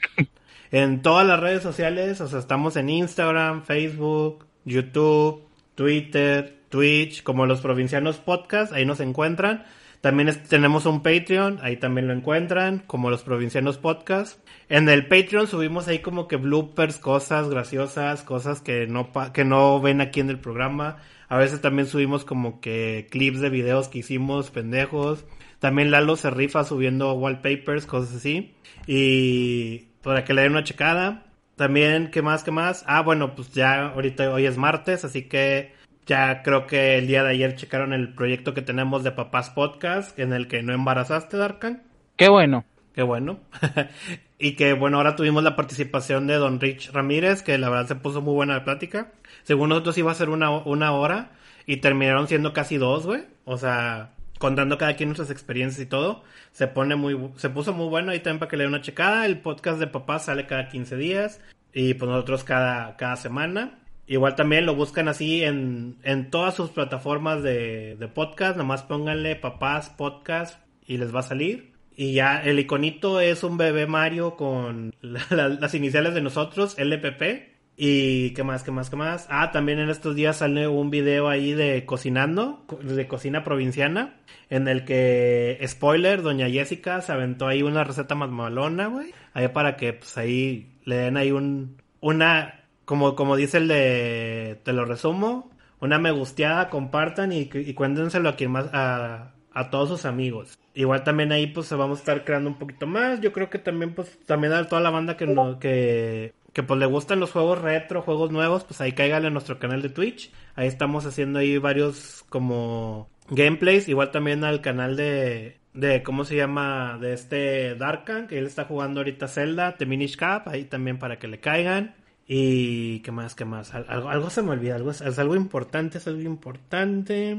en 0.70 1.02
todas 1.02 1.26
las 1.26 1.40
redes 1.40 1.62
sociales, 1.62 2.20
o 2.20 2.28
sea, 2.28 2.38
estamos 2.38 2.76
en 2.76 2.88
Instagram, 2.88 3.64
Facebook, 3.64 4.46
YouTube, 4.64 5.44
Twitter, 5.74 6.58
Twitch, 6.68 7.22
como 7.22 7.46
los 7.46 7.60
provincianos 7.60 8.16
podcast, 8.16 8.72
ahí 8.72 8.84
nos 8.84 9.00
encuentran. 9.00 9.64
También 10.00 10.30
tenemos 10.48 10.86
un 10.86 11.02
Patreon, 11.02 11.58
ahí 11.60 11.76
también 11.76 12.06
lo 12.06 12.14
encuentran, 12.14 12.84
como 12.86 13.10
los 13.10 13.22
provincianos 13.22 13.78
podcast. 13.78 14.38
En 14.68 14.88
el 14.88 15.06
Patreon 15.08 15.48
subimos 15.48 15.88
ahí 15.88 15.98
como 15.98 16.28
que 16.28 16.36
bloopers, 16.36 16.98
cosas 16.98 17.50
graciosas, 17.50 18.22
cosas 18.22 18.60
que 18.60 18.86
no 18.86 19.10
que 19.32 19.44
no 19.44 19.80
ven 19.80 20.00
aquí 20.00 20.20
en 20.20 20.30
el 20.30 20.38
programa. 20.38 20.98
A 21.28 21.36
veces 21.36 21.60
también 21.60 21.88
subimos 21.88 22.24
como 22.24 22.60
que 22.60 23.08
clips 23.10 23.40
de 23.40 23.50
videos 23.50 23.88
que 23.88 23.98
hicimos, 23.98 24.50
pendejos. 24.50 25.24
También 25.58 25.90
Lalo 25.90 26.16
se 26.16 26.30
rifa 26.30 26.64
subiendo 26.64 27.12
wallpapers, 27.14 27.86
cosas 27.86 28.14
así. 28.16 28.54
Y 28.86 29.88
para 30.02 30.24
que 30.24 30.32
le 30.32 30.42
den 30.42 30.52
una 30.52 30.64
checada. 30.64 31.24
También, 31.56 32.10
¿qué 32.12 32.22
más, 32.22 32.44
qué 32.44 32.52
más? 32.52 32.84
Ah, 32.86 33.02
bueno, 33.02 33.34
pues 33.34 33.50
ya 33.52 33.88
ahorita 33.88 34.32
hoy 34.32 34.46
es 34.46 34.56
martes, 34.56 35.04
así 35.04 35.22
que 35.22 35.72
Ya 36.08 36.42
creo 36.42 36.66
que 36.66 36.96
el 36.96 37.06
día 37.06 37.22
de 37.22 37.32
ayer 37.32 37.54
checaron 37.54 37.92
el 37.92 38.14
proyecto 38.14 38.54
que 38.54 38.62
tenemos 38.62 39.04
de 39.04 39.12
Papás 39.12 39.50
Podcast, 39.50 40.18
en 40.18 40.32
el 40.32 40.48
que 40.48 40.62
no 40.62 40.72
embarazaste, 40.72 41.36
Darkan. 41.36 41.82
Qué 42.16 42.30
bueno. 42.30 42.64
Qué 42.94 43.02
bueno. 43.02 43.40
y 44.38 44.56
que 44.56 44.72
bueno, 44.72 44.96
ahora 44.96 45.16
tuvimos 45.16 45.44
la 45.44 45.54
participación 45.54 46.26
de 46.26 46.36
Don 46.36 46.60
Rich 46.60 46.92
Ramírez, 46.92 47.42
que 47.42 47.58
la 47.58 47.68
verdad 47.68 47.88
se 47.88 47.94
puso 47.96 48.22
muy 48.22 48.32
buena 48.32 48.54
la 48.54 48.64
plática. 48.64 49.12
Según 49.42 49.68
nosotros 49.68 49.98
iba 49.98 50.10
a 50.10 50.14
ser 50.14 50.30
una, 50.30 50.50
una 50.50 50.92
hora 50.92 51.32
y 51.66 51.76
terminaron 51.76 52.26
siendo 52.26 52.54
casi 52.54 52.78
dos, 52.78 53.04
güey. 53.04 53.24
O 53.44 53.58
sea, 53.58 54.14
contando 54.38 54.78
cada 54.78 54.96
quien 54.96 55.10
nuestras 55.10 55.30
experiencias 55.30 55.82
y 55.82 55.90
todo. 55.90 56.24
Se 56.52 56.68
pone 56.68 56.96
muy, 56.96 57.18
se 57.36 57.50
puso 57.50 57.74
muy 57.74 57.88
bueno 57.88 58.12
ahí 58.12 58.20
también 58.20 58.38
para 58.38 58.48
que 58.48 58.56
le 58.56 58.64
dé 58.64 58.68
una 58.68 58.80
checada. 58.80 59.26
El 59.26 59.40
podcast 59.40 59.78
de 59.78 59.88
papás 59.88 60.24
sale 60.24 60.46
cada 60.46 60.70
15 60.70 60.96
días 60.96 61.42
y 61.74 61.92
pues 61.92 62.10
nosotros 62.10 62.44
cada, 62.44 62.96
cada 62.96 63.16
semana. 63.16 63.78
Igual 64.08 64.34
también 64.34 64.66
lo 64.66 64.74
buscan 64.74 65.06
así 65.08 65.44
en, 65.44 65.96
en 66.02 66.30
todas 66.30 66.54
sus 66.54 66.70
plataformas 66.70 67.42
de, 67.42 67.94
de 67.96 68.08
podcast. 68.08 68.56
Nomás 68.56 68.82
pónganle 68.82 69.36
papás 69.36 69.90
podcast 69.90 70.58
y 70.86 70.96
les 70.96 71.14
va 71.14 71.20
a 71.20 71.24
salir. 71.24 71.72
Y 71.94 72.14
ya 72.14 72.42
el 72.42 72.58
iconito 72.58 73.20
es 73.20 73.44
un 73.44 73.58
bebé 73.58 73.86
Mario 73.86 74.34
con 74.36 74.94
la- 75.02 75.26
la- 75.30 75.48
las 75.48 75.74
iniciales 75.74 76.14
de 76.14 76.22
nosotros, 76.22 76.74
LPP. 76.78 77.56
Y 77.80 78.30
qué 78.30 78.42
más, 78.42 78.64
qué 78.64 78.72
más, 78.72 78.90
qué 78.90 78.96
más. 78.96 79.26
Ah, 79.30 79.52
también 79.52 79.78
en 79.78 79.88
estos 79.88 80.16
días 80.16 80.38
sale 80.38 80.66
un 80.66 80.90
video 80.90 81.28
ahí 81.28 81.52
de 81.52 81.84
cocinando, 81.86 82.64
co- 82.66 82.76
de 82.82 83.06
cocina 83.06 83.44
provinciana, 83.44 84.16
en 84.50 84.66
el 84.66 84.84
que, 84.84 85.60
spoiler, 85.64 86.22
doña 86.22 86.48
Jessica 86.50 87.00
se 87.02 87.12
aventó 87.12 87.46
ahí 87.46 87.62
una 87.62 87.84
receta 87.84 88.16
más 88.16 88.30
malona, 88.30 88.88
güey. 88.88 89.12
Ahí 89.32 89.46
para 89.48 89.76
que, 89.76 89.92
pues 89.92 90.18
ahí 90.18 90.72
le 90.84 90.96
den 90.96 91.16
ahí 91.16 91.30
un, 91.30 91.76
una, 92.00 92.57
como, 92.88 93.14
como 93.14 93.36
dice 93.36 93.58
el 93.58 93.68
de, 93.68 94.60
te 94.64 94.72
lo 94.72 94.86
resumo, 94.86 95.50
una 95.78 95.98
me 95.98 96.10
gusteada, 96.10 96.70
compartan 96.70 97.32
y, 97.32 97.44
cuéntenselo 97.74 98.30
a 98.30 98.36
quien 98.36 98.50
más, 98.50 98.70
a, 98.72 99.34
a 99.52 99.68
todos 99.68 99.90
sus 99.90 100.06
amigos. 100.06 100.58
Igual 100.72 101.04
también 101.04 101.30
ahí 101.30 101.48
pues 101.48 101.70
vamos 101.70 101.98
a 101.98 102.00
estar 102.00 102.24
creando 102.24 102.48
un 102.48 102.58
poquito 102.58 102.86
más. 102.86 103.20
Yo 103.20 103.30
creo 103.30 103.50
que 103.50 103.58
también 103.58 103.94
pues 103.94 104.18
también 104.24 104.54
a 104.54 104.66
toda 104.66 104.80
la 104.80 104.88
banda 104.88 105.18
que 105.18 105.26
no, 105.26 105.58
que, 105.58 106.32
que 106.54 106.62
pues 106.62 106.80
le 106.80 106.86
gustan 106.86 107.20
los 107.20 107.30
juegos 107.30 107.60
retro, 107.60 108.00
juegos 108.00 108.30
nuevos, 108.30 108.64
pues 108.64 108.80
ahí 108.80 108.92
cáigale 108.92 109.26
a 109.26 109.30
nuestro 109.30 109.58
canal 109.58 109.82
de 109.82 109.90
Twitch. 109.90 110.32
Ahí 110.54 110.66
estamos 110.66 111.04
haciendo 111.04 111.40
ahí 111.40 111.58
varios 111.58 112.24
como 112.30 113.10
gameplays. 113.28 113.86
Igual 113.90 114.12
también 114.12 114.44
al 114.44 114.62
canal 114.62 114.96
de, 114.96 115.58
de 115.74 116.02
¿cómo 116.02 116.24
se 116.24 116.36
llama? 116.36 116.96
De 116.98 117.12
este 117.12 117.74
Darkan, 117.74 118.28
que 118.28 118.38
él 118.38 118.46
está 118.46 118.64
jugando 118.64 119.00
ahorita 119.00 119.28
Zelda, 119.28 119.76
The 119.76 119.84
Minish 119.84 120.16
Cap, 120.16 120.48
ahí 120.48 120.64
también 120.64 120.98
para 120.98 121.18
que 121.18 121.28
le 121.28 121.38
caigan. 121.38 121.97
Y 122.30 123.00
qué 123.00 123.10
más, 123.10 123.34
qué 123.34 123.44
más. 123.46 123.72
Al- 123.74 123.86
Algo, 123.88 124.10
algo 124.10 124.28
se 124.30 124.42
me 124.42 124.50
olvida, 124.50 124.74
algo 124.76 124.90
es, 124.90 125.00
es 125.00 125.18
algo 125.18 125.34
importante, 125.34 125.96
es 125.98 126.06
algo 126.06 126.20
importante. 126.20 127.34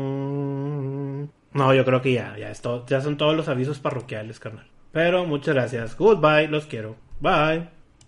Mm, 0.00 1.24
no, 1.54 1.74
yo 1.74 1.84
creo 1.84 2.02
que 2.02 2.12
ya, 2.12 2.36
ya 2.38 2.50
es 2.50 2.60
todo- 2.60 2.84
ya 2.86 3.00
son 3.00 3.16
todos 3.16 3.34
los 3.36 3.48
avisos 3.48 3.78
parroquiales, 3.80 4.38
carnal. 4.38 4.66
Pero 4.92 5.24
muchas 5.24 5.54
gracias. 5.54 5.96
Goodbye, 5.96 6.48
los 6.48 6.66
quiero. 6.66 6.96
Bye. 7.20 7.68